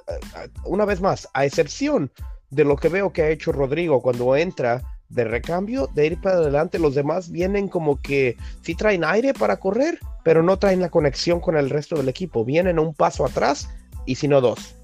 Una 0.65 0.85
vez 0.85 1.01
más, 1.01 1.29
a 1.35 1.45
excepción 1.45 2.13
de 2.51 2.65
lo 2.65 2.77
que 2.77 2.89
veo 2.89 3.13
que 3.13 3.23
ha 3.23 3.31
hecho 3.31 3.51
Rodrigo 3.51 4.01
cuando 4.01 4.37
entra 4.37 4.83
de 5.09 5.25
recambio, 5.25 5.91
de 5.95 6.07
ir 6.07 6.21
para 6.21 6.37
adelante, 6.37 6.79
los 6.79 6.95
demás 6.95 7.31
vienen 7.31 7.69
como 7.69 8.01
que 8.01 8.37
sí 8.63 8.77
traen 8.77 9.05
aire 9.05 9.35
para 9.35 9.59
correr, 9.59 9.99
pero 10.23 10.45
no 10.45 10.59
traen 10.59 10.81
la 10.81 10.91
conexión 10.91 11.41
con 11.41 11.57
el 11.57 11.71
resto 11.71 11.97
del 11.97 12.09
equipo. 12.09 12.45
Vienen 12.45 12.79
un 12.79 12.95
paso 12.95 13.27
atrás 13.27 13.69
y 14.07 14.15
si 14.15 14.29
no 14.29 14.41
dos. 14.41 14.77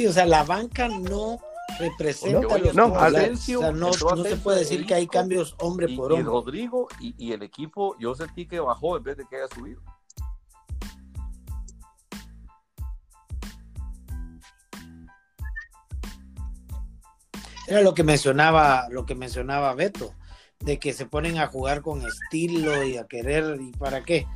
Sí, 0.00 0.06
o 0.06 0.12
sea, 0.14 0.24
la 0.24 0.44
banca 0.44 0.88
no 0.88 1.38
representa 1.78 2.56
los 2.56 2.74
no. 2.74 2.96
Asensio, 2.96 3.58
o 3.58 3.62
sea, 3.64 3.72
no, 3.72 3.92
se 3.92 4.36
puede 4.36 4.60
decir 4.60 4.86
que 4.86 4.94
hay 4.94 5.06
cambios 5.06 5.54
hombre 5.58 5.90
Y, 5.90 5.96
por 5.98 6.12
y 6.12 6.14
hombre. 6.14 6.30
Rodrigo 6.30 6.88
y, 7.00 7.14
y 7.18 7.34
el 7.34 7.42
equipo, 7.42 7.98
yo 7.98 8.14
sentí 8.14 8.46
que 8.46 8.60
bajó 8.60 8.96
en 8.96 9.02
vez 9.02 9.18
de 9.18 9.26
que 9.26 9.36
haya 9.36 9.48
subido. 9.54 9.82
Era 17.68 17.82
lo 17.82 17.92
que 17.92 18.02
mencionaba, 18.02 18.86
lo 18.88 19.04
que 19.04 19.14
mencionaba 19.14 19.74
Beto, 19.74 20.14
de 20.60 20.78
que 20.78 20.94
se 20.94 21.04
ponen 21.04 21.36
a 21.36 21.48
jugar 21.48 21.82
con 21.82 22.00
estilo 22.00 22.82
y 22.84 22.96
a 22.96 23.06
querer 23.06 23.58
y 23.60 23.70
para 23.72 24.02
qué. 24.02 24.26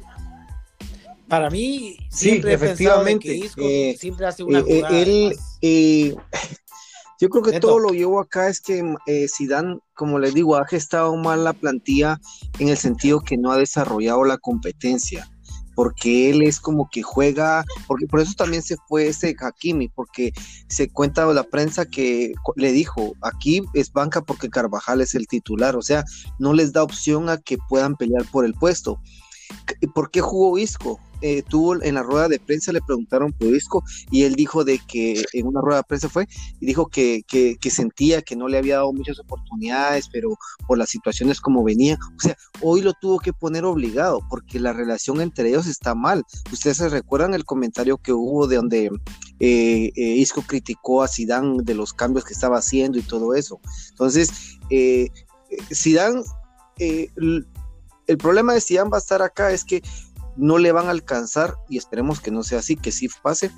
Para 1.28 1.50
mí, 1.50 1.96
Sí, 2.10 2.40
he 2.44 2.52
efectivamente, 2.52 3.26
que 3.28 3.34
Isco 3.34 3.62
eh, 3.62 3.96
siempre 3.98 4.26
hace 4.26 4.42
una 4.44 4.60
Eh, 4.60 4.64
eh, 4.68 4.76
jugada. 4.76 4.98
él, 5.00 5.36
eh, 5.62 6.16
yo 7.20 7.28
creo 7.28 7.42
que 7.42 7.50
Neto. 7.52 7.68
todo 7.68 7.78
lo 7.78 7.90
llevo 7.90 8.20
acá 8.20 8.48
es 8.48 8.60
que 8.60 8.82
Zidane, 9.34 9.78
como 9.94 10.18
les 10.18 10.34
digo, 10.34 10.56
ha 10.56 10.66
gestado 10.66 11.16
mal 11.16 11.44
la 11.44 11.52
plantilla 11.52 12.20
en 12.58 12.68
el 12.68 12.76
sentido 12.76 13.20
que 13.20 13.38
no 13.38 13.50
ha 13.52 13.56
desarrollado 13.56 14.24
la 14.24 14.36
competencia, 14.38 15.28
porque 15.74 16.30
él 16.30 16.42
es 16.42 16.60
como 16.60 16.88
que 16.90 17.02
juega, 17.02 17.64
porque 17.88 18.06
por 18.06 18.20
eso 18.20 18.34
también 18.36 18.62
se 18.62 18.76
fue 18.88 19.08
ese 19.08 19.34
Hakimi, 19.40 19.88
porque 19.88 20.32
se 20.68 20.88
cuenta 20.90 21.24
la 21.26 21.42
prensa 21.44 21.84
que 21.86 22.32
le 22.56 22.70
dijo, 22.72 23.14
aquí 23.22 23.62
es 23.72 23.92
banca 23.92 24.20
porque 24.20 24.50
Carvajal 24.50 25.00
es 25.00 25.14
el 25.14 25.26
titular, 25.26 25.74
o 25.74 25.82
sea, 25.82 26.04
no 26.38 26.52
les 26.52 26.72
da 26.72 26.82
opción 26.82 27.28
a 27.28 27.38
que 27.38 27.56
puedan 27.68 27.96
pelear 27.96 28.24
por 28.30 28.44
el 28.44 28.54
puesto. 28.54 29.00
¿Por 29.94 30.10
qué 30.10 30.20
jugó 30.20 30.58
Isco? 30.58 31.00
Eh, 31.26 31.42
tuvo 31.48 31.82
en 31.82 31.94
la 31.94 32.02
rueda 32.02 32.28
de 32.28 32.38
prensa, 32.38 32.70
le 32.70 32.82
preguntaron 32.82 33.32
por 33.32 33.48
Isco 33.48 33.82
y 34.10 34.24
él 34.24 34.34
dijo 34.34 34.62
de 34.62 34.78
que 34.78 35.24
en 35.32 35.46
una 35.46 35.62
rueda 35.62 35.78
de 35.78 35.84
prensa 35.84 36.10
fue 36.10 36.26
y 36.60 36.66
dijo 36.66 36.88
que, 36.88 37.22
que, 37.26 37.70
sentía 37.70 38.20
que 38.20 38.36
no 38.36 38.46
le 38.46 38.58
había 38.58 38.76
dado 38.76 38.92
muchas 38.92 39.18
oportunidades, 39.18 40.06
pero 40.12 40.36
por 40.66 40.76
las 40.76 40.90
situaciones 40.90 41.40
como 41.40 41.64
venía. 41.64 41.98
O 42.14 42.20
sea, 42.20 42.36
hoy 42.60 42.82
lo 42.82 42.92
tuvo 42.92 43.20
que 43.20 43.32
poner 43.32 43.64
obligado 43.64 44.20
porque 44.28 44.60
la 44.60 44.74
relación 44.74 45.22
entre 45.22 45.48
ellos 45.48 45.66
está 45.66 45.94
mal. 45.94 46.22
Ustedes 46.52 46.76
se 46.76 46.90
recuerdan 46.90 47.32
el 47.32 47.46
comentario 47.46 47.96
que 47.96 48.12
hubo 48.12 48.46
de 48.46 48.56
donde 48.56 48.90
eh, 49.40 49.92
eh, 49.96 50.02
Isco 50.02 50.42
criticó 50.46 51.02
a 51.02 51.08
Zidane 51.08 51.62
de 51.62 51.74
los 51.74 51.94
cambios 51.94 52.26
que 52.26 52.34
estaba 52.34 52.58
haciendo 52.58 52.98
y 52.98 53.02
todo 53.02 53.34
eso. 53.34 53.60
Entonces, 53.92 54.58
eh, 54.68 55.08
el 58.06 58.18
problema 58.18 58.54
de 58.54 58.60
Zidane 58.60 58.90
va 58.90 58.98
a 58.98 59.00
estar 59.00 59.22
acá 59.22 59.52
es 59.52 59.64
que 59.64 59.82
no 60.36 60.58
le 60.58 60.72
van 60.72 60.86
a 60.86 60.90
alcanzar, 60.90 61.56
y 61.68 61.78
esperemos 61.78 62.20
que 62.20 62.30
no 62.30 62.42
sea 62.42 62.58
así, 62.58 62.76
que 62.76 62.92
sí 62.92 63.08
pase, 63.22 63.50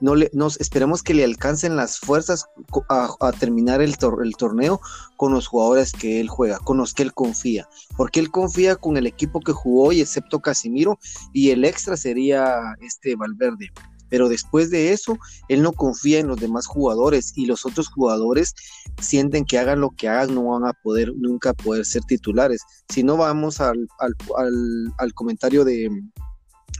no 0.00 0.14
le, 0.16 0.30
nos 0.32 0.60
esperemos 0.60 1.02
que 1.02 1.14
le 1.14 1.24
alcancen 1.24 1.76
las 1.76 1.98
fuerzas 1.98 2.46
a, 2.88 3.32
terminar 3.32 3.80
el, 3.80 3.96
el, 4.22 4.36
torneo 4.36 4.80
con 5.16 5.32
los 5.32 5.46
jugadores 5.46 5.92
que 5.92 6.20
él 6.20 6.28
juega, 6.28 6.58
con 6.58 6.76
los 6.76 6.92
que 6.92 7.04
él 7.04 7.14
confía, 7.14 7.68
porque 7.96 8.20
él 8.20 8.30
confía 8.30 8.76
con 8.76 8.96
el 8.96 9.06
equipo 9.06 9.40
que 9.40 9.52
jugó 9.52 9.88
hoy, 9.88 10.00
excepto 10.00 10.40
Casimiro, 10.40 10.98
y 11.32 11.50
el 11.50 11.64
extra 11.64 11.96
sería 11.96 12.74
este 12.80 13.16
Valverde. 13.16 13.70
Pero 14.14 14.28
después 14.28 14.70
de 14.70 14.92
eso, 14.92 15.18
él 15.48 15.60
no 15.60 15.72
confía 15.72 16.20
en 16.20 16.28
los 16.28 16.38
demás 16.38 16.66
jugadores 16.66 17.32
y 17.34 17.46
los 17.46 17.66
otros 17.66 17.88
jugadores 17.88 18.54
sienten 19.02 19.44
que 19.44 19.58
hagan 19.58 19.80
lo 19.80 19.90
que 19.90 20.08
hagan, 20.08 20.36
no 20.36 20.44
van 20.44 20.64
a 20.64 20.72
poder 20.72 21.12
nunca 21.16 21.52
poder 21.52 21.84
ser 21.84 22.02
titulares. 22.02 22.62
Si 22.88 23.02
no, 23.02 23.16
vamos 23.16 23.60
al, 23.60 23.88
al 23.98 25.14
comentario 25.14 25.64
de, 25.64 25.90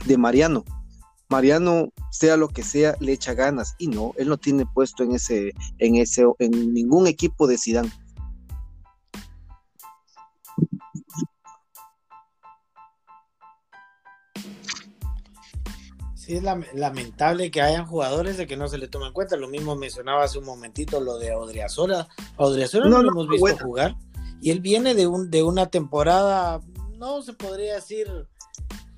de 0.06 0.16
Mariano. 0.16 0.64
Mariano, 1.28 1.92
sea 2.12 2.36
lo 2.36 2.46
que 2.46 2.62
sea, 2.62 2.94
le 3.00 3.10
echa 3.10 3.34
ganas 3.34 3.74
y 3.78 3.88
no, 3.88 4.12
él 4.16 4.28
no 4.28 4.36
tiene 4.36 4.64
puesto 4.72 5.02
en 5.02 5.16
ese, 5.16 5.54
en 5.78 5.96
ese, 5.96 6.22
en 6.38 6.72
ningún 6.72 7.08
equipo 7.08 7.48
de 7.48 7.58
Sidán. 7.58 7.90
Sí, 16.24 16.36
es 16.36 16.42
lamentable 16.74 17.50
que 17.50 17.60
hayan 17.60 17.84
jugadores 17.86 18.38
de 18.38 18.46
que 18.46 18.56
no 18.56 18.66
se 18.66 18.78
le 18.78 18.88
toman 18.88 19.08
en 19.08 19.12
cuenta. 19.12 19.36
Lo 19.36 19.46
mismo 19.46 19.76
mencionaba 19.76 20.24
hace 20.24 20.38
un 20.38 20.46
momentito 20.46 20.98
lo 21.00 21.18
de 21.18 21.34
Odriazola. 21.34 22.08
Odriazola 22.36 22.88
no, 22.88 23.02
lo 23.02 23.10
hemos 23.10 23.28
visto 23.28 23.58
jugar. 23.58 23.94
Y 24.40 24.50
él 24.50 24.60
viene 24.60 24.94
de, 24.94 25.06
un, 25.06 25.30
de 25.30 25.42
una 25.42 25.66
temporada, 25.66 26.62
no 26.96 27.20
se 27.20 27.34
podría 27.34 27.74
decir 27.74 28.08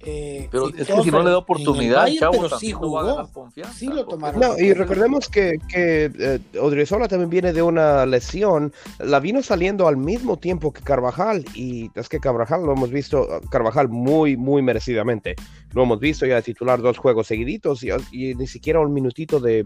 eh, 0.09 0.49
pero 0.53 0.69
es 0.69 0.87
que 0.87 1.03
si 1.03 1.11
no 1.11 1.23
le 1.25 1.31
da 1.31 1.39
oportunidad, 1.39 2.07
Chavo, 2.17 2.49
sí 2.59 2.71
jugó. 2.71 3.29
Sí 3.75 3.89
lo 3.89 4.07
tomaron. 4.07 4.41
No, 4.41 4.57
y 4.57 4.73
recordemos 4.73 5.29
que, 5.29 5.59
que 5.69 6.13
eh, 6.17 6.39
Odriozola 6.61 7.09
también 7.09 7.29
viene 7.29 7.53
de 7.53 7.61
una 7.61 8.07
lesión. 8.07 8.73
La 9.01 9.19
vino 9.19 9.43
saliendo 9.43 9.89
al 9.89 9.97
mismo 9.97 10.37
tiempo 10.39 10.73
que 10.73 10.81
Carvajal. 10.83 11.45
Y 11.55 11.91
es 11.97 12.09
que 12.09 12.21
Carvajal 12.21 12.65
lo 12.65 12.73
hemos 12.73 12.91
visto, 12.91 13.27
Carvajal 13.51 13.89
muy, 13.89 14.37
muy 14.37 14.63
merecidamente. 14.63 15.35
Lo 15.73 15.83
hemos 15.83 15.99
visto 15.99 16.25
ya 16.25 16.41
titular 16.41 16.81
dos 16.81 16.99
juegos 16.99 17.27
seguiditos 17.27 17.83
y, 17.83 18.35
ni 18.35 18.47
siquiera 18.47 18.79
un 18.79 18.93
minutito 18.93 19.41
de. 19.41 19.65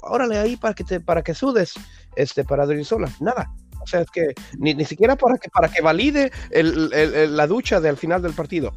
Órale 0.00 0.38
ahí 0.38 0.56
para 0.56 0.74
que 0.74 0.84
te, 0.84 1.00
para 1.00 1.22
que 1.22 1.34
sudes 1.34 1.74
este 2.16 2.44
para 2.44 2.64
Odriozola. 2.64 3.10
Nada. 3.20 3.52
O 3.82 3.86
sea, 3.86 4.00
es 4.00 4.10
que 4.10 4.32
ni, 4.58 4.74
ni 4.74 4.84
siquiera 4.84 5.16
para 5.16 5.36
que, 5.36 5.50
para 5.50 5.68
que 5.68 5.82
valide 5.82 6.30
el, 6.50 7.36
la 7.36 7.46
ducha 7.46 7.80
del 7.80 7.96
final 7.98 8.22
del 8.22 8.32
partido. 8.32 8.72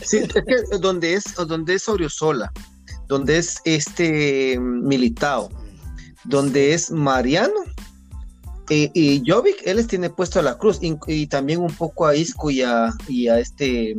Sí, 0.00 0.18
es 0.18 0.32
que 0.32 0.78
donde 0.78 1.14
es, 1.14 1.34
donde 1.34 1.74
es 1.74 1.88
Oriozola, 1.88 2.52
donde 3.08 3.38
es 3.38 3.60
este 3.64 4.58
Militao, 4.60 5.50
donde 6.24 6.72
es 6.72 6.90
Mariano 6.90 7.60
eh, 8.70 8.90
y 8.92 9.22
Jovic, 9.26 9.62
él 9.64 9.78
les 9.78 9.86
tiene 9.86 10.10
puesto 10.10 10.38
a 10.38 10.42
la 10.42 10.58
cruz 10.58 10.78
y, 10.82 11.26
también 11.26 11.60
un 11.60 11.74
poco 11.74 12.06
a 12.06 12.14
Isco 12.14 12.50
y 12.50 12.62
a, 12.62 12.92
y 13.08 13.28
a 13.28 13.38
este, 13.38 13.96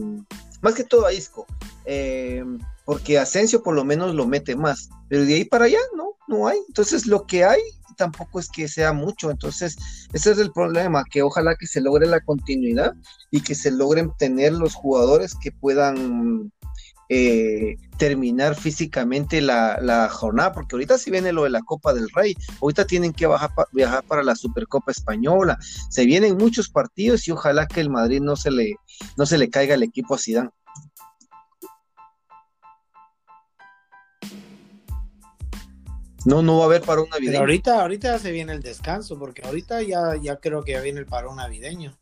más 0.62 0.76
que 0.76 0.84
todo 0.84 1.06
a 1.08 1.14
Isco, 1.14 1.48
eh, 1.86 2.44
porque 2.86 3.18
Asensio 3.18 3.64
por 3.64 3.74
lo 3.74 3.84
menos 3.84 4.14
lo 4.14 4.28
mete 4.28 4.56
más, 4.56 4.90
pero 5.08 5.26
de 5.26 5.36
ahí 5.36 5.46
para 5.46 5.66
allá 5.66 5.80
no, 5.96 6.12
no 6.28 6.48
hay. 6.48 6.60
Entonces 6.68 7.08
lo 7.08 7.26
que 7.26 7.44
hay 7.44 7.60
tampoco 8.00 8.40
es 8.40 8.50
que 8.50 8.68
sea 8.68 8.94
mucho. 8.94 9.30
Entonces, 9.30 9.78
ese 10.14 10.32
es 10.32 10.40
el 10.40 10.52
problema, 10.52 11.04
que 11.04 11.22
ojalá 11.22 11.56
que 11.56 11.68
se 11.68 11.82
logre 11.82 12.08
la 12.08 12.22
continuidad 12.22 12.94
y 13.30 13.42
que 13.42 13.54
se 13.54 13.70
logren 13.70 14.12
tener 14.18 14.54
los 14.54 14.74
jugadores 14.74 15.36
que 15.36 15.52
puedan 15.52 16.52
eh, 17.10 17.76
terminar 17.98 18.56
físicamente 18.56 19.42
la, 19.42 20.10
jornada, 20.12 20.54
porque 20.54 20.76
ahorita 20.76 20.98
si 20.98 21.12
viene 21.12 21.34
lo 21.34 21.44
de 21.44 21.50
la 21.50 21.62
Copa 21.62 21.94
del 21.94 22.10
Rey, 22.10 22.36
ahorita 22.62 22.86
tienen 22.86 23.12
que 23.12 23.28
viajar 23.74 24.04
para 24.04 24.24
la 24.24 24.36
Supercopa 24.36 24.92
Española, 24.92 25.58
se 25.90 26.06
vienen 26.06 26.38
muchos 26.38 26.70
partidos 26.70 27.28
y 27.28 27.32
ojalá 27.32 27.68
que 27.68 27.82
el 27.82 27.90
Madrid 27.90 28.22
no 28.22 28.36
se 28.38 28.52
le, 28.52 28.76
no 29.18 29.26
se 29.26 29.38
le 29.38 29.50
caiga 29.50 29.76
el 29.76 29.84
equipo 29.84 30.16
a 30.16 30.18
Zidane. 30.18 30.52
No, 36.26 36.42
no 36.42 36.58
va 36.58 36.64
a 36.64 36.66
haber 36.68 36.82
parón 36.82 37.08
navideño. 37.10 37.32
Pero 37.32 37.40
ahorita, 37.42 37.82
ahorita 37.82 38.20
se 38.20 38.32
viene 38.32 38.54
el 38.54 38.62
descanso, 38.62 39.18
porque 39.18 39.42
ahorita 39.44 39.82
ya, 39.82 40.16
ya 40.22 40.38
creo 40.38 40.64
que 40.64 40.74
ya 40.74 40.82
viene 40.82 41.00
el 41.00 41.06
parón 41.06 41.38
navideño. 41.38 41.98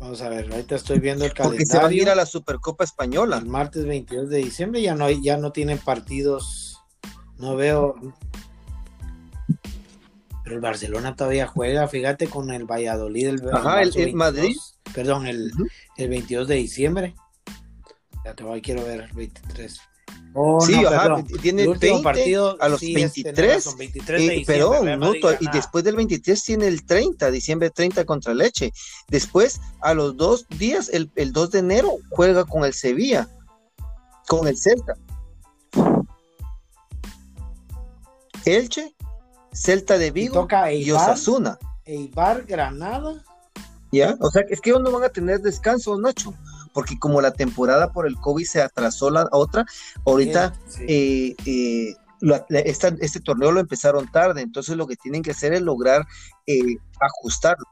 Vamos 0.00 0.20
a 0.20 0.28
ver, 0.28 0.50
ahorita 0.52 0.74
estoy 0.74 0.98
viendo 0.98 1.24
el 1.24 1.32
calendario. 1.32 1.60
Porque 1.60 1.66
se 1.66 1.78
va 1.78 1.88
a 1.88 1.92
ir 1.92 2.10
a 2.10 2.14
la 2.14 2.26
Supercopa 2.26 2.84
Española. 2.84 3.38
El 3.38 3.46
martes 3.46 3.86
22 3.86 4.28
de 4.28 4.38
diciembre 4.38 4.82
ya 4.82 4.94
no, 4.94 5.08
ya 5.10 5.36
no 5.36 5.52
tienen 5.52 5.78
partidos. 5.78 6.82
No 7.38 7.56
veo. 7.56 7.94
Pero 10.42 10.56
el 10.56 10.60
Barcelona 10.60 11.16
todavía 11.16 11.46
juega, 11.46 11.88
fíjate, 11.88 12.26
con 12.28 12.50
el 12.50 12.66
Valladolid. 12.66 13.28
El, 13.28 13.54
Ajá, 13.54 13.80
el, 13.80 14.14
Madrid. 14.14 14.56
Perdón, 14.94 15.26
el, 15.26 15.50
el 15.96 16.08
22 16.10 16.48
de 16.48 16.54
diciembre. 16.56 17.14
Ya 18.26 18.34
te 18.34 18.44
voy, 18.44 18.60
quiero 18.60 18.84
ver, 18.84 19.10
23. 19.14 19.80
Oh, 20.36 20.60
sí, 20.60 20.74
tiene 21.40 21.64
20 21.64 22.02
partido, 22.02 22.56
a 22.60 22.68
los 22.68 22.80
23, 22.80 23.66
este, 23.66 24.40
eh, 24.40 24.42
pero 24.44 24.82
y 25.38 25.48
después 25.52 25.84
del 25.84 25.94
23 25.94 26.42
tiene 26.42 26.66
el 26.66 26.84
30, 26.84 27.30
diciembre 27.30 27.70
30 27.70 28.04
contra 28.04 28.34
Leche. 28.34 28.72
Después, 29.08 29.60
a 29.80 29.94
los 29.94 30.16
dos 30.16 30.48
días, 30.58 30.90
el, 30.92 31.08
2 31.32 31.50
de 31.52 31.58
enero, 31.60 31.92
juega 32.10 32.44
con 32.44 32.64
el 32.64 32.74
Sevilla, 32.74 33.28
con 34.26 34.48
el 34.48 34.58
Celta. 34.58 34.94
Elche, 38.44 38.92
Celta 39.52 39.98
de 39.98 40.10
Vigo 40.10 40.48
y, 40.72 40.90
Osasuna. 40.90 41.58
Eibar, 41.84 42.44
Granada. 42.44 43.22
Ya, 43.92 44.16
o 44.18 44.28
sea, 44.30 44.42
es 44.50 44.60
que 44.60 44.70
ellos 44.70 44.82
no 44.82 44.90
van 44.90 45.04
a 45.04 45.08
tener 45.10 45.40
descanso, 45.40 45.96
Nacho 45.96 46.34
porque 46.74 46.98
como 46.98 47.22
la 47.22 47.32
temporada 47.32 47.92
por 47.92 48.06
el 48.06 48.16
COVID 48.16 48.44
se 48.44 48.60
atrasó 48.60 49.08
la 49.08 49.26
otra, 49.32 49.64
ahorita 50.04 50.52
eh, 50.80 51.34
eh, 51.46 51.94
este 52.50 53.20
torneo 53.20 53.52
lo 53.52 53.60
empezaron 53.60 54.10
tarde, 54.10 54.42
entonces 54.42 54.76
lo 54.76 54.86
que 54.86 54.96
tienen 54.96 55.22
que 55.22 55.30
hacer 55.30 55.54
es 55.54 55.62
lograr 55.62 56.04
eh, 56.46 56.76
ajustarlo. 57.00 57.64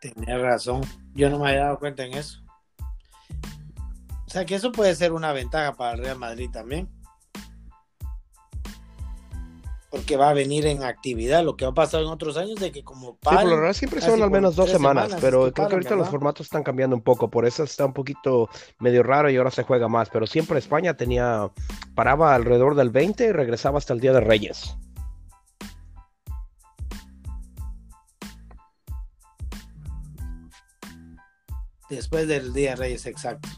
Tienes 0.00 0.40
razón, 0.40 0.82
yo 1.14 1.30
no 1.30 1.38
me 1.38 1.48
había 1.48 1.64
dado 1.64 1.78
cuenta 1.78 2.04
en 2.04 2.12
eso. 2.12 2.40
O 4.26 4.30
sea 4.34 4.44
que 4.44 4.56
eso 4.56 4.70
puede 4.72 4.94
ser 4.94 5.12
una 5.12 5.32
ventaja 5.32 5.74
para 5.74 5.94
el 5.94 6.00
Real 6.00 6.18
Madrid 6.18 6.50
también 6.52 6.88
porque 9.94 10.16
va 10.16 10.30
a 10.30 10.34
venir 10.34 10.66
en 10.66 10.82
actividad, 10.82 11.44
lo 11.44 11.56
que 11.56 11.64
ha 11.64 11.70
pasado 11.70 12.02
en 12.02 12.10
otros 12.10 12.36
años 12.36 12.58
de 12.58 12.72
que 12.72 12.82
como 12.82 13.12
sí, 13.12 13.18
por 13.22 13.34
lo 13.34 13.50
general 13.50 13.74
siempre 13.76 14.00
son 14.00 14.20
al 14.20 14.30
menos 14.30 14.56
dos 14.56 14.68
semanas, 14.68 15.16
pero 15.20 15.52
creo 15.52 15.68
que 15.68 15.74
ahorita 15.74 15.94
los 15.94 16.08
formatos 16.08 16.46
están 16.46 16.64
cambiando 16.64 16.96
un 16.96 17.02
poco, 17.02 17.30
por 17.30 17.46
eso 17.46 17.62
está 17.62 17.86
un 17.86 17.92
poquito 17.92 18.48
medio 18.80 19.04
raro 19.04 19.30
y 19.30 19.36
ahora 19.36 19.52
se 19.52 19.62
juega 19.62 19.86
más, 19.86 20.10
pero 20.10 20.26
siempre 20.26 20.58
España 20.58 20.96
tenía, 20.96 21.48
paraba 21.94 22.34
alrededor 22.34 22.74
del 22.74 22.90
20 22.90 23.24
y 23.24 23.30
regresaba 23.30 23.78
hasta 23.78 23.92
el 23.92 24.00
Día 24.00 24.12
de 24.12 24.20
Reyes. 24.20 24.76
Después 31.88 32.26
del 32.26 32.52
Día 32.52 32.70
de 32.70 32.76
Reyes, 32.76 33.06
exacto. 33.06 33.48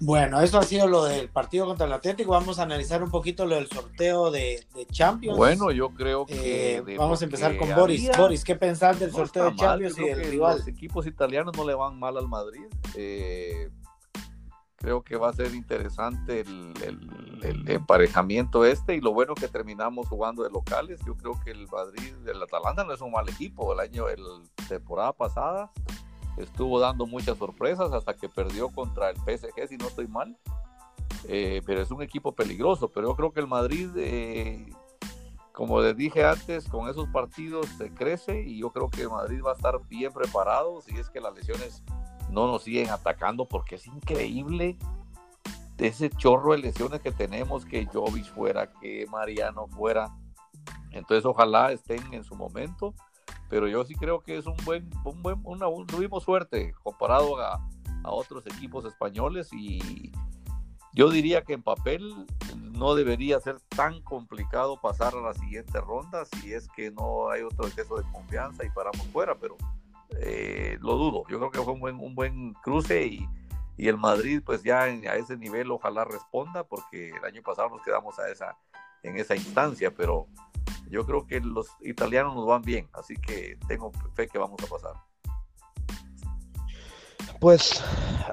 Bueno, 0.00 0.40
eso 0.40 0.58
ha 0.58 0.62
sido 0.62 0.86
lo 0.86 1.04
del 1.04 1.28
partido 1.28 1.66
contra 1.66 1.86
el 1.86 1.92
Atlético. 1.92 2.32
Vamos 2.32 2.58
a 2.58 2.62
analizar 2.62 3.02
un 3.02 3.10
poquito 3.10 3.46
lo 3.46 3.56
del 3.56 3.68
sorteo 3.68 4.30
de, 4.30 4.66
Champions. 4.90 5.36
Bueno, 5.36 5.70
yo 5.70 5.90
creo 5.90 6.26
que. 6.26 6.76
Eh, 6.76 6.96
vamos 6.96 7.20
a 7.20 7.24
empezar 7.24 7.56
con 7.56 7.74
Boris. 7.74 8.10
Boris, 8.16 8.44
¿qué 8.44 8.56
pensás 8.56 8.98
del 8.98 9.12
sorteo 9.12 9.50
de 9.50 9.56
Champions 9.56 9.98
y 9.98 10.04
del 10.04 10.30
rival? 10.30 10.58
Los 10.58 10.68
equipos 10.68 11.06
italianos 11.06 11.54
no 11.56 11.66
le 11.66 11.74
van 11.74 11.98
mal 11.98 12.16
al 12.16 12.28
Madrid. 12.28 12.66
Eh, 12.96 13.70
Creo 14.80 15.02
que 15.02 15.18
va 15.18 15.28
a 15.28 15.32
ser 15.34 15.54
interesante 15.54 16.40
el, 16.40 16.72
emparejamiento 17.68 18.64
este 18.64 18.96
y 18.96 19.00
lo 19.02 19.12
bueno 19.12 19.34
que 19.34 19.46
terminamos 19.46 20.08
jugando 20.08 20.42
de 20.42 20.48
locales. 20.48 21.00
Yo 21.06 21.14
creo 21.18 21.38
que 21.44 21.50
el 21.50 21.68
Madrid, 21.68 22.14
el 22.26 22.42
Atalanta 22.42 22.82
no 22.84 22.94
es 22.94 23.02
un 23.02 23.12
mal 23.12 23.28
equipo. 23.28 23.74
El 23.74 23.80
año, 23.80 24.08
el 24.08 24.24
temporada 24.70 25.12
pasada 25.12 25.70
estuvo 26.36 26.80
dando 26.80 27.06
muchas 27.06 27.38
sorpresas 27.38 27.92
hasta 27.92 28.14
que 28.14 28.28
perdió 28.28 28.68
contra 28.70 29.10
el 29.10 29.16
PSG, 29.16 29.68
si 29.68 29.76
no 29.76 29.86
estoy 29.88 30.08
mal. 30.08 30.36
Eh, 31.28 31.62
pero 31.66 31.82
es 31.82 31.90
un 31.90 32.02
equipo 32.02 32.32
peligroso. 32.32 32.88
Pero 32.88 33.08
yo 33.08 33.16
creo 33.16 33.32
que 33.32 33.40
el 33.40 33.46
Madrid, 33.46 33.90
eh, 33.96 34.72
como 35.52 35.80
les 35.80 35.96
dije 35.96 36.24
antes, 36.24 36.68
con 36.68 36.88
esos 36.88 37.08
partidos 37.08 37.66
se 37.78 37.92
crece 37.92 38.42
y 38.42 38.58
yo 38.58 38.70
creo 38.70 38.88
que 38.88 39.02
el 39.02 39.10
Madrid 39.10 39.42
va 39.44 39.52
a 39.52 39.54
estar 39.54 39.78
bien 39.88 40.12
preparado 40.12 40.80
si 40.80 40.96
es 40.96 41.10
que 41.10 41.20
las 41.20 41.34
lesiones 41.34 41.82
no 42.30 42.46
nos 42.46 42.62
siguen 42.62 42.90
atacando 42.90 43.46
porque 43.46 43.74
es 43.74 43.86
increíble 43.86 44.78
ese 45.78 46.10
chorro 46.10 46.52
de 46.52 46.58
lesiones 46.58 47.00
que 47.00 47.10
tenemos, 47.10 47.64
que 47.64 47.86
Jovis 47.86 48.28
fuera, 48.28 48.70
que 48.70 49.06
Mariano 49.10 49.66
fuera. 49.66 50.10
Entonces 50.90 51.24
ojalá 51.24 51.72
estén 51.72 52.12
en 52.12 52.24
su 52.24 52.34
momento, 52.34 52.94
pero 53.50 53.68
yo 53.68 53.84
sí 53.84 53.94
creo 53.96 54.22
que 54.22 54.38
es 54.38 54.46
un 54.46 54.56
buen, 54.64 54.88
un 55.04 55.22
buen, 55.22 55.40
una, 55.44 55.66
tuvimos 55.86 56.22
suerte 56.22 56.72
comparado 56.82 57.38
a, 57.38 57.60
a 58.04 58.10
otros 58.10 58.46
equipos 58.46 58.84
españoles 58.86 59.52
y 59.52 60.12
yo 60.92 61.10
diría 61.10 61.42
que 61.42 61.54
en 61.54 61.62
papel 61.62 62.26
no 62.56 62.94
debería 62.94 63.40
ser 63.40 63.60
tan 63.68 64.00
complicado 64.02 64.80
pasar 64.80 65.14
a 65.14 65.20
la 65.20 65.34
siguiente 65.34 65.80
ronda 65.80 66.24
si 66.24 66.52
es 66.52 66.68
que 66.68 66.90
no 66.92 67.28
hay 67.30 67.42
otro 67.42 67.66
exceso 67.66 67.96
de 67.96 68.10
confianza 68.10 68.64
y 68.64 68.70
paramos 68.70 69.06
fuera, 69.08 69.34
pero 69.34 69.56
eh, 70.20 70.78
lo 70.80 70.94
dudo. 70.94 71.24
Yo 71.28 71.38
creo 71.38 71.50
que 71.50 71.60
fue 71.60 71.72
un 71.72 71.80
buen, 71.80 71.96
un 71.96 72.14
buen 72.14 72.54
cruce 72.54 73.04
y, 73.04 73.28
y 73.76 73.88
el 73.88 73.98
Madrid 73.98 74.42
pues 74.44 74.62
ya 74.62 74.82
a 74.82 75.16
ese 75.16 75.36
nivel 75.36 75.70
ojalá 75.70 76.04
responda 76.04 76.64
porque 76.64 77.10
el 77.10 77.24
año 77.24 77.42
pasado 77.42 77.68
nos 77.68 77.82
quedamos 77.82 78.18
a 78.18 78.28
esa, 78.28 78.56
en 79.02 79.16
esa 79.16 79.34
instancia, 79.34 79.92
pero 79.94 80.26
yo 80.90 81.06
creo 81.06 81.26
que 81.26 81.40
los 81.40 81.68
italianos 81.82 82.34
nos 82.34 82.46
van 82.46 82.62
bien, 82.62 82.88
así 82.92 83.14
que 83.16 83.56
tengo 83.68 83.92
fe 84.14 84.28
que 84.28 84.38
vamos 84.38 84.60
a 84.62 84.66
pasar. 84.66 84.92
Pues 87.40 87.82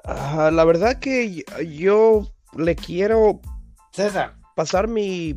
ah, 0.03 0.49
la 0.51 0.65
verdad 0.65 0.99
que 0.99 1.45
yo 1.69 2.27
le 2.57 2.75
quiero 2.75 3.39
César. 3.93 4.35
pasar 4.55 4.87
mi 4.87 5.35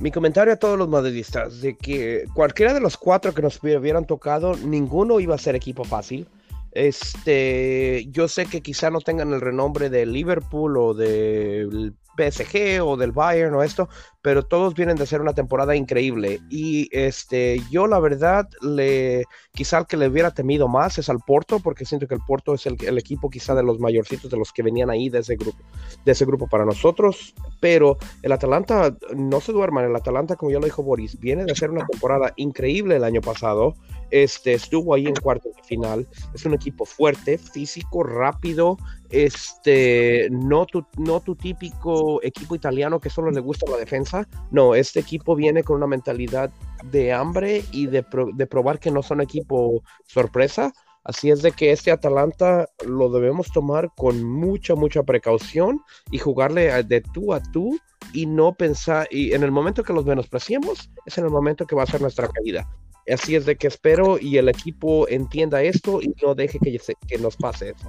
mi 0.00 0.10
comentario 0.10 0.54
a 0.54 0.56
todos 0.56 0.78
los 0.78 0.88
madridistas 0.88 1.60
de 1.60 1.76
que 1.76 2.24
cualquiera 2.34 2.72
de 2.72 2.80
los 2.80 2.96
cuatro 2.96 3.34
que 3.34 3.42
nos 3.42 3.62
hubieran 3.62 4.06
tocado, 4.06 4.56
ninguno 4.56 5.20
iba 5.20 5.34
a 5.34 5.38
ser 5.38 5.54
equipo 5.54 5.84
fácil. 5.84 6.26
Este, 6.72 8.06
yo 8.10 8.26
sé 8.26 8.46
que 8.46 8.62
quizá 8.62 8.90
no 8.90 9.00
tengan 9.00 9.32
el 9.32 9.40
renombre 9.40 9.90
de 9.90 10.06
Liverpool 10.06 10.76
o 10.78 10.94
del 10.94 11.94
PSG 12.20 12.82
o 12.82 12.96
del 12.96 13.12
Bayern 13.12 13.54
o 13.54 13.62
esto, 13.62 13.88
pero 14.22 14.44
todos 14.44 14.74
vienen 14.74 14.96
de 14.96 15.06
ser 15.06 15.20
una 15.20 15.32
temporada 15.32 15.74
increíble. 15.74 16.40
Y 16.50 16.88
este, 16.92 17.60
yo 17.70 17.86
la 17.86 17.98
verdad, 18.00 18.48
le, 18.60 19.24
quizá 19.52 19.78
el 19.78 19.86
que 19.86 19.96
le 19.96 20.08
hubiera 20.08 20.32
temido 20.32 20.68
más 20.68 20.98
es 20.98 21.08
al 21.08 21.20
Porto, 21.26 21.60
porque 21.60 21.84
siento 21.84 22.06
que 22.06 22.14
el 22.14 22.20
Porto 22.26 22.54
es 22.54 22.66
el, 22.66 22.98
equipo 22.98 23.30
quizá 23.30 23.54
de 23.54 23.62
los 23.62 23.78
mayorcitos 23.78 24.30
de 24.30 24.36
los 24.36 24.52
que 24.52 24.62
venían 24.62 24.90
ahí 24.90 25.08
de 25.08 25.20
ese 25.20 25.36
grupo, 25.36 25.58
de 26.04 26.12
ese 26.12 26.24
grupo 26.24 26.48
para 26.48 26.64
nosotros. 26.64 27.34
Pero 27.60 27.96
el 28.22 28.32
Atalanta, 28.32 28.94
no 29.14 29.40
se 29.40 29.52
duerman, 29.52 29.86
el 29.86 29.96
Atalanta, 29.96 30.36
como 30.36 30.50
ya 30.50 30.58
lo 30.58 30.66
dijo 30.66 30.82
Boris, 30.82 31.18
viene 31.18 31.44
de 31.44 31.52
hacer 31.52 31.70
una 31.70 31.86
temporada 31.86 32.32
increíble 32.36 32.96
el 32.96 33.04
año 33.04 33.20
pasado. 33.20 33.74
Este, 34.10 34.54
estuvo 34.54 34.94
ahí 34.94 35.06
en 35.06 35.14
cuartos 35.14 35.54
de 35.54 35.62
final. 35.62 36.08
Es 36.34 36.44
un 36.44 36.54
equipo 36.54 36.84
fuerte, 36.84 37.38
físico, 37.38 38.02
rápido, 38.02 38.76
este, 39.10 40.28
no 40.30 40.66
tu, 40.66 40.84
no 40.98 41.20
tu 41.20 41.34
típico 41.34 42.22
equipo 42.22 42.54
italiano 42.54 43.00
que 43.00 43.10
solo 43.10 43.30
le 43.30 43.40
gusta 43.40 43.70
la 43.70 43.76
defensa. 43.76 44.26
No, 44.50 44.74
este 44.74 45.00
equipo 45.00 45.36
viene 45.36 45.62
con 45.62 45.76
una 45.76 45.86
mentalidad 45.86 46.50
de 46.84 47.12
hambre 47.12 47.64
y 47.72 47.86
de, 47.86 48.04
de 48.34 48.46
probar 48.46 48.78
que 48.78 48.90
no 48.90 49.02
son 49.02 49.20
equipo 49.20 49.82
sorpresa. 50.06 50.72
Así 51.02 51.30
es 51.30 51.42
de 51.42 51.52
que 51.52 51.72
este 51.72 51.90
Atalanta 51.90 52.68
lo 52.86 53.08
debemos 53.10 53.50
tomar 53.50 53.90
con 53.96 54.22
mucha, 54.22 54.74
mucha 54.74 55.02
precaución 55.02 55.80
y 56.10 56.18
jugarle 56.18 56.82
de 56.82 57.00
tú 57.00 57.32
a 57.32 57.40
tú 57.40 57.78
y 58.12 58.26
no 58.26 58.54
pensar, 58.54 59.08
y 59.10 59.32
en 59.32 59.42
el 59.42 59.50
momento 59.50 59.82
que 59.82 59.92
los 59.92 60.04
menospreciemos, 60.04 60.90
es 61.06 61.18
en 61.18 61.24
el 61.24 61.30
momento 61.30 61.66
que 61.66 61.74
va 61.74 61.84
a 61.84 61.86
ser 61.86 62.00
nuestra 62.00 62.28
caída. 62.28 62.68
Así 63.10 63.34
es 63.34 63.46
de 63.46 63.56
que 63.56 63.66
espero 63.66 64.18
y 64.18 64.36
el 64.36 64.48
equipo 64.48 65.08
entienda 65.08 65.62
esto 65.62 66.00
y 66.02 66.14
no 66.22 66.34
deje 66.34 66.58
que 66.60 67.18
nos 67.18 67.36
pase 67.36 67.70
eso. 67.70 67.88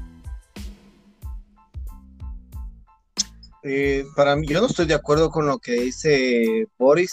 Eh, 3.64 4.06
para 4.16 4.36
mí, 4.36 4.48
yo 4.48 4.62
no 4.62 4.68
estoy 4.68 4.86
de 4.86 4.94
acuerdo 4.94 5.30
con 5.30 5.46
lo 5.46 5.60
que 5.60 5.74
dice 5.74 6.68
Boris, 6.78 7.12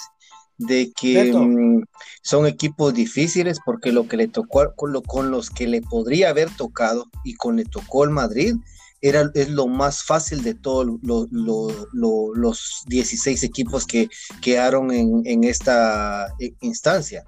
de 0.56 0.92
que 0.92 1.32
mm, 1.32 1.82
son 2.22 2.46
equipos 2.46 2.92
difíciles, 2.92 3.58
porque 3.64 3.92
lo 3.92 4.08
que 4.08 4.16
le 4.16 4.28
tocó, 4.28 4.74
con, 4.74 4.92
lo, 4.92 5.02
con 5.02 5.30
los 5.30 5.50
que 5.50 5.66
le 5.66 5.82
podría 5.82 6.30
haber 6.30 6.54
tocado 6.56 7.06
y 7.24 7.34
con 7.34 7.56
le 7.56 7.64
tocó 7.64 8.04
el 8.04 8.10
Madrid, 8.10 8.54
era, 9.00 9.30
es 9.34 9.48
lo 9.50 9.68
más 9.68 10.02
fácil 10.02 10.42
de 10.42 10.54
todos 10.54 10.86
lo, 11.02 11.28
lo, 11.30 12.34
los 12.34 12.82
16 12.86 13.44
equipos 13.44 13.86
que 13.86 14.08
quedaron 14.42 14.90
en, 14.90 15.22
en 15.24 15.44
esta 15.44 16.34
eh, 16.40 16.52
instancia. 16.60 17.24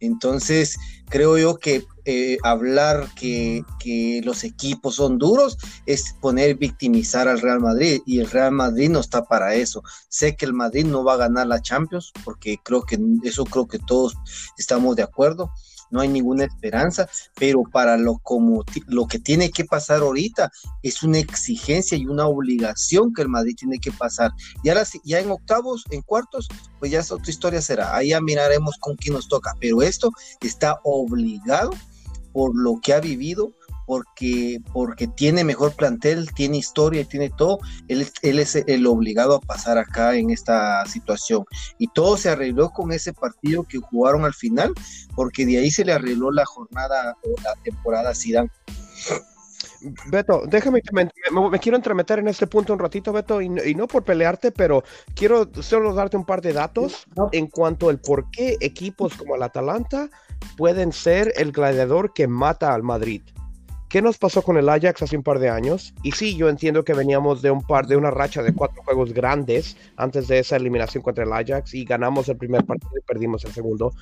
Entonces, 0.00 0.76
creo 1.08 1.38
yo 1.38 1.58
que 1.58 1.84
eh, 2.04 2.38
hablar 2.42 3.08
que, 3.14 3.62
que, 3.78 4.20
los 4.24 4.44
equipos 4.44 4.94
son 4.94 5.18
duros 5.18 5.58
es 5.86 6.14
poner 6.20 6.56
victimizar 6.56 7.28
al 7.28 7.40
Real 7.40 7.60
Madrid 7.60 8.00
y 8.06 8.20
el 8.20 8.30
Real 8.30 8.52
Madrid 8.52 8.88
no 8.88 9.00
está 9.00 9.24
para 9.24 9.54
eso. 9.54 9.82
Sé 10.08 10.36
que 10.36 10.46
el 10.46 10.54
Madrid 10.54 10.86
no 10.86 11.04
va 11.04 11.14
a 11.14 11.18
ganar 11.18 11.46
la 11.46 11.60
Champions 11.60 12.12
porque 12.24 12.58
creo 12.62 12.82
que 12.82 12.98
eso 13.24 13.44
creo 13.44 13.66
que 13.66 13.78
todos 13.78 14.14
estamos 14.56 14.96
de 14.96 15.02
acuerdo 15.02 15.50
no 15.90 16.00
hay 16.00 16.08
ninguna 16.08 16.44
esperanza, 16.44 17.08
pero 17.34 17.62
para 17.62 17.96
lo, 17.96 18.18
como, 18.18 18.64
lo 18.86 19.06
que 19.06 19.18
tiene 19.18 19.50
que 19.50 19.64
pasar 19.64 20.00
ahorita 20.00 20.50
es 20.82 21.02
una 21.02 21.18
exigencia 21.18 21.96
y 21.96 22.06
una 22.06 22.26
obligación 22.26 23.12
que 23.12 23.22
el 23.22 23.28
Madrid 23.28 23.56
tiene 23.56 23.78
que 23.78 23.92
pasar. 23.92 24.32
Y 24.62 24.68
ahora 24.68 24.84
ya 25.04 25.20
en 25.20 25.30
octavos, 25.30 25.84
en 25.90 26.02
cuartos, 26.02 26.48
pues 26.78 26.90
ya 26.90 27.00
otra 27.00 27.30
historia 27.30 27.62
será, 27.62 27.96
ahí 27.96 28.08
ya 28.08 28.20
miraremos 28.20 28.76
con 28.78 28.96
quién 28.96 29.14
nos 29.14 29.28
toca, 29.28 29.54
pero 29.60 29.82
esto 29.82 30.10
está 30.40 30.80
obligado 30.84 31.70
por 32.32 32.54
lo 32.54 32.80
que 32.82 32.92
ha 32.92 33.00
vivido 33.00 33.52
porque, 33.88 34.60
porque 34.70 35.06
tiene 35.06 35.44
mejor 35.44 35.72
plantel, 35.72 36.30
tiene 36.34 36.58
historia, 36.58 37.04
tiene 37.04 37.30
todo, 37.30 37.58
él, 37.88 38.06
él 38.20 38.38
es 38.38 38.54
el 38.54 38.86
obligado 38.86 39.36
a 39.36 39.40
pasar 39.40 39.78
acá 39.78 40.14
en 40.14 40.28
esta 40.28 40.84
situación. 40.84 41.46
Y 41.78 41.88
todo 41.88 42.18
se 42.18 42.28
arregló 42.28 42.68
con 42.68 42.92
ese 42.92 43.14
partido 43.14 43.64
que 43.64 43.78
jugaron 43.78 44.26
al 44.26 44.34
final, 44.34 44.74
porque 45.16 45.46
de 45.46 45.56
ahí 45.56 45.70
se 45.70 45.86
le 45.86 45.94
arregló 45.94 46.30
la 46.30 46.44
jornada 46.44 47.16
o 47.24 47.40
la 47.42 47.54
temporada 47.62 48.14
Zidane. 48.14 48.50
Beto, 50.10 50.42
déjame, 50.46 50.82
me, 50.92 51.08
me, 51.30 51.50
me, 51.50 51.58
quiero 51.58 51.76
entremeter 51.76 52.18
en 52.18 52.28
este 52.28 52.46
punto 52.46 52.74
un 52.74 52.80
ratito, 52.80 53.10
Beto, 53.10 53.40
y, 53.40 53.46
y, 53.64 53.74
no 53.74 53.88
por 53.88 54.04
pelearte, 54.04 54.52
pero 54.52 54.84
quiero 55.14 55.48
solo 55.62 55.94
darte 55.94 56.18
un 56.18 56.26
par 56.26 56.42
de 56.42 56.52
datos 56.52 57.06
no. 57.16 57.30
en 57.32 57.46
cuanto 57.46 57.88
al 57.88 58.00
por 58.00 58.30
qué 58.30 58.58
equipos 58.60 59.14
como 59.14 59.34
el 59.34 59.42
Atalanta 59.42 60.10
pueden 60.58 60.92
ser 60.92 61.32
el 61.36 61.52
gladiador 61.52 62.12
que 62.12 62.26
mata 62.26 62.74
al 62.74 62.82
Madrid. 62.82 63.22
¿Qué 63.88 64.02
nos 64.02 64.18
pasó 64.18 64.42
con 64.42 64.58
el 64.58 64.68
Ajax 64.68 65.00
hace 65.00 65.16
un 65.16 65.22
par 65.22 65.38
de 65.38 65.48
años? 65.48 65.94
Y 66.02 66.12
sí, 66.12 66.36
yo 66.36 66.50
entiendo 66.50 66.84
que 66.84 66.92
veníamos 66.92 67.40
de 67.40 67.50
un 67.50 67.62
par 67.62 67.86
de 67.86 67.96
una 67.96 68.10
racha 68.10 68.42
de 68.42 68.52
cuatro 68.52 68.82
juegos 68.82 69.14
grandes 69.14 69.78
antes 69.96 70.28
de 70.28 70.40
esa 70.40 70.56
eliminación 70.56 71.02
contra 71.02 71.24
el 71.24 71.32
Ajax 71.32 71.72
y 71.72 71.86
ganamos 71.86 72.28
el 72.28 72.36
primer 72.36 72.66
partido 72.66 72.92
y 72.98 73.00
perdimos 73.06 73.46
el 73.46 73.52
segundo. 73.52 73.92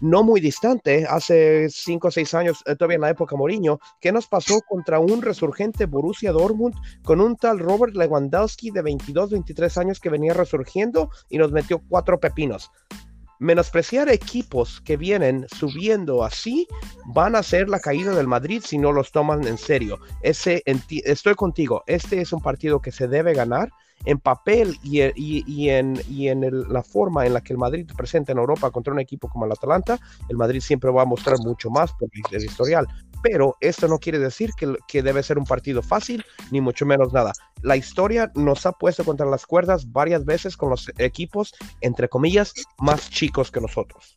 No 0.00 0.24
muy 0.24 0.40
distante, 0.40 1.06
hace 1.08 1.68
cinco 1.70 2.08
o 2.08 2.10
seis 2.10 2.34
años, 2.34 2.64
eh, 2.66 2.74
todavía 2.74 2.96
en 2.96 3.02
la 3.02 3.10
época 3.10 3.36
Mourinho, 3.36 3.78
¿qué 4.00 4.10
nos 4.10 4.26
pasó 4.26 4.60
contra 4.62 4.98
un 4.98 5.22
resurgente 5.22 5.86
Borussia 5.86 6.32
Dortmund 6.32 6.74
con 7.04 7.20
un 7.20 7.36
tal 7.36 7.60
Robert 7.60 7.94
Lewandowski 7.94 8.72
de 8.72 8.82
22, 8.82 9.30
23 9.30 9.78
años 9.78 10.00
que 10.00 10.10
venía 10.10 10.34
resurgiendo 10.34 11.08
y 11.28 11.38
nos 11.38 11.52
metió 11.52 11.80
cuatro 11.88 12.18
pepinos? 12.18 12.72
Menospreciar 13.38 14.08
equipos 14.08 14.80
que 14.80 14.96
vienen 14.96 15.46
subiendo 15.56 16.24
así 16.24 16.66
van 17.06 17.36
a 17.36 17.42
ser 17.42 17.68
la 17.68 17.80
caída 17.80 18.14
del 18.14 18.26
Madrid 18.26 18.62
si 18.64 18.78
no 18.78 18.92
los 18.92 19.12
toman 19.12 19.46
en 19.46 19.58
serio. 19.58 19.98
Ese, 20.22 20.62
estoy 21.04 21.34
contigo, 21.34 21.84
este 21.86 22.20
es 22.20 22.32
un 22.32 22.40
partido 22.40 22.80
que 22.80 22.92
se 22.92 23.08
debe 23.08 23.34
ganar 23.34 23.70
en 24.04 24.18
papel 24.18 24.78
y, 24.82 25.02
y, 25.02 25.44
y 25.46 25.70
en, 25.70 26.00
y 26.08 26.28
en 26.28 26.44
el, 26.44 26.68
la 26.68 26.82
forma 26.82 27.26
en 27.26 27.34
la 27.34 27.40
que 27.40 27.52
el 27.52 27.58
Madrid 27.58 27.86
presenta 27.96 28.32
en 28.32 28.38
Europa 28.38 28.70
contra 28.70 28.92
un 28.92 29.00
equipo 29.00 29.28
como 29.28 29.44
el 29.44 29.52
Atalanta, 29.52 29.98
el 30.28 30.36
Madrid 30.36 30.60
siempre 30.60 30.90
va 30.90 31.02
a 31.02 31.06
mostrar 31.06 31.38
mucho 31.40 31.70
más 31.70 31.92
por 31.92 32.08
el 32.30 32.44
historial. 32.44 32.86
Pero 33.22 33.56
esto 33.60 33.88
no 33.88 33.98
quiere 33.98 34.18
decir 34.18 34.50
que, 34.56 34.76
que, 34.86 35.02
debe 35.02 35.22
ser 35.22 35.38
un 35.38 35.44
partido 35.44 35.82
fácil, 35.82 36.24
ni 36.52 36.60
mucho 36.60 36.86
menos 36.86 37.12
nada. 37.12 37.32
La 37.62 37.76
historia 37.76 38.30
nos 38.34 38.64
ha 38.64 38.72
puesto 38.72 39.04
contra 39.04 39.26
las 39.26 39.44
cuerdas 39.44 39.90
varias 39.90 40.24
veces 40.24 40.56
con 40.56 40.70
los 40.70 40.90
equipos, 40.98 41.52
entre 41.80 42.08
comillas, 42.08 42.54
más 42.78 43.10
chicos 43.10 43.50
que 43.50 43.60
nosotros. 43.60 44.16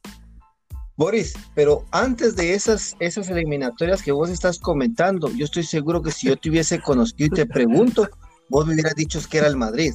Boris, 0.98 1.34
pero 1.56 1.84
antes 1.92 2.36
de 2.36 2.54
esas, 2.54 2.96
esas 3.00 3.28
eliminatorias 3.30 4.04
que 4.04 4.12
vos 4.12 4.30
estás 4.30 4.60
comentando, 4.60 5.32
yo 5.32 5.46
estoy 5.46 5.64
seguro 5.64 6.02
que 6.02 6.12
si 6.12 6.28
yo 6.28 6.38
te 6.38 6.50
hubiese 6.50 6.80
conocido 6.80 7.26
y 7.26 7.30
te 7.30 7.46
pregunto, 7.48 8.08
vos 8.52 8.68
me 8.68 8.74
hubieras 8.74 8.96
dicho 8.96 9.20
que 9.30 9.38
era 9.40 9.48
el 9.48 9.56
Madrid. 9.56 9.94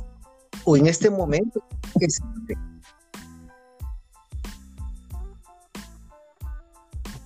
O 0.64 0.76
en 0.76 0.86
este 0.86 1.11
momento 1.11 1.62
es 2.00 2.18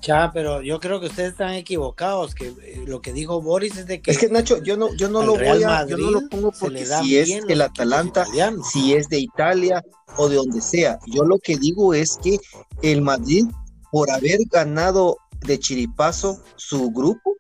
Ya, 0.02 0.30
pero 0.32 0.62
yo 0.62 0.80
creo 0.80 0.98
que 0.98 1.06
ustedes 1.06 1.32
están 1.32 1.52
equivocados, 1.52 2.34
que 2.34 2.48
eh, 2.48 2.84
lo 2.86 3.02
que 3.02 3.12
dijo 3.12 3.42
Boris 3.42 3.76
es 3.76 3.86
de 3.86 4.00
que... 4.00 4.10
Es 4.10 4.18
que 4.18 4.30
Nacho, 4.30 4.62
yo 4.62 4.76
no, 4.76 4.94
yo 4.94 5.10
no 5.10 5.22
lo 5.22 5.34
voy 5.34 5.62
a, 5.62 5.86
yo 5.86 5.98
no 5.98 6.10
lo 6.10 6.28
pongo 6.28 6.52
porque 6.58 6.86
si 6.86 7.18
es 7.18 7.30
el 7.46 7.60
Atalanta, 7.60 8.26
si 8.72 8.94
es 8.94 9.08
de 9.08 9.20
Italia 9.20 9.84
o 10.16 10.30
de 10.30 10.36
donde 10.36 10.62
sea. 10.62 10.98
Yo 11.06 11.22
lo 11.24 11.38
que 11.38 11.58
digo 11.58 11.92
es 11.92 12.16
que 12.22 12.38
el 12.82 13.02
Madrid, 13.02 13.44
por 13.92 14.10
haber 14.10 14.38
ganado 14.50 15.18
de 15.42 15.58
chiripazo 15.58 16.42
su 16.56 16.90
grupo, 16.90 17.36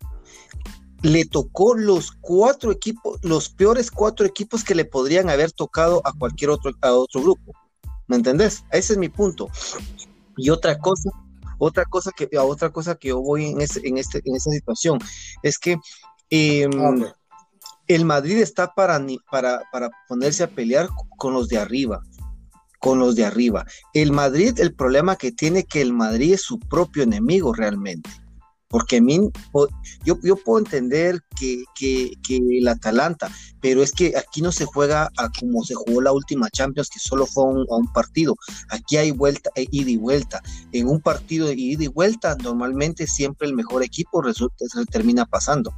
le 1.02 1.24
tocó 1.24 1.74
los 1.74 2.12
cuatro 2.12 2.72
equipos, 2.72 3.18
los 3.22 3.48
peores 3.48 3.90
cuatro 3.90 4.26
equipos 4.26 4.64
que 4.64 4.74
le 4.74 4.84
podrían 4.84 5.30
haber 5.30 5.52
tocado 5.52 6.02
a 6.04 6.12
cualquier 6.12 6.50
otro, 6.50 6.72
a 6.82 6.92
otro 6.92 7.22
grupo. 7.22 7.52
¿Me 8.06 8.16
entendés? 8.16 8.64
Ese 8.70 8.94
es 8.94 8.98
mi 8.98 9.08
punto. 9.08 9.48
Y 10.36 10.50
otra 10.50 10.78
cosa, 10.78 11.10
otra 11.58 11.84
cosa 11.84 12.10
que, 12.16 12.28
otra 12.38 12.70
cosa 12.70 12.94
que 12.96 13.08
yo 13.08 13.20
voy 13.20 13.46
en, 13.46 13.60
este, 13.60 13.86
en, 13.88 13.98
este, 13.98 14.20
en 14.24 14.36
esta 14.36 14.50
situación 14.50 14.98
es 15.42 15.58
que 15.58 15.78
em, 16.30 17.04
el 17.86 18.04
Madrid 18.04 18.38
está 18.38 18.74
para, 18.74 19.00
para, 19.30 19.62
para 19.72 19.90
ponerse 20.08 20.42
a 20.42 20.50
pelear 20.50 20.88
con 21.16 21.34
los 21.34 21.48
de 21.48 21.58
arriba 21.58 22.02
con 22.80 22.98
los 22.98 23.14
de 23.14 23.26
arriba. 23.26 23.66
El 23.92 24.10
Madrid, 24.10 24.58
el 24.58 24.74
problema 24.74 25.16
que 25.16 25.30
tiene 25.30 25.64
que 25.64 25.82
el 25.82 25.92
Madrid 25.92 26.32
es 26.32 26.42
su 26.42 26.58
propio 26.58 27.02
enemigo 27.02 27.52
realmente. 27.52 28.10
Porque 28.70 28.98
a 28.98 29.02
mí, 29.02 29.18
yo, 30.04 30.16
yo 30.22 30.36
puedo 30.36 30.60
entender 30.60 31.20
que, 31.38 31.64
que, 31.74 32.16
el 32.28 32.68
Atalanta, 32.68 33.28
pero 33.60 33.82
es 33.82 33.90
que 33.90 34.16
aquí 34.16 34.40
no 34.40 34.52
se 34.52 34.64
juega 34.64 35.10
a 35.16 35.28
como 35.38 35.64
se 35.64 35.74
jugó 35.74 36.00
la 36.00 36.12
última 36.12 36.48
Champions, 36.50 36.88
que 36.88 37.00
solo 37.00 37.26
fue 37.26 37.44
un, 37.44 37.66
a 37.68 37.76
un 37.76 37.92
partido. 37.92 38.36
Aquí 38.68 38.96
hay 38.96 39.10
vuelta, 39.10 39.50
ida 39.56 39.90
y 39.90 39.96
vuelta. 39.96 40.40
En 40.70 40.86
un 40.86 41.00
partido 41.00 41.48
de 41.48 41.54
ida 41.54 41.84
y 41.84 41.88
vuelta, 41.88 42.36
normalmente 42.36 43.08
siempre 43.08 43.48
el 43.48 43.54
mejor 43.54 43.82
equipo 43.82 44.22
resulta, 44.22 44.64
se 44.68 44.84
termina 44.86 45.26
pasando. 45.26 45.74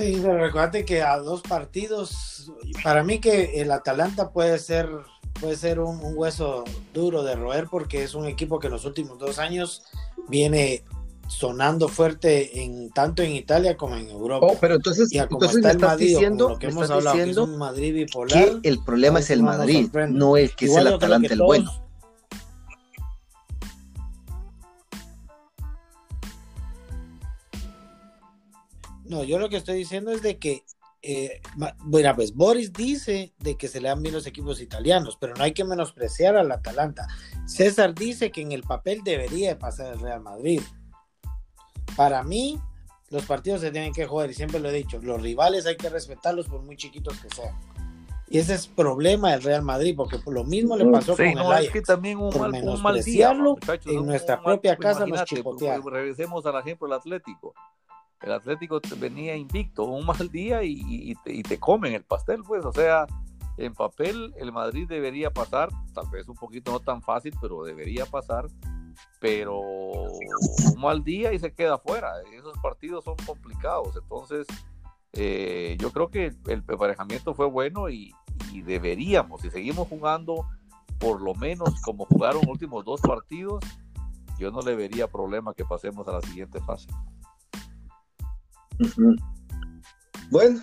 Sí, 0.00 0.18
recuerda 0.18 0.82
que 0.82 1.02
a 1.02 1.18
dos 1.18 1.42
partidos, 1.42 2.29
para 2.82 3.04
mí 3.04 3.18
que 3.18 3.60
el 3.60 3.70
Atalanta 3.70 4.30
puede 4.30 4.58
ser, 4.58 4.88
puede 5.40 5.56
ser 5.56 5.80
un, 5.80 6.00
hueso 6.16 6.64
duro 6.94 7.22
de 7.22 7.36
roer 7.36 7.66
porque 7.70 8.02
es 8.02 8.14
un 8.14 8.26
equipo 8.26 8.58
que 8.58 8.68
en 8.68 8.74
los 8.74 8.84
últimos 8.84 9.18
dos 9.18 9.38
años 9.38 9.82
viene 10.28 10.84
sonando 11.28 11.88
fuerte 11.88 12.62
en 12.62 12.90
tanto 12.90 13.22
en 13.22 13.32
Italia 13.32 13.76
como 13.76 13.96
en 13.96 14.08
Europa. 14.10 14.46
Oh, 14.46 14.58
pero 14.60 14.74
entonces, 14.74 15.10
entonces 15.12 15.56
está 15.56 15.70
el 15.70 15.78
Madrid, 15.78 16.08
diciendo, 16.08 16.48
lo 16.48 16.58
que 16.58 16.66
hemos 16.66 16.90
hablado, 16.90 17.16
que 17.16 17.30
es 17.30 17.36
un 17.36 17.56
Madrid 17.56 17.94
bipolar, 17.94 18.60
que 18.60 18.68
el 18.68 18.82
problema 18.82 19.20
es 19.20 19.30
el 19.30 19.42
Madrid, 19.42 19.88
no 20.08 20.36
el 20.36 20.54
que 20.54 20.66
es 20.66 20.76
el 20.76 20.88
Atalanta 20.88 21.32
el 21.32 21.42
bueno. 21.42 21.70
No, 29.10 29.24
yo 29.24 29.40
lo 29.40 29.48
que 29.48 29.56
estoy 29.56 29.76
diciendo 29.76 30.12
es 30.12 30.22
de 30.22 30.38
que, 30.38 30.62
eh, 31.02 31.40
bueno, 31.84 32.14
pues 32.14 32.34
Boris 32.34 32.72
dice 32.72 33.32
de 33.38 33.56
que 33.56 33.68
se 33.68 33.80
le 33.80 33.88
dan 33.88 34.02
bien 34.02 34.14
los 34.14 34.26
equipos 34.26 34.60
italianos, 34.60 35.16
pero 35.18 35.34
no 35.34 35.44
hay 35.44 35.52
que 35.52 35.64
menospreciar 35.64 36.36
al 36.36 36.52
Atalanta. 36.52 37.06
César 37.46 37.94
dice 37.94 38.30
que 38.30 38.42
en 38.42 38.52
el 38.52 38.62
papel 38.62 39.02
debería 39.02 39.58
pasar 39.58 39.94
el 39.94 40.00
Real 40.00 40.20
Madrid. 40.20 40.60
Para 41.96 42.22
mí, 42.22 42.60
los 43.08 43.24
partidos 43.24 43.62
se 43.62 43.70
tienen 43.70 43.94
que 43.94 44.06
jugar, 44.06 44.30
y 44.30 44.34
siempre 44.34 44.60
lo 44.60 44.68
he 44.68 44.72
dicho, 44.72 44.98
los 45.02 45.22
rivales 45.22 45.66
hay 45.66 45.76
que 45.76 45.88
respetarlos 45.88 46.46
por 46.48 46.62
muy 46.62 46.76
chiquitos 46.76 47.18
que 47.18 47.30
sean. 47.34 47.54
Y 48.28 48.38
ese 48.38 48.54
es 48.54 48.68
problema 48.68 49.32
del 49.32 49.42
Real 49.42 49.62
Madrid, 49.62 49.94
porque 49.96 50.18
por 50.18 50.34
lo 50.34 50.44
mismo 50.44 50.76
le 50.76 50.84
pasó 50.86 51.16
con 51.16 51.26
el 51.26 51.38
Ajax. 51.38 51.70
que 51.70 51.82
también 51.82 52.18
un 52.18 52.30
por 52.30 52.48
mal, 52.52 52.62
un 52.62 52.82
mal 52.82 53.02
día, 53.02 53.32
en 53.86 54.06
nuestra 54.06 54.40
propia 54.40 54.76
casa 54.76 55.04
nos 55.06 55.24
chipotearon. 55.24 55.90
Regresemos 55.90 56.46
al 56.46 56.60
ejemplo 56.60 56.86
del 56.86 56.98
Atlético 56.98 57.54
el 58.22 58.32
Atlético 58.32 58.80
venía 58.98 59.36
invicto, 59.36 59.84
un 59.84 60.06
mal 60.06 60.30
día 60.30 60.62
y, 60.62 61.14
te, 61.42 61.58
comen 61.58 61.94
el 61.94 62.04
pastel, 62.04 62.42
pues, 62.46 62.64
o 62.64 62.72
sea, 62.72 63.06
en 63.56 63.74
papel 63.74 64.34
el 64.36 64.52
Madrid 64.52 64.86
debería 64.88 65.30
pasar, 65.30 65.70
tal 65.94 66.08
vez 66.10 66.28
un 66.28 66.36
poquito 66.36 66.70
no 66.72 66.80
tan 66.80 67.02
fácil, 67.02 67.34
pero 67.40 67.64
debería 67.64 68.06
pasar, 68.06 68.46
pero 69.20 69.60
un 69.60 70.80
mal 70.80 71.02
día 71.02 71.32
y 71.32 71.38
se 71.38 71.52
queda 71.52 71.78
fuera, 71.78 72.12
esos 72.32 72.56
partidos 72.58 73.04
son 73.04 73.16
complicados, 73.24 73.96
entonces 73.96 74.46
eh, 75.12 75.76
yo 75.80 75.90
creo 75.90 76.10
que 76.10 76.26
el 76.26 76.64
emparejamiento 76.68 77.34
fue 77.34 77.46
bueno 77.46 77.88
y, 77.88 78.14
y 78.52 78.60
deberíamos, 78.60 79.40
si 79.40 79.50
seguimos 79.50 79.88
jugando 79.88 80.46
por 80.98 81.22
lo 81.22 81.34
menos 81.34 81.80
como 81.80 82.04
jugaron 82.04 82.42
los 82.42 82.50
últimos 82.50 82.84
dos 82.84 83.00
partidos, 83.00 83.64
yo 84.38 84.50
no 84.50 84.60
le 84.60 84.74
vería 84.74 85.08
problema 85.08 85.54
que 85.54 85.64
pasemos 85.64 86.06
a 86.08 86.12
la 86.12 86.20
siguiente 86.20 86.60
fase. 86.60 86.88
Bueno. 90.30 90.60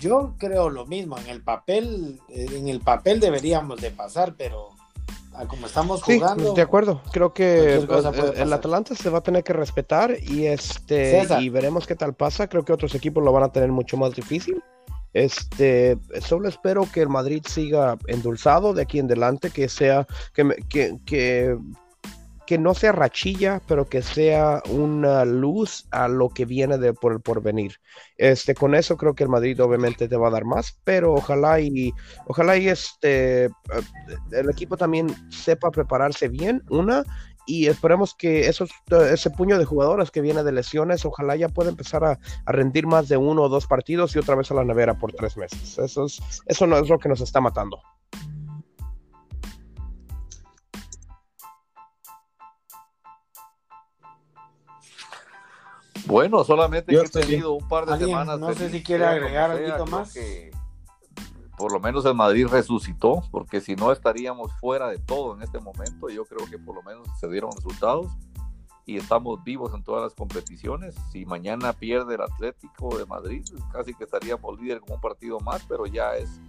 Yo 0.00 0.34
creo 0.38 0.70
lo 0.70 0.86
mismo, 0.86 1.18
en 1.18 1.26
el 1.28 1.42
papel, 1.42 2.20
en 2.28 2.68
el 2.68 2.80
papel 2.80 3.20
deberíamos 3.20 3.82
de 3.82 3.90
pasar, 3.90 4.34
pero 4.34 4.70
como 5.46 5.66
estamos 5.66 6.02
jugando. 6.02 6.54
de 6.54 6.62
acuerdo, 6.62 7.02
creo 7.12 7.32
que 7.32 7.76
el, 7.76 8.52
Atalanta 8.52 8.94
se 8.94 9.10
va 9.10 9.18
a 9.18 9.22
tener 9.22 9.44
que 9.44 9.52
respetar 9.52 10.16
y 10.22 10.46
este 10.46 11.26
y 11.40 11.48
veremos 11.48 11.86
qué 11.86 11.94
tal 11.94 12.14
pasa. 12.14 12.48
Creo 12.48 12.64
que 12.64 12.72
otros 12.72 12.94
equipos 12.94 13.22
lo 13.22 13.32
van 13.32 13.44
a 13.44 13.52
tener 13.52 13.70
mucho 13.70 13.96
más 13.96 14.14
difícil. 14.14 14.62
Este, 15.12 15.98
solo 16.20 16.48
espero 16.48 16.86
que 16.92 17.02
el 17.02 17.08
Madrid 17.08 17.42
siga 17.46 17.98
endulzado 18.06 18.74
de 18.74 18.82
aquí 18.82 18.98
en 18.98 19.06
adelante, 19.06 19.50
que 19.50 19.68
sea, 19.68 20.06
que, 20.34 20.48
que, 20.68 20.98
que, 21.04 21.58
que 22.50 22.58
no 22.58 22.74
sea 22.74 22.90
rachilla, 22.90 23.62
pero 23.68 23.88
que 23.88 24.02
sea 24.02 24.60
una 24.70 25.24
luz 25.24 25.86
a 25.92 26.08
lo 26.08 26.30
que 26.30 26.46
viene 26.46 26.76
por 26.94 27.12
el 27.12 27.20
porvenir. 27.20 27.76
Este, 28.16 28.56
con 28.56 28.74
eso 28.74 28.96
creo 28.96 29.14
que 29.14 29.22
el 29.22 29.28
Madrid 29.28 29.62
obviamente 29.62 30.08
te 30.08 30.16
va 30.16 30.26
a 30.26 30.32
dar 30.32 30.44
más, 30.44 30.76
pero 30.82 31.14
ojalá 31.14 31.60
y 31.60 31.92
ojalá 32.26 32.56
y 32.56 32.66
este 32.66 33.44
eh, 33.44 33.50
el 34.32 34.50
equipo 34.50 34.76
también 34.76 35.14
sepa 35.30 35.70
prepararse 35.70 36.26
bien, 36.26 36.64
una 36.70 37.04
y 37.46 37.68
esperemos 37.68 38.16
que 38.16 38.48
esos, 38.48 38.70
ese 39.12 39.30
puño 39.30 39.56
de 39.56 39.64
jugadores 39.64 40.10
que 40.10 40.20
viene 40.20 40.42
de 40.42 40.50
lesiones, 40.50 41.04
ojalá 41.04 41.36
ya 41.36 41.50
pueda 41.50 41.70
empezar 41.70 42.02
a, 42.02 42.18
rendir 42.46 42.84
más 42.84 43.08
de 43.08 43.16
uno 43.16 43.42
o 43.42 43.48
dos 43.48 43.68
partidos 43.68 44.16
y 44.16 44.18
otra 44.18 44.34
vez 44.34 44.50
a 44.50 44.54
la 44.54 44.64
nevera 44.64 44.98
por 44.98 45.12
tres 45.12 45.36
meses. 45.36 45.78
Eso, 45.78 46.06
es, 46.06 46.20
eso 46.46 46.66
no 46.66 46.78
es 46.78 46.88
lo 46.88 46.98
que 46.98 47.08
nos 47.08 47.20
está 47.20 47.40
matando. 47.40 47.80
Bueno, 56.10 56.44
solamente 56.44 56.94
he 56.94 57.08
tenido 57.08 57.52
un 57.52 57.68
par 57.68 57.86
de 57.86 58.04
semanas. 58.04 58.38
No 58.38 58.52
sé 58.52 58.68
si 58.70 58.82
quiere 58.82 59.06
agregar 59.06 59.52
algo 59.52 59.86
más. 59.86 60.14
por 61.56 61.72
lo 61.72 61.80
menos 61.80 62.04
el 62.04 62.14
Madrid 62.14 62.46
resucitó, 62.46 63.22
porque 63.30 63.60
si 63.60 63.76
no 63.76 63.92
estaríamos 63.92 64.52
fuera 64.60 64.88
de 64.88 64.98
todo 64.98 65.36
en 65.36 65.42
este 65.42 65.60
momento. 65.60 66.08
Yo 66.08 66.24
creo 66.24 66.48
que 66.48 66.58
por 66.58 66.74
lo 66.74 66.82
menos 66.82 67.06
se 67.18 67.28
dieron 67.28 67.52
resultados 67.52 68.10
y 68.86 68.96
estamos 68.96 69.44
vivos 69.44 69.72
en 69.74 69.84
todas 69.84 70.02
las 70.02 70.14
competiciones. 70.14 70.96
Si 71.12 71.24
mañana 71.26 71.72
pierde 71.72 72.16
el 72.16 72.22
Atlético 72.22 72.98
de 72.98 73.06
Madrid, 73.06 73.44
casi 73.72 73.94
que 73.94 74.04
estaríamos 74.04 74.60
líder 74.60 74.80
con 74.80 74.94
un 74.96 75.00
partido 75.00 75.38
más, 75.40 75.64
pero 75.68 75.86
ya 75.86 76.16
es, 76.16 76.40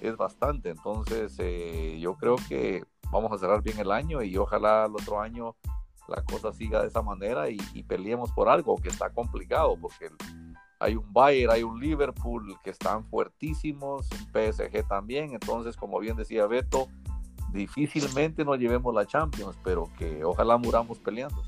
es 0.00 0.16
bastante. 0.16 0.70
Entonces, 0.70 1.36
eh, 1.40 1.98
yo 2.00 2.14
creo 2.14 2.36
que 2.48 2.84
vamos 3.10 3.32
a 3.32 3.38
cerrar 3.38 3.62
bien 3.62 3.78
el 3.78 3.92
año 3.92 4.22
y 4.22 4.36
ojalá 4.38 4.86
el 4.86 4.92
otro 4.92 5.20
año 5.20 5.56
la 6.08 6.22
cosa 6.22 6.52
siga 6.52 6.82
de 6.82 6.88
esa 6.88 7.02
manera 7.02 7.48
y, 7.48 7.58
peleemos 7.84 8.32
por 8.32 8.48
algo 8.48 8.76
que 8.76 8.88
está 8.88 9.10
complicado 9.10 9.76
porque 9.80 10.10
hay 10.80 10.96
un 10.96 11.12
Bayern, 11.12 11.52
hay 11.52 11.62
un 11.62 11.80
Liverpool 11.80 12.56
que 12.62 12.70
están 12.70 13.04
fuertísimos, 13.04 14.08
un 14.10 14.26
PSG 14.32 14.86
también, 14.88 15.32
entonces 15.32 15.76
como 15.76 15.98
bien 15.98 16.16
decía 16.16 16.46
Beto, 16.46 16.88
difícilmente 17.52 18.44
nos 18.44 18.58
llevemos 18.58 18.94
la 18.94 19.06
Champions, 19.06 19.56
pero 19.62 19.90
que 19.98 20.24
ojalá 20.24 20.56
muramos 20.56 20.98
peleando. 20.98 21.42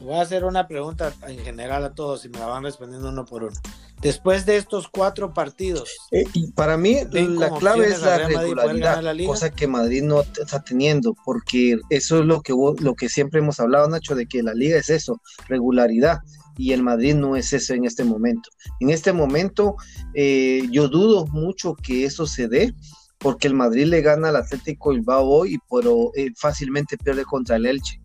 Voy 0.00 0.14
a 0.14 0.22
hacer 0.22 0.44
una 0.44 0.66
pregunta 0.66 1.12
en 1.28 1.38
general 1.40 1.84
a 1.84 1.94
todos 1.94 2.24
y 2.24 2.30
me 2.30 2.38
la 2.38 2.46
van 2.46 2.62
respondiendo 2.62 3.10
uno 3.10 3.26
por 3.26 3.44
uno. 3.44 3.60
Después 4.00 4.46
de 4.46 4.56
estos 4.56 4.88
cuatro 4.88 5.34
partidos. 5.34 5.94
Eh, 6.10 6.24
y 6.32 6.50
para 6.52 6.76
mí 6.76 6.96
la 7.12 7.50
clave 7.50 7.88
es 7.88 8.00
la 8.00 8.18
regularidad, 8.18 9.02
cosa 9.26 9.50
que 9.50 9.66
Madrid 9.66 10.02
no 10.02 10.22
está 10.22 10.62
teniendo, 10.62 11.14
porque 11.24 11.78
eso 11.90 12.20
es 12.20 12.26
lo 12.26 12.40
que, 12.40 12.54
lo 12.78 12.94
que 12.94 13.08
siempre 13.08 13.40
hemos 13.40 13.60
hablado, 13.60 13.88
Nacho, 13.88 14.14
de 14.14 14.26
que 14.26 14.42
la 14.42 14.54
liga 14.54 14.78
es 14.78 14.88
eso, 14.88 15.20
regularidad 15.48 16.20
y 16.56 16.72
el 16.72 16.82
Madrid 16.82 17.14
no 17.14 17.36
es 17.36 17.52
eso 17.52 17.74
en 17.74 17.84
este 17.84 18.04
momento. 18.04 18.50
En 18.80 18.90
este 18.90 19.12
momento 19.12 19.76
eh, 20.14 20.66
yo 20.70 20.88
dudo 20.88 21.26
mucho 21.26 21.74
que 21.74 22.04
eso 22.04 22.26
se 22.26 22.48
dé 22.48 22.74
porque 23.18 23.48
el 23.48 23.54
Madrid 23.54 23.86
le 23.86 24.02
gana 24.02 24.30
al 24.30 24.36
Atlético 24.36 24.90
Bilbao 24.90 25.26
hoy, 25.26 25.58
pero 25.70 26.10
eh, 26.14 26.30
fácilmente 26.36 26.96
pierde 26.96 27.24
contra 27.24 27.56
el 27.56 27.66
Elche. 27.66 28.00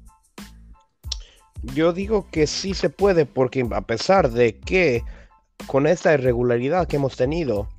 Yo 1.73 1.93
digo 1.93 2.27
que 2.31 2.47
sí 2.47 2.73
se 2.73 2.89
puede 2.89 3.25
porque 3.25 3.67
a 3.71 3.81
pesar 3.81 4.31
de 4.31 4.59
que 4.59 5.03
con 5.67 5.87
esta 5.87 6.13
irregularidad 6.13 6.87
que 6.87 6.97
hemos 6.97 7.15
tenido, 7.15 7.69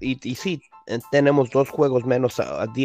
y, 0.00 0.18
y, 0.28 0.34
sí, 0.34 0.62
eh, 0.86 0.98
tenemos 1.10 1.50
dos 1.50 1.70
juegos 1.70 2.04
menos 2.04 2.40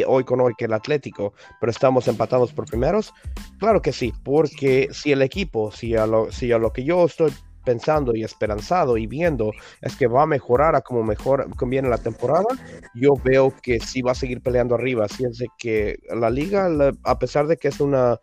hoy 0.08 0.24
con 0.24 0.42
hoy 0.42 0.54
que 0.58 0.66
el 0.66 0.74
Atlético, 0.74 1.34
pero 1.60 1.72
estamos 1.72 2.08
empatados 2.08 2.54
por 2.54 2.66
primeros, 2.66 3.14
claro 3.60 3.82
que 3.82 3.92
sí, 3.92 4.14
porque 4.24 4.90
si 4.92 5.12
el 5.12 5.22
equipo, 5.22 5.72
si 5.72 5.96
a 5.96 6.06
lo, 6.06 6.32
si 6.32 6.52
a 6.52 6.58
lo 6.58 6.72
que 6.72 6.84
yo 6.84 7.06
estoy 7.06 7.34
pensando 7.66 8.16
y 8.16 8.24
esperanzado 8.24 8.98
y 8.98 9.06
viendo 9.06 9.52
es 9.82 9.96
que 9.96 10.08
va 10.08 10.24
a 10.24 10.26
mejorar 10.26 10.76
a 10.76 10.82
como 10.82 11.04
mejor 11.04 11.54
conviene 11.56 11.90
la 11.90 11.98
temporada, 11.98 12.48
yo 12.96 13.14
veo 13.24 13.54
que 13.62 13.80
sí 13.80 14.02
va 14.02 14.14
a 14.14 14.16
seguir 14.16 14.42
peleando 14.42 14.76
arriba. 14.76 15.06
Así 15.06 15.26
es 15.26 15.38
de 15.38 15.48
que 15.58 16.00
la 16.16 16.30
liga, 16.30 16.70
a 17.04 17.20
pesar 17.20 17.48
de 17.48 17.58
que 17.58 17.68
es 17.68 17.80
una 17.80 18.18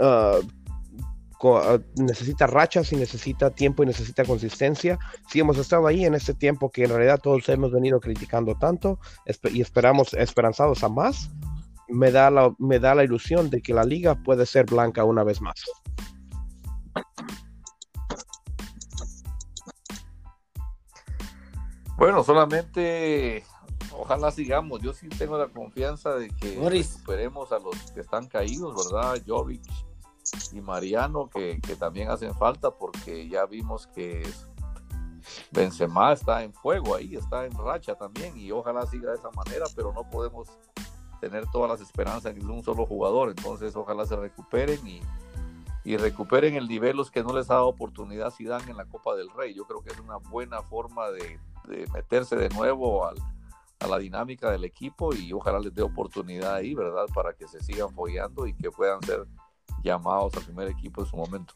Ah, 0.00 0.40
necesita 1.96 2.46
rachas 2.46 2.92
y 2.92 2.96
necesita 2.96 3.50
tiempo 3.50 3.82
y 3.82 3.86
necesita 3.86 4.24
consistencia. 4.24 4.98
Si 5.28 5.40
hemos 5.40 5.58
estado 5.58 5.86
ahí 5.86 6.04
en 6.04 6.14
este 6.14 6.34
tiempo 6.34 6.70
que 6.70 6.84
en 6.84 6.90
realidad 6.90 7.20
todos 7.22 7.48
hemos 7.48 7.72
venido 7.72 8.00
criticando 8.00 8.54
tanto 8.56 8.98
y 9.50 9.60
esperamos 9.60 10.12
esperanzados 10.14 10.84
a 10.84 10.88
más, 10.88 11.30
me 11.88 12.12
da, 12.12 12.30
la, 12.30 12.54
me 12.58 12.78
da 12.78 12.94
la 12.94 13.04
ilusión 13.04 13.50
de 13.50 13.62
que 13.62 13.74
la 13.74 13.84
liga 13.84 14.14
puede 14.16 14.46
ser 14.46 14.66
blanca 14.66 15.04
una 15.04 15.24
vez 15.24 15.40
más. 15.40 15.64
Bueno, 21.96 22.24
solamente 22.24 23.44
ojalá 23.92 24.30
sigamos. 24.30 24.80
Yo 24.80 24.92
sí 24.94 25.08
tengo 25.08 25.36
la 25.36 25.48
confianza 25.48 26.14
de 26.14 26.28
que 26.28 26.58
recuperemos 26.68 27.52
a 27.52 27.58
los 27.58 27.76
que 27.92 28.00
están 28.00 28.26
caídos, 28.26 28.90
¿verdad? 28.90 29.20
Jovic, 29.26 29.62
y 30.52 30.60
Mariano 30.60 31.28
que, 31.28 31.60
también 31.78 32.10
hacen 32.10 32.34
falta 32.34 32.70
porque 32.70 33.28
ya 33.28 33.46
vimos 33.46 33.86
que 33.88 34.22
Benzema 35.50 36.12
está 36.12 36.42
en 36.42 36.52
fuego 36.52 36.94
ahí, 36.94 37.16
está 37.16 37.44
en 37.44 37.52
racha 37.52 37.94
también 37.94 38.36
y 38.36 38.50
ojalá 38.52 38.86
siga 38.86 39.10
de 39.10 39.16
esa 39.16 39.30
manera, 39.30 39.66
pero 39.74 39.92
no 39.92 40.08
podemos 40.08 40.48
tener 41.20 41.46
todas 41.52 41.70
las 41.70 41.80
esperanzas 41.80 42.34
en 42.34 42.50
un 42.50 42.62
solo 42.62 42.86
jugador, 42.86 43.28
entonces 43.28 43.76
ojalá 43.76 44.06
se 44.06 44.16
recuperen 44.16 44.80
y, 44.86 45.02
recuperen 45.96 46.54
el 46.54 46.68
nivel 46.68 46.96
los 46.96 47.10
que 47.10 47.22
no 47.22 47.34
les 47.34 47.50
ha 47.50 47.54
dado 47.54 47.66
oportunidad 47.66 48.32
si 48.32 48.44
dan 48.44 48.66
en 48.68 48.76
la 48.76 48.84
Copa 48.84 49.16
del 49.16 49.28
Rey. 49.30 49.54
Yo 49.54 49.64
creo 49.64 49.82
que 49.82 49.90
es 49.90 49.98
una 49.98 50.18
buena 50.18 50.62
forma 50.62 51.10
de, 51.10 51.40
meterse 51.92 52.36
de 52.36 52.48
nuevo 52.50 53.04
a 53.04 53.14
la 53.88 53.98
dinámica 53.98 54.52
del 54.52 54.64
equipo 54.64 55.12
y 55.12 55.32
ojalá 55.32 55.58
les 55.58 55.74
dé 55.74 55.82
oportunidad 55.82 56.54
ahí, 56.54 56.74
¿verdad? 56.74 57.06
Para 57.12 57.32
que 57.32 57.48
se 57.48 57.60
sigan 57.60 57.92
follando 57.92 58.46
y 58.46 58.54
que 58.54 58.70
puedan 58.70 59.02
ser 59.02 59.26
llamados 59.82 60.34
al 60.36 60.44
primer 60.44 60.68
equipo 60.68 61.02
en 61.02 61.06
su 61.08 61.16
momento. 61.16 61.54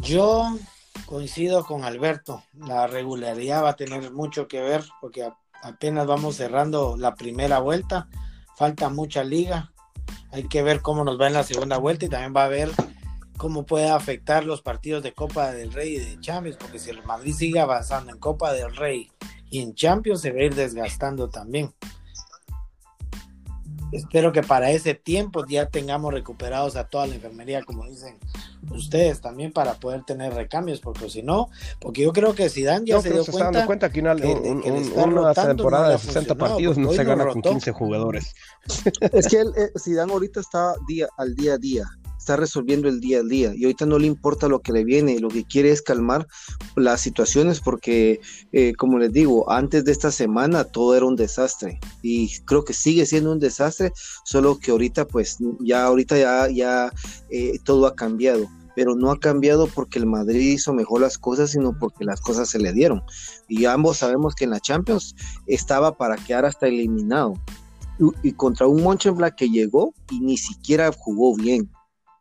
Yo 0.00 0.56
coincido 1.06 1.64
con 1.64 1.84
Alberto, 1.84 2.42
la 2.54 2.86
regularidad 2.86 3.64
va 3.64 3.70
a 3.70 3.76
tener 3.76 4.12
mucho 4.12 4.46
que 4.46 4.60
ver 4.60 4.84
porque 5.00 5.30
apenas 5.62 6.06
vamos 6.06 6.36
cerrando 6.36 6.96
la 6.96 7.14
primera 7.14 7.58
vuelta, 7.58 8.08
falta 8.56 8.88
mucha 8.88 9.24
liga, 9.24 9.72
hay 10.30 10.44
que 10.48 10.62
ver 10.62 10.82
cómo 10.82 11.04
nos 11.04 11.20
va 11.20 11.26
en 11.26 11.34
la 11.34 11.42
segunda 11.42 11.78
vuelta 11.78 12.06
y 12.06 12.08
también 12.08 12.34
va 12.36 12.44
a 12.44 12.48
ver 12.48 12.70
cómo 13.38 13.64
puede 13.64 13.88
afectar 13.88 14.44
los 14.44 14.60
partidos 14.60 15.02
de 15.02 15.14
Copa 15.14 15.52
del 15.52 15.72
Rey 15.72 15.94
y 15.94 15.98
de 16.00 16.20
Champions, 16.20 16.58
porque 16.60 16.78
si 16.78 16.90
el 16.90 17.02
Madrid 17.04 17.32
sigue 17.32 17.60
avanzando 17.60 18.12
en 18.12 18.18
Copa 18.18 18.52
del 18.52 18.76
Rey 18.76 19.10
y 19.48 19.60
en 19.60 19.74
Champions 19.74 20.20
se 20.20 20.32
va 20.32 20.40
a 20.40 20.44
ir 20.44 20.54
desgastando 20.54 21.30
también. 21.30 21.72
Espero 23.90 24.32
que 24.32 24.42
para 24.42 24.70
ese 24.70 24.92
tiempo 24.92 25.46
ya 25.46 25.66
tengamos 25.66 26.12
recuperados 26.12 26.76
a 26.76 26.88
toda 26.88 27.06
la 27.06 27.14
enfermería, 27.14 27.62
como 27.62 27.86
dicen 27.86 28.18
ustedes 28.70 29.22
también, 29.22 29.50
para 29.50 29.74
poder 29.74 30.04
tener 30.04 30.34
recambios, 30.34 30.80
porque 30.80 31.08
si 31.08 31.22
no, 31.22 31.48
porque 31.80 32.02
yo 32.02 32.12
creo 32.12 32.34
que 32.34 32.50
Dan 32.62 32.84
ya 32.84 33.00
se 33.00 33.10
dio 33.10 33.24
se 33.24 33.32
cuenta, 33.32 33.64
cuenta 33.64 33.90
que 33.90 34.00
una, 34.00 34.14
una 34.14 35.32
temporada 35.32 35.90
de 35.90 35.98
60 35.98 36.34
partidos 36.34 36.76
no 36.76 36.92
se 36.92 37.04
gana 37.04 37.28
con 37.28 37.40
15 37.40 37.72
jugadores. 37.72 38.34
Es 39.12 39.28
que 39.28 39.40
el, 39.40 39.48
eh, 39.56 39.70
Zidane 39.78 40.12
ahorita 40.12 40.40
está 40.40 40.74
día 40.86 41.08
al 41.16 41.34
día 41.34 41.54
a 41.54 41.58
día 41.58 41.84
está 42.28 42.36
resolviendo 42.36 42.88
el 42.88 43.00
día 43.00 43.20
a 43.20 43.22
día 43.22 43.54
y 43.56 43.64
ahorita 43.64 43.86
no 43.86 43.98
le 43.98 44.06
importa 44.06 44.48
lo 44.48 44.60
que 44.60 44.72
le 44.72 44.84
viene, 44.84 45.18
lo 45.18 45.28
que 45.28 45.44
quiere 45.44 45.70
es 45.70 45.80
calmar 45.80 46.26
las 46.76 47.00
situaciones 47.00 47.60
porque, 47.60 48.20
eh, 48.52 48.74
como 48.74 48.98
les 48.98 49.14
digo, 49.14 49.50
antes 49.50 49.86
de 49.86 49.92
esta 49.92 50.12
semana 50.12 50.64
todo 50.64 50.94
era 50.94 51.06
un 51.06 51.16
desastre 51.16 51.80
y 52.02 52.28
creo 52.44 52.66
que 52.66 52.74
sigue 52.74 53.06
siendo 53.06 53.32
un 53.32 53.38
desastre, 53.38 53.92
solo 54.24 54.58
que 54.58 54.72
ahorita 54.72 55.06
pues 55.06 55.38
ya 55.60 55.86
ahorita 55.86 56.18
ya, 56.18 56.50
ya 56.50 56.92
eh, 57.30 57.58
todo 57.64 57.86
ha 57.86 57.94
cambiado 57.94 58.46
pero 58.74 58.94
no 58.94 59.10
ha 59.10 59.18
cambiado 59.18 59.66
porque 59.66 59.98
el 59.98 60.06
Madrid 60.06 60.52
hizo 60.52 60.72
mejor 60.72 61.00
las 61.00 61.18
cosas, 61.18 61.50
sino 61.50 61.76
porque 61.76 62.04
las 62.04 62.20
cosas 62.20 62.48
se 62.48 62.60
le 62.60 62.72
dieron. 62.72 63.02
Y 63.48 63.64
ambos 63.64 63.96
sabemos 63.96 64.36
que 64.36 64.44
en 64.44 64.50
la 64.50 64.60
Champions 64.60 65.16
estaba 65.48 65.96
para 65.96 66.14
quedar 66.14 66.44
hasta 66.44 66.68
eliminado. 66.68 67.34
Y, 68.22 68.30
contra 68.34 68.68
un 68.68 68.84
Mönchengladbach 68.84 69.34
que 69.34 69.50
llegó 69.50 69.92
y 70.12 70.20
ni 70.20 70.36
siquiera 70.36 70.92
jugó 70.96 71.34
bien. 71.34 71.68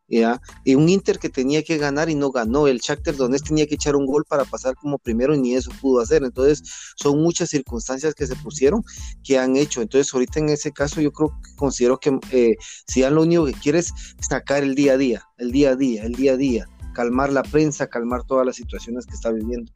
¿Ya? 0.08 0.42
Y 0.64 0.76
un 0.76 0.90
Inter 0.90 1.20
que 1.20 1.30
tenía 1.30 1.64
que 1.64 1.78
ganar 1.78 2.10
y 2.10 2.16
no 2.16 2.32
ganó, 2.32 2.68
el 2.68 2.80
Shakhtar 2.80 3.16
Donetsk 3.16 3.48
tenía 3.48 3.68
que 3.68 3.76
echar 3.76 3.96
un 3.96 4.06
gol 4.06 4.26
para 4.26 4.46
pasar 4.46 4.76
como 4.76 4.98
primero 4.98 5.36
y 5.36 5.40
ni 5.40 5.56
eso 5.56 5.72
pudo 5.82 6.02
hacer, 6.02 6.24
entonces 6.24 6.64
son 6.96 7.22
muchas 7.22 7.50
circunstancias 7.50 8.14
que 8.16 8.28
se 8.28 8.36
pusieron 8.36 8.84
que 9.24 9.38
han 9.38 9.56
hecho, 9.56 9.82
entonces 9.82 10.14
ahorita 10.14 10.40
en 10.40 10.50
ese 10.50 10.72
caso 10.72 11.02
yo 11.02 11.12
creo 11.12 11.30
que 11.30 11.56
considero 11.56 12.00
que 12.00 12.18
eh, 12.32 12.56
si 12.88 13.02
ya 13.02 13.10
lo 13.10 13.24
único 13.24 13.46
que 13.46 13.54
quiere 13.54 13.80
es 13.80 13.94
sacar 14.20 14.64
el 14.64 14.76
día 14.76 14.94
a 14.94 14.98
día, 14.98 15.24
el 15.38 15.52
día 15.52 15.72
a 15.72 15.76
día, 15.76 16.04
el 16.04 16.14
día 16.14 16.34
a 16.34 16.38
día, 16.38 16.70
calmar 16.94 17.32
la 17.32 17.44
prensa, 17.44 17.88
calmar 17.88 18.24
todas 18.24 18.46
las 18.46 18.56
situaciones 18.56 19.06
que 19.06 19.14
está 19.14 19.32
viviendo. 19.32 19.72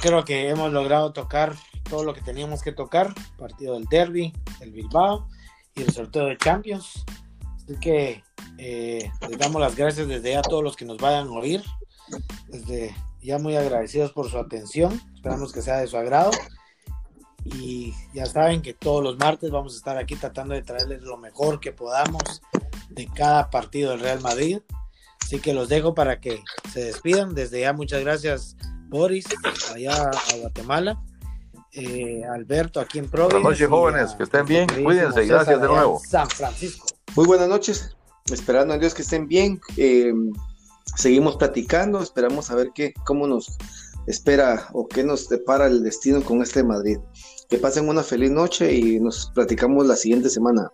Creo 0.00 0.24
que 0.24 0.48
hemos 0.48 0.72
logrado 0.72 1.12
tocar 1.12 1.54
todo 1.88 2.04
lo 2.04 2.14
que 2.14 2.22
teníamos 2.22 2.62
que 2.62 2.72
tocar. 2.72 3.14
Partido 3.38 3.74
del 3.74 3.84
Derby, 3.84 4.32
el 4.60 4.72
Bilbao 4.72 5.28
y 5.74 5.82
el 5.82 5.92
sorteo 5.92 6.26
de 6.26 6.38
Champions. 6.38 7.04
Así 7.56 7.76
que 7.78 8.24
eh, 8.56 9.10
les 9.28 9.38
damos 9.38 9.60
las 9.60 9.76
gracias 9.76 10.08
desde 10.08 10.32
ya 10.32 10.38
a 10.38 10.42
todos 10.42 10.64
los 10.64 10.76
que 10.76 10.86
nos 10.86 10.96
vayan 10.96 11.28
a 11.28 11.32
oír. 11.32 11.62
Desde 12.48 12.94
ya 13.20 13.38
muy 13.38 13.56
agradecidos 13.56 14.12
por 14.12 14.30
su 14.30 14.38
atención. 14.38 15.00
Esperamos 15.14 15.52
que 15.52 15.60
sea 15.60 15.76
de 15.76 15.86
su 15.86 15.98
agrado. 15.98 16.30
Y 17.44 17.92
ya 18.14 18.24
saben 18.24 18.62
que 18.62 18.72
todos 18.72 19.02
los 19.02 19.18
martes 19.18 19.50
vamos 19.50 19.74
a 19.74 19.76
estar 19.76 19.98
aquí 19.98 20.16
tratando 20.16 20.54
de 20.54 20.62
traerles 20.62 21.02
lo 21.02 21.18
mejor 21.18 21.60
que 21.60 21.72
podamos 21.72 22.40
de 22.88 23.06
cada 23.06 23.50
partido 23.50 23.90
del 23.90 24.00
Real 24.00 24.22
Madrid. 24.22 24.60
Así 25.20 25.40
que 25.40 25.52
los 25.52 25.68
dejo 25.68 25.94
para 25.94 26.20
que 26.20 26.42
se 26.72 26.84
despidan. 26.84 27.34
Desde 27.34 27.60
ya 27.60 27.74
muchas 27.74 28.00
gracias 28.00 28.56
Boris, 28.94 29.26
allá 29.74 30.08
a 30.08 30.36
Guatemala. 30.36 31.02
Eh, 31.72 32.22
Alberto, 32.32 32.78
aquí 32.78 33.00
en 33.00 33.10
Providence. 33.10 33.42
Buenas 33.42 33.58
noches, 33.58 33.68
jóvenes, 33.68 34.12
que 34.12 34.22
estén 34.22 34.46
bien, 34.46 34.68
cuídense 34.84 35.24
y 35.24 35.26
gracias 35.26 35.60
de 35.60 35.66
nuevo. 35.66 36.00
San 36.08 36.30
Francisco. 36.30 36.86
Muy 37.16 37.26
buenas 37.26 37.48
noches, 37.48 37.96
esperando 38.30 38.72
a 38.74 38.78
Dios 38.78 38.94
que 38.94 39.02
estén 39.02 39.26
bien. 39.26 39.60
Eh, 39.76 40.14
seguimos 40.94 41.34
platicando, 41.34 42.00
esperamos 42.00 42.52
a 42.52 42.54
ver 42.54 42.70
qué, 42.72 42.94
cómo 43.04 43.26
nos 43.26 43.58
espera 44.06 44.68
o 44.72 44.86
qué 44.86 45.02
nos 45.02 45.28
depara 45.28 45.66
el 45.66 45.82
destino 45.82 46.22
con 46.22 46.40
este 46.40 46.62
Madrid. 46.62 46.98
Que 47.48 47.58
pasen 47.58 47.88
una 47.88 48.04
feliz 48.04 48.30
noche 48.30 48.72
y 48.72 49.00
nos 49.00 49.32
platicamos 49.34 49.88
la 49.88 49.96
siguiente 49.96 50.30
semana. 50.30 50.70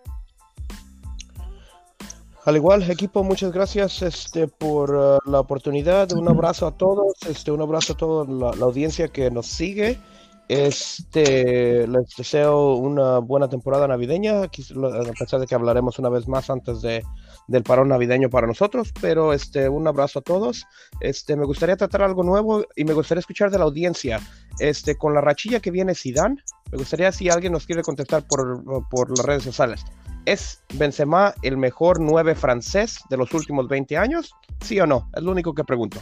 Al 2.43 2.55
igual, 2.55 2.89
equipo, 2.89 3.23
muchas 3.23 3.51
gracias 3.51 4.01
este, 4.01 4.47
por 4.47 4.89
uh, 4.89 5.29
la 5.29 5.39
oportunidad. 5.39 6.11
Un 6.13 6.27
abrazo 6.27 6.65
a 6.65 6.71
todos, 6.71 7.13
este, 7.29 7.51
un 7.51 7.61
abrazo 7.61 7.93
a 7.93 7.97
toda 7.97 8.25
la, 8.25 8.65
audiencia 8.65 9.09
que 9.09 9.29
nos 9.29 9.45
sigue. 9.45 9.99
Este, 10.47 11.87
les 11.87 12.15
deseo 12.17 12.75
una 12.77 13.19
buena 13.19 13.47
temporada 13.47 13.87
navideña, 13.87 14.41
a 14.41 14.49
pesar 14.49 15.39
de 15.39 15.45
que 15.45 15.53
hablaremos 15.53 15.99
una 15.99 16.09
vez 16.09 16.27
más 16.27 16.49
antes 16.49 16.81
de, 16.81 17.03
del 17.51 17.63
parón 17.63 17.89
navideño 17.89 18.29
para 18.29 18.47
nosotros, 18.47 18.93
pero 19.01 19.33
este, 19.33 19.69
un 19.69 19.87
abrazo 19.87 20.19
a 20.19 20.21
todos. 20.21 20.65
Este, 21.01 21.35
me 21.35 21.45
gustaría 21.45 21.75
tratar 21.75 22.01
algo 22.01 22.23
nuevo 22.23 22.65
y 22.75 22.85
me 22.85 22.93
gustaría 22.93 23.19
escuchar 23.19 23.51
de 23.51 23.57
la 23.57 23.65
audiencia. 23.65 24.19
Este, 24.59 24.97
con 24.97 25.13
la 25.13 25.21
rachilla 25.21 25.59
que 25.59 25.71
viene 25.71 25.93
Zidane, 25.93 26.37
me 26.71 26.77
gustaría 26.77 27.11
si 27.11 27.29
alguien 27.29 27.53
nos 27.53 27.65
quiere 27.65 27.81
contestar 27.81 28.25
por, 28.27 28.63
por 28.89 29.09
las 29.17 29.25
redes 29.25 29.43
sociales. 29.43 29.83
¿Es 30.25 30.63
Benzema 30.75 31.33
el 31.41 31.57
mejor 31.57 31.99
nueve 31.99 32.35
francés 32.35 32.99
de 33.09 33.17
los 33.17 33.33
últimos 33.33 33.67
20 33.67 33.97
años? 33.97 34.33
¿Sí 34.61 34.79
o 34.79 34.85
no? 34.85 35.09
Es 35.15 35.23
lo 35.23 35.31
único 35.31 35.53
que 35.53 35.63
pregunto. 35.63 35.99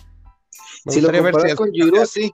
Me 0.85 0.93
si 0.93 1.01
lo 1.01 1.11
comparas 1.11 1.55
con 1.55 1.71
Giroud, 1.71 2.05
sí. 2.05 2.31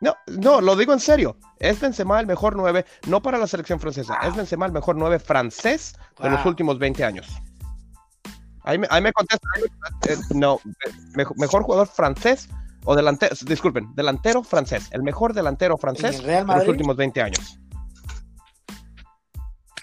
No, 0.00 0.16
no, 0.26 0.60
lo 0.60 0.76
digo 0.76 0.92
en 0.92 1.00
serio. 1.00 1.36
Es 1.58 1.78
Benzema 1.78 2.20
el 2.20 2.26
mejor 2.26 2.56
9, 2.56 2.84
no 3.06 3.22
para 3.22 3.38
la 3.38 3.46
selección 3.46 3.78
francesa, 3.78 4.14
es 4.22 4.34
Benzema 4.34 4.66
el 4.66 4.72
mejor 4.72 4.96
9 4.96 5.18
francés 5.18 5.94
de 6.20 6.30
los 6.30 6.44
últimos 6.46 6.78
20 6.78 7.04
años. 7.04 7.28
Ahí 8.62 8.78
me, 8.78 8.86
ahí 8.90 9.02
me 9.02 9.12
contesta, 9.12 9.48
eh, 10.08 10.16
no, 10.34 10.60
mejor, 11.36 11.62
jugador 11.62 11.86
francés 11.86 12.48
o 12.84 12.94
delantero, 12.94 13.34
disculpen, 13.42 13.94
delantero 13.94 14.42
francés, 14.42 14.88
el 14.92 15.02
mejor 15.02 15.34
delantero 15.34 15.76
francés 15.76 16.22
de 16.22 16.44
los 16.44 16.68
últimos 16.68 16.96
20 16.96 17.22
años. 17.22 17.58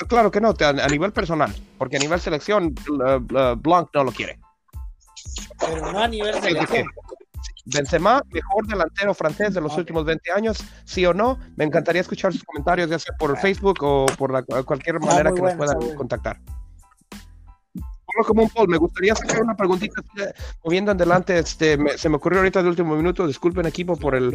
Claro 0.08 0.30
que 0.30 0.40
no, 0.40 0.54
a, 0.60 0.88
nivel 0.88 1.12
personal, 1.12 1.54
porque 1.78 1.98
a 1.98 2.00
nivel 2.00 2.20
selección, 2.20 2.76
Blanc 3.58 3.90
no 3.94 4.04
lo 4.04 4.12
quiere. 4.12 4.40
Pero 5.60 5.92
no 5.92 6.00
a 6.00 6.08
nivel 6.08 6.40
selección. 6.42 6.88
Benzema, 7.74 8.24
mejor 8.32 8.68
delantero 8.68 9.14
francés 9.14 9.54
de 9.54 9.62
los 9.62 9.78
últimos 9.78 10.06
20 10.06 10.32
años, 10.32 10.64
sí 10.86 11.06
o 11.06 11.14
no. 11.14 11.38
Me 11.56 11.66
encantaría 11.66 12.02
escuchar 12.02 12.32
sus 12.32 12.44
comentarios, 12.44 12.90
ya 12.90 13.00
sea 13.00 13.16
por 13.18 13.38
Facebook 13.38 13.78
o 13.82 14.06
por 14.18 14.32
la, 14.32 14.44
cualquier 14.44 15.00
manera 15.00 15.34
que 15.34 15.42
nos 15.42 15.56
puedan 15.56 15.96
contactar. 15.96 16.40
Como 18.26 18.44
un 18.44 18.50
Paul, 18.50 18.68
me 18.68 18.78
gustaría 18.78 19.14
sacar 19.14 19.44
una 19.44 19.56
preguntita 19.56 20.02
moviendo 20.64 20.92
en 20.92 20.98
delante. 20.98 21.38
Este, 21.38 21.78
se 21.98 22.10
me 22.10 22.16
ocurrió 22.16 22.40
ahorita 22.40 22.64
de 22.64 22.70
último 22.70 22.96
minuto. 22.96 23.28
Disculpen, 23.28 23.66
equipo, 23.68 23.96
por 23.96 24.16
el, 24.16 24.32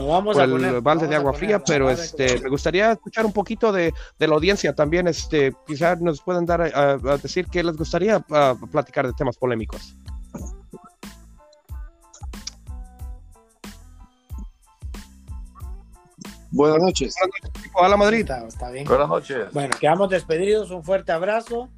balde 0.82 1.08
de 1.08 1.16
agua 1.16 1.32
fría, 1.32 1.58
pero 1.58 1.90
este, 1.90 2.38
me 2.40 2.48
gustaría 2.48 2.92
escuchar 2.92 3.26
un 3.26 3.32
poquito 3.32 3.72
de, 3.72 3.92
de 4.18 4.28
la 4.28 4.34
audiencia 4.34 4.74
también. 4.74 5.08
Este, 5.08 5.52
quizás 5.66 6.00
nos 6.00 6.20
puedan 6.20 6.46
dar 6.46 6.60
a, 6.62 6.96
decir 7.16 7.46
qué 7.50 7.64
les 7.64 7.76
gustaría 7.76 8.20
platicar 8.20 9.06
de 9.06 9.14
temas 9.14 9.36
polémicos. 9.36 9.96
Buenas 16.52 16.80
noches. 16.80 17.14
Hola 17.72 17.96
Madrid. 17.96 18.30
Está, 18.46 18.70
bien. 18.70 18.84
Buenas 18.84 19.08
noches. 19.08 19.52
Bueno, 19.52 19.74
quedamos 19.80 20.10
despedidos. 20.10 20.70
Un 20.70 20.84
fuerte 20.84 21.10
abrazo. 21.10 21.70